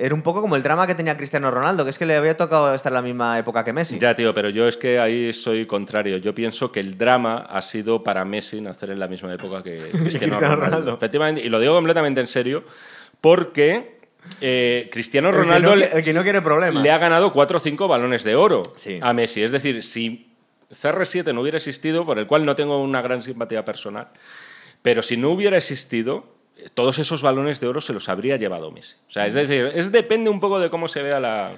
[0.00, 2.36] era un poco como el drama que tenía Cristiano Ronaldo, que es que le había
[2.36, 3.98] tocado estar en la misma época que Messi.
[3.98, 6.18] Ya, tío, pero yo es que ahí soy contrario.
[6.18, 9.78] Yo pienso que el drama ha sido para Messi nacer en la misma época que
[9.90, 10.66] Cristiano, Cristiano Ronaldo.
[10.66, 10.94] Ronaldo.
[10.94, 12.62] Efectivamente, y lo digo completamente en serio,
[13.20, 13.97] porque
[14.40, 16.82] eh, Cristiano El que Ronaldo no el que no quiere problemas.
[16.82, 18.98] le ha ganado 4 o 5 balones de oro Sí.
[19.02, 19.42] a Messi.
[19.42, 20.28] Es decir, si
[20.70, 24.08] CR7 no hubiera existido, por el cual no tengo una gran simpatía personal,
[24.82, 26.26] pero si no hubiera existido,
[26.74, 28.96] todos esos balones de oro se los habría llevado Messi.
[29.08, 31.52] O sea, es decir, es depende un poco de cómo se vea la,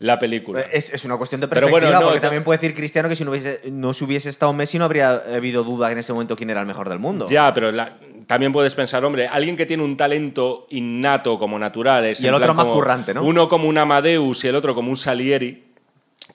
[0.00, 0.60] la película.
[0.62, 3.16] Es, es una cuestión de perspectiva, bueno, no, porque ta- también puede decir Cristiano que
[3.16, 6.34] si no hubiese, no se hubiese estado Messi no habría habido duda en ese momento
[6.36, 7.28] quién era el mejor del mundo.
[7.28, 7.96] Ya, pero la-
[8.28, 12.34] también puedes pensar, hombre, alguien que tiene un talento innato como natural es Y el
[12.34, 13.24] otro más como- currante, ¿no?
[13.24, 15.64] Uno como un Amadeus y el otro como un Salieri,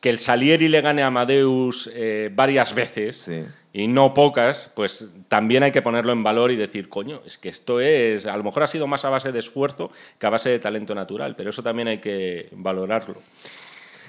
[0.02, 3.44] que el Salieri le gane a Amadeus eh, varias veces Sí.
[3.74, 7.48] y no pocas, pues también hay que ponerlo en valor y decir, coño, es que
[7.50, 10.50] esto es, a lo mejor ha sido más a base de esfuerzo que a base
[10.50, 13.16] de talento natural, pero eso también hay que valorarlo.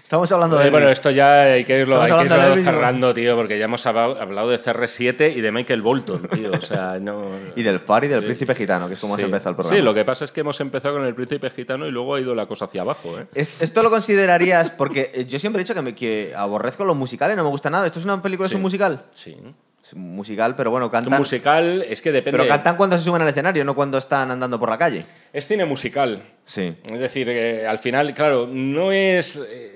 [0.04, 0.98] Estamos hablando de Eh, bueno, Elvis.
[0.98, 4.50] esto ya hay que irlo, hay que de irlo cerrando, tío, porque ya hemos hablado,
[4.50, 6.50] de CR7 y de Michael Bolton, tío.
[6.52, 7.22] O sea, no.
[7.56, 9.22] Y del Far y del Príncipe Gitano, que es como Sí.
[9.22, 9.76] se empezó el programa.
[9.76, 12.20] Sí, lo que pasa es que hemos empezado con el príncipe gitano y luego ha
[12.20, 13.26] ido la cosa hacia abajo, ¿eh?
[13.34, 14.68] Es- ¿Esto lo considerarías?
[14.68, 17.70] Porque eh, yo siempre he dicho que, me, que aborrezco los musicales, no me gusta
[17.70, 17.86] nada.
[17.86, 19.04] ¿Esto es una película, es un musical?
[19.10, 19.34] Sí.
[19.82, 21.18] Es un musical, pero bueno, Un cantan.
[21.18, 22.38] musical es que depende.
[22.38, 25.02] Pero cantan cuando se suben al escenario, no cuando están andando por la calle.
[25.32, 26.22] Es cine musical.
[26.44, 26.74] Sí.
[26.90, 29.73] Es decir, eh, al final, claro, no es eh,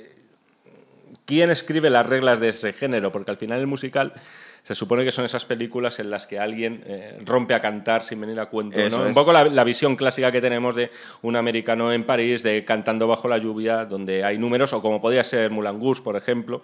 [1.28, 4.14] quién escribe las reglas de ese género, porque al final el musical
[4.62, 8.18] se supone que son esas películas en las que alguien eh, rompe a cantar sin
[8.22, 8.78] venir a cuento.
[8.88, 9.02] ¿no?
[9.02, 10.90] Un poco la, la visión clásica que tenemos de
[11.20, 15.22] un americano en París, de cantando bajo la lluvia, donde hay números, o como podía
[15.22, 16.62] ser Rouge, por ejemplo.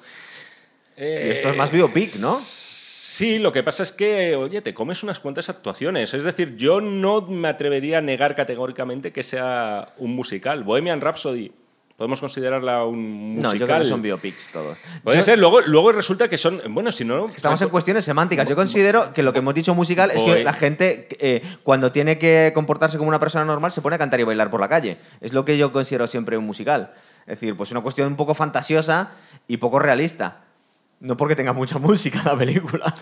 [0.96, 2.34] Y esto es más biopic, ¿no?
[2.40, 6.14] Sí, lo que pasa es que, oye, te comes unas cuantas actuaciones.
[6.14, 10.64] Es decir, yo no me atrevería a negar categóricamente que sea un musical.
[10.64, 11.52] Bohemian Rhapsody,
[11.96, 13.52] ¿podemos considerarla un musical?
[13.52, 14.76] No, yo creo que son biopics todos.
[15.02, 16.60] Puede Yo- ser, luego, luego resulta que son.
[16.70, 17.28] Bueno, si no.
[17.28, 18.48] Estamos en cuestiones semánticas.
[18.48, 22.18] Yo considero que lo que hemos dicho musical es que la gente, eh, cuando tiene
[22.18, 24.98] que comportarse como una persona normal, se pone a cantar y bailar por la calle.
[25.20, 26.92] Es lo que yo considero siempre un musical.
[27.26, 29.12] Es decir, pues una cuestión un poco fantasiosa
[29.48, 30.40] y poco realista.
[31.00, 32.94] No porque tenga mucha música la película.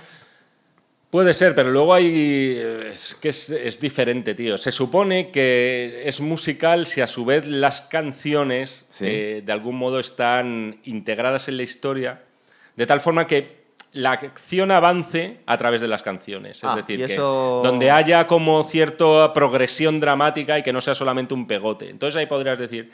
[1.12, 2.56] Puede ser, pero luego hay.
[2.90, 4.56] Es que es, es diferente, tío.
[4.56, 9.04] Se supone que es musical si a su vez las canciones Sí.
[9.06, 12.22] eh, de algún modo están integradas en la historia,
[12.76, 13.60] de tal forma que
[13.92, 16.56] la acción avance a través de las canciones.
[16.56, 21.34] Es Ah, decir, que donde haya como cierta progresión dramática y que no sea solamente
[21.34, 21.90] un pegote.
[21.90, 22.90] Entonces ahí podrías decir.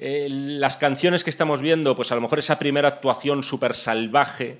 [0.00, 4.56] eh, las canciones que estamos viendo, pues a lo mejor esa primera actuación súper salvaje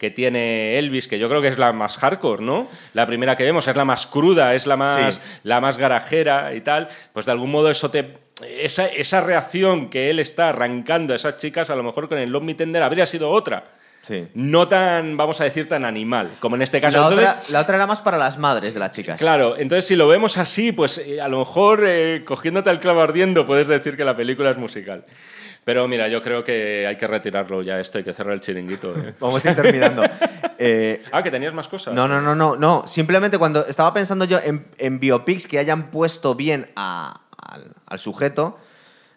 [0.00, 2.66] que tiene Elvis, que yo creo que es la más hardcore, ¿no?
[2.94, 5.20] La primera que vemos es la más cruda, es la más, Sí.
[5.42, 8.16] la más garajera y tal, pues de algún modo eso te...
[8.58, 12.30] Esa, esa reacción que él está arrancando a esas chicas, a lo mejor con el
[12.30, 13.64] Love Me Tender habría sido otra.
[14.02, 14.28] Sí.
[14.34, 16.96] No tan, vamos a decir, tan animal, como en este caso.
[16.98, 19.18] La, Entonces, otra, la otra era más para las madres de las chicas.
[19.18, 23.02] Claro, entonces si lo vemos así, pues eh, a lo mejor eh, cogiéndote al clavo
[23.02, 25.04] ardiendo puedes decir que la película es musical.
[25.64, 28.96] Pero mira, yo creo que hay que retirarlo ya esto, hay que cerrar el chiringuito.
[28.98, 29.14] ¿eh?
[29.20, 30.02] Vamos a ir terminando.
[30.62, 31.94] Eh, Ah, que tenías más cosas.
[31.94, 32.86] No, no, no, no, no.
[32.86, 37.98] Simplemente cuando estaba pensando yo en, en biopics que hayan puesto bien a- al, al
[37.98, 38.58] sujeto,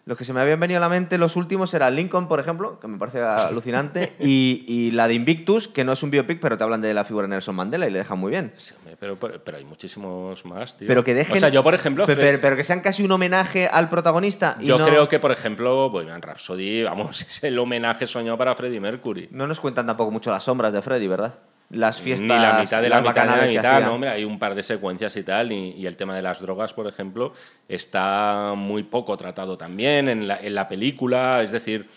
[0.06, 2.78] los que se me habían venido a la mente los últimos era Lincoln, por ejemplo,
[2.78, 6.58] que me parece alucinante, y, y la de Invictus, que no es un biopic, pero
[6.58, 8.52] te hablan de la figura de Nelson Mandela y le dejan muy bien.
[8.56, 10.88] Sí, pero, pero, pero hay muchísimos más, tío.
[10.88, 11.36] Pero que dejen.
[11.36, 12.04] O sea, yo, por ejemplo...
[12.06, 14.56] Pero, que sean casi un homenaje al protagonista.
[14.60, 18.54] Y yo no, creo que, por ejemplo, Bohemian Rhapsody, vamos, es el homenaje soñado para
[18.54, 19.28] Freddie Mercury.
[19.30, 21.34] No nos cuentan tampoco mucho las sombras de Freddy, ¿verdad?
[21.70, 22.28] Las fiestas.
[22.28, 24.62] Ni la mitad de la mitad de la mitad, no, hombre, hay un par de
[24.62, 27.32] secuencias y tal, y, y el tema de las drogas, por ejemplo,
[27.68, 31.88] está muy poco tratado también en la, en la película, es decir,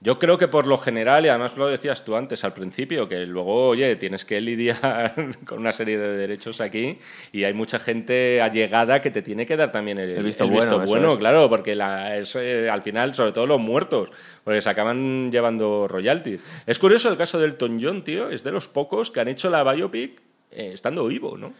[0.00, 3.24] yo creo que por lo general, y además lo decías tú antes al principio, que
[3.24, 5.14] luego, oye, tienes que lidiar
[5.46, 6.98] con una serie de derechos aquí
[7.32, 10.60] y hay mucha gente allegada que te tiene que dar también el, El visto bueno,
[10.60, 11.18] eso bueno, es.
[11.18, 14.12] claro, porque la, es, eh, al final, sobre todo los muertos,
[14.44, 16.42] porque se acaban llevando royalties.
[16.66, 19.48] Es curioso el caso del Elton John, tío, es de los pocos que han hecho
[19.48, 20.20] la biopic
[20.50, 21.54] eh, estando vivo, ¿no?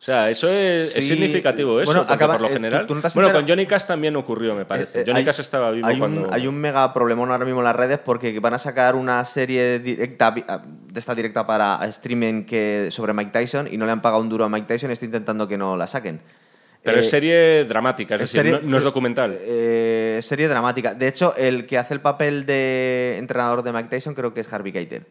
[0.00, 2.82] O sea, eso es, significativo, eso, bueno, acaba- por lo eh, general...
[2.82, 4.98] ¿tú- tú no te has bueno, con Johnny Cash también ocurrió, me parece.
[4.98, 6.22] Eh, eh, Johnny hay- Cash estaba vivo hay cuando...
[6.28, 9.24] Un, hay un mega problemón ahora mismo en las redes porque van a sacar una
[9.24, 13.92] serie directa ah, de esta directa para streaming que, sobre Mike Tyson y no le
[13.92, 16.20] han pagado un duro a Mike Tyson y está intentando que no la saquen.
[16.84, 19.36] Pero Eh, es serie dramática, es, es decir, serie- no, no es documental.
[19.40, 20.94] eh, serie dramática.
[20.94, 24.52] De hecho, el que hace el papel de entrenador de Mike Tyson creo que es
[24.52, 25.04] Harvey Keitel.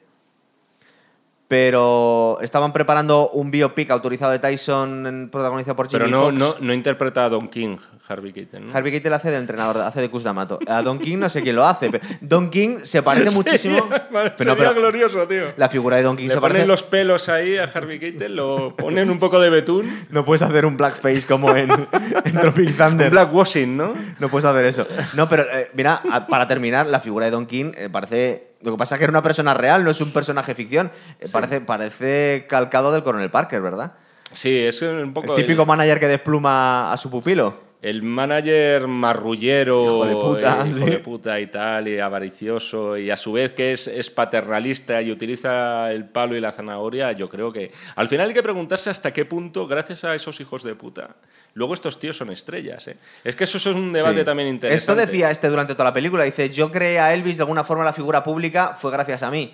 [1.50, 6.38] Pero estaban preparando un biopic autorizado de Tyson protagonizado por Jimmy Pero no, Fox.
[6.38, 8.68] no, no interpreta a Don King, Harvey Keitel.
[8.68, 8.74] ¿no?
[8.76, 10.60] Harvey Keitel hace de entrenador, hace de Cus D'Amato.
[10.68, 11.90] A Don King no sé quién lo hace.
[11.90, 13.78] pero Don King se parece muchísimo.
[13.88, 15.46] Sería, pero, sería no, pero glorioso, tío.
[15.56, 16.68] la figura de Don King Le se ponen parece.
[16.68, 19.88] los pelos ahí a Harvey Keitel, lo ponen un poco de betún.
[20.10, 23.08] No puedes hacer un blackface como en, en Tropic Thunder.
[23.08, 23.94] Un blackwashing, ¿no?
[24.20, 24.86] No puedes hacer eso.
[25.16, 28.48] No, pero eh, mira, para terminar, la figura de Don King eh, parece.
[28.68, 30.92] Lo que pasa es que era una persona real, no es un personaje ficción.
[31.22, 33.94] Eh, parece, parece calcado del Coronel Parker, ¿verdad?
[34.34, 35.38] Sí, es un poco...
[35.38, 37.67] El típico el- manager que despluma a su pupilo.
[37.80, 40.86] El manager marrullero, Hijo de puta, eh, hijo sí.
[40.90, 45.12] de puta y tal, y avaricioso, y a su vez que es, es paternalista y
[45.12, 49.14] utiliza el palo y la zanahoria, yo creo que al final hay que preguntarse hasta
[49.14, 51.16] qué punto, gracias a esos hijos de puta,
[51.54, 52.88] luego estos tíos son estrellas.
[52.88, 52.98] ¿eh?
[53.24, 54.26] Es que eso es un debate Sí.
[54.26, 55.02] también Esto interesante.
[55.06, 56.24] decía este durante toda la película.
[56.24, 59.54] Dice, yo creé a Elvis de alguna forma la figura pública, fue gracias a mí.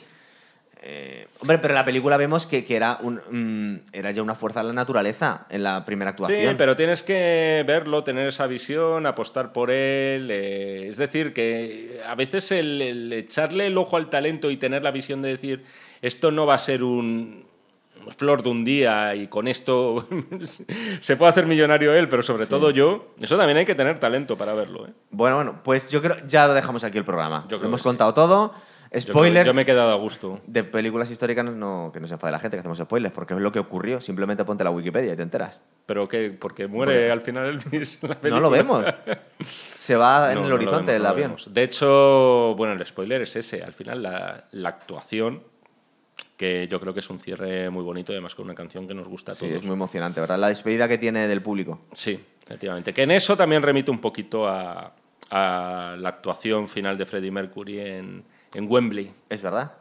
[0.86, 4.36] Eh, hombre, pero en la película vemos que, que era, un, mm, era ya una
[4.36, 6.58] fuerza de la naturaleza en la primera Sí, actuación.
[6.58, 10.28] pero tienes que verlo, tener esa visión, apostar por él.
[10.30, 14.84] eh, es decir, que a veces el, el echarle el ojo al talento y tener
[14.84, 15.64] la visión de decir
[16.02, 17.46] esto no va a ser un
[18.18, 20.06] flor de un día y con esto
[21.00, 24.36] se puede hacer millonario él, pero sobre todo yo, eso también hay que tener talento
[24.38, 24.86] para verlo.
[24.88, 24.92] ¿eh?
[25.12, 27.44] Bueno, bueno, pues yo creo ya dejamos aquí el programa.
[27.44, 27.86] Yo creo Lo hemos sí.
[27.86, 28.54] contado todo.
[29.00, 30.40] Spoiler yo me he quedado a gusto.
[30.46, 33.40] de películas históricas, no, que no se enfade la gente que hacemos spoilers, porque es
[33.42, 34.00] lo que ocurrió.
[34.02, 35.60] Simplemente ponte la Wikipedia y te enteras.
[35.86, 36.30] ¿Pero qué?
[36.30, 38.00] Porque muere al final Elvis.
[38.22, 38.86] la No lo vemos.
[39.76, 41.28] Se va en No, el no horizonte del no avión.
[41.30, 41.54] vemos.
[41.54, 43.64] De hecho, bueno, el spoiler es ese.
[43.64, 45.42] Al final, la, la actuación,
[46.38, 49.08] que yo creo que es un cierre muy bonito, además con una canción que nos
[49.08, 49.62] gusta a Sí, todos.
[49.62, 50.38] es muy emocionante, ¿verdad?
[50.40, 51.80] La despedida que tiene del público.
[51.94, 52.94] Sí, efectivamente.
[52.94, 54.94] Que en eso también remite un poquito a,
[55.32, 58.24] a la actuación final de Freddie Mercury en,
[58.54, 59.12] en Wembley.
[59.30, 59.72] Es verdad.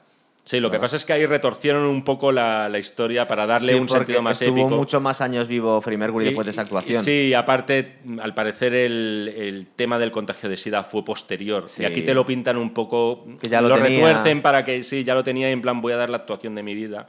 [0.45, 3.75] Sí, lo que pasa es que ahí retorcieron un poco la, la historia para darle
[3.75, 4.77] Sí, un sentido más estuvo épico.
[4.77, 7.05] muchos más años vivo Freddie Mercury Y- después de esa actuación.
[7.05, 11.69] Sí, y aparte, al parecer el, el tema del contagio de SIDA fue posterior.
[11.69, 11.83] Sí.
[11.83, 15.05] Y aquí te lo pintan un poco, Que ya lo lo, retuercen para que sí,
[15.05, 17.07] ya lo tenía y en plan voy a dar la actuación de mi vida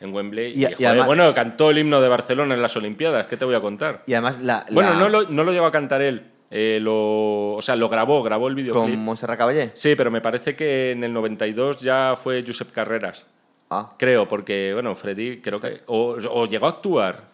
[0.00, 0.52] en Wembley.
[0.52, 3.36] Y- Y, y joder, además- bueno, cantó el himno de Barcelona en las Olimpiadas, ¿qué
[3.36, 4.04] te voy a contar?
[4.06, 7.62] Y además, la, Bueno, no lo, no lo llegó a cantar él, eh, lo, o
[7.62, 8.94] sea, lo grabó, grabó el videoclip.
[8.96, 9.70] con Montserrat Caballé.
[9.74, 13.26] Sí, pero me parece que en el 92 ya fue Josep Carreras.
[13.70, 15.82] Ah, Creo, porque, bueno, Freddy creo que...
[15.86, 17.24] O, o llegó a actuar,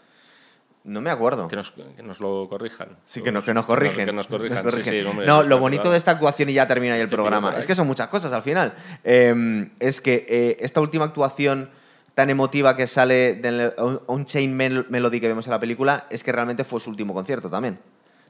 [0.85, 1.49] no me acuerdo.
[1.49, 2.89] que nos, que nos lo corrijan.
[3.07, 4.05] Sí, que nos, que nos corrigen.
[4.05, 5.03] Que nos corrijan, Nos sí, corrigen.
[5.03, 7.59] sí, hombre, no, lo bonito de esta actuación, y ya termina ahí el programa, ahí.
[7.59, 8.75] es que son muchas cosas al final.
[9.03, 11.71] Eh, es que eh, esta última actuación
[12.15, 13.73] tan emotiva que sale del
[14.07, 17.49] un Chain Melody que vemos en la película, es que realmente fue su último concierto
[17.49, 17.79] también.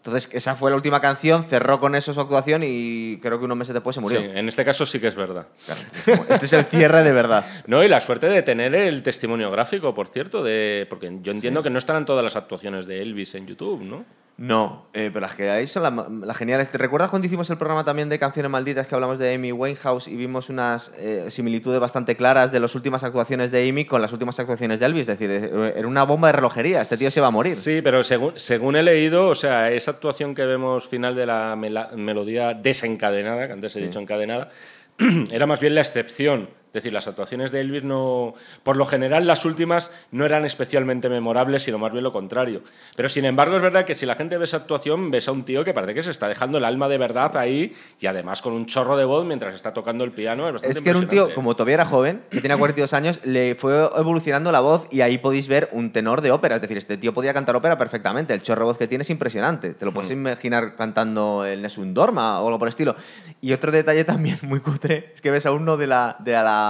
[0.04, 3.56] Entonces, esa fue la última canción, cerró con eso su actuación y creo que unos
[3.56, 4.20] meses después se murió.
[4.20, 5.48] Sí, en este caso sí que es verdad.
[5.64, 7.42] Claro, este es el cierre de verdad.
[7.66, 11.62] No, y la suerte de tener el testimonio gráfico, por cierto, de porque yo entiendo
[11.62, 14.04] que no estarán todas las actuaciones de Elvis en YouTube, ¿no?
[14.36, 15.92] No, eh, pero las que hay son las
[16.26, 16.68] las geniales.
[16.68, 20.08] ¿Te recuerdas cuando hicimos el programa también de Canciones Malditas que hablamos de Amy Winehouse
[20.08, 24.12] y vimos unas eh, similitudes bastante claras de las últimas actuaciones de Amy con las
[24.12, 25.02] últimas actuaciones de Elvis?
[25.02, 26.80] Es decir, eh, era una bomba de relojería.
[26.80, 27.54] Este tío se va a morir.
[27.54, 31.54] Sí, pero según, según he leído, o sea, esa actuación que vemos final de la
[31.54, 33.84] melodía desencadenada, que antes he Sí.
[33.86, 34.48] dicho encadenada,
[35.30, 36.50] era más bien la excepción.
[36.74, 38.34] Es decir, las actuaciones de Elvis no.
[38.64, 42.62] Por lo general, las últimas no eran especialmente memorables, sino más bien lo contrario.
[42.96, 45.44] Pero sin embargo, es verdad que si la gente ve esa actuación, ves a un
[45.44, 48.54] tío que parece que se está dejando el alma de verdad ahí y además con
[48.54, 50.48] un chorro de voz mientras está tocando el piano.
[50.48, 53.54] Es, Es que era un tío, como todavía era joven, que tenía 42 años, le
[53.54, 56.56] fue evolucionando la voz y ahí podéis ver un tenor de ópera.
[56.56, 58.34] Es decir, este tío podía cantar ópera perfectamente.
[58.34, 59.74] El chorro de voz que tiene es impresionante.
[59.74, 62.96] Te lo puedes imaginar cantando el Nessun Dorma o algo por el estilo.
[63.40, 66.63] Y otro detalle también muy cutre es que ves a uno de la, de la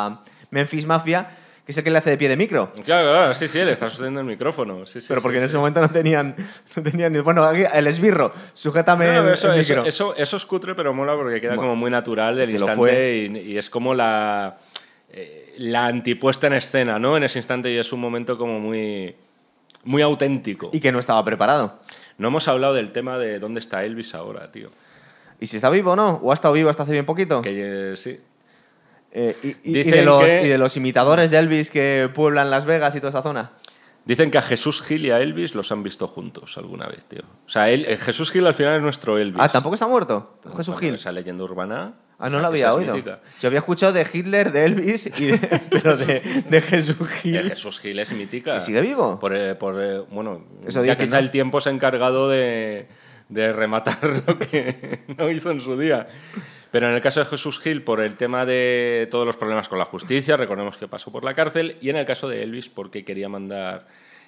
[0.51, 1.29] Memphis Mafia,
[1.65, 2.73] que es el que le hace de pie de micro.
[2.85, 4.85] Claro, claro, sí, sí, le está sosteniendo el micrófono.
[4.87, 6.35] Sí, sí, Pero sí, porque en ese momento no tenían,
[6.77, 7.21] no tenían ni.
[7.21, 9.89] Bueno, aquí, el esbirro, sujétame No, eso, el eso- micro.
[9.89, 13.53] eso- eso es cutre, pero mola porque queda Bueno, como muy natural del instante y,
[13.53, 14.59] y es como la,
[15.11, 17.17] eh, la antipuesta en escena, ¿no?
[17.17, 19.15] En ese instante y es un momento como muy,
[19.85, 20.69] muy auténtico.
[20.73, 21.79] Y que no estaba preparado.
[22.19, 24.71] No hemos hablado del tema de dónde está Elvis ahora, tío.
[25.41, 26.21] ¿Y si está vivo o no?
[26.23, 27.43] ¿O ha estado vivo hasta hace bien poquito?
[27.43, 28.21] Que eh, sí.
[29.17, 32.11] Eh, y, y- y Dicen de los, que- y de los imitadores de Elvis que
[32.15, 33.53] pueblan Las Vegas y toda esa zona.
[34.05, 37.23] Dicen que a Jesús Gil y a Elvis los han visto juntos alguna vez, tío.
[37.47, 39.41] O sea, él, eh, Jesús Gil al final es nuestro Elvis.
[39.41, 40.39] Ah, ¿tampoco está muerto?
[40.57, 40.95] Jesús Gil.
[40.97, 41.95] Esa leyenda urbana.
[42.19, 42.93] Ah, no lo había es oído.
[42.95, 43.21] mítica.
[43.41, 45.39] Yo había escuchado de Hitler, de Elvis, y de-
[45.71, 47.37] pero de, de Jesús Gil.
[47.37, 48.57] Eh, Jesús Gil es mítica.
[48.57, 49.19] ¿Y sigue vivo?
[49.19, 49.75] Por, eh, por,
[50.11, 51.21] bueno, Eso ya dicen, quizá ¿no?
[51.23, 52.89] el tiempo se ha encargado de,
[53.31, 53.97] de rematar
[54.27, 56.09] lo que no hizo en su día.
[56.75, 59.79] Pero en el caso de Jesús Gil, por el tema de todos los problemas con
[59.79, 63.05] la justicia, recordemos que pasó por la cárcel, y en el caso de Elvis, porque
[63.05, 63.87] quería mandar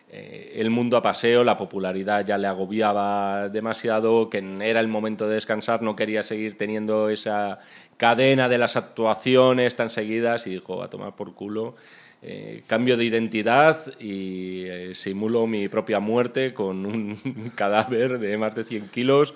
[0.08, 5.26] eh, el mundo a paseo, la popularidad ya le agobiaba demasiado, que era el momento
[5.26, 7.58] de descansar, no quería seguir teniendo esa
[7.96, 11.74] cadena de las actuaciones tan seguidas y dijo, a tomar por culo.
[12.22, 18.54] eh, cambio de identidad y eh, simulo mi propia muerte con un cadáver de más
[18.54, 19.34] de 100 kilos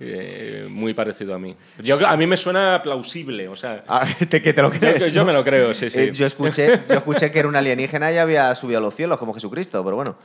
[0.00, 1.56] eh, muy parecido a mí.
[1.78, 5.12] Yo, a mí me suena plausible, o sea, Ah, te- que te lo crees.
[5.12, 5.26] yo ¿no?
[5.26, 5.98] me lo creo, sí, sí.
[6.00, 9.18] Eh, yo, escuché, yo escuché que era un alienígena y había subido a los cielos
[9.18, 10.16] como Jesucristo, pero bueno.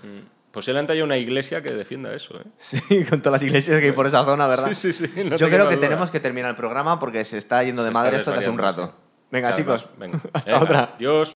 [0.52, 2.40] Posiblemente haya una iglesia que defienda eso.
[2.40, 2.44] ¿eh?
[2.58, 2.80] Sí,
[3.10, 4.70] con todas las iglesias que hay por esa zona, ¿verdad?
[4.74, 5.88] Sí, sí, sí, no yo creo que duda.
[5.88, 8.52] tenemos que terminar el programa porque se está yendo Se de madre esto desde hace
[8.52, 8.86] un rato.
[8.86, 8.92] sí.
[9.32, 9.88] Venga, chicos.
[9.98, 10.20] Venga.
[10.34, 10.94] Hasta Venga, otra.
[10.96, 11.34] Adiós.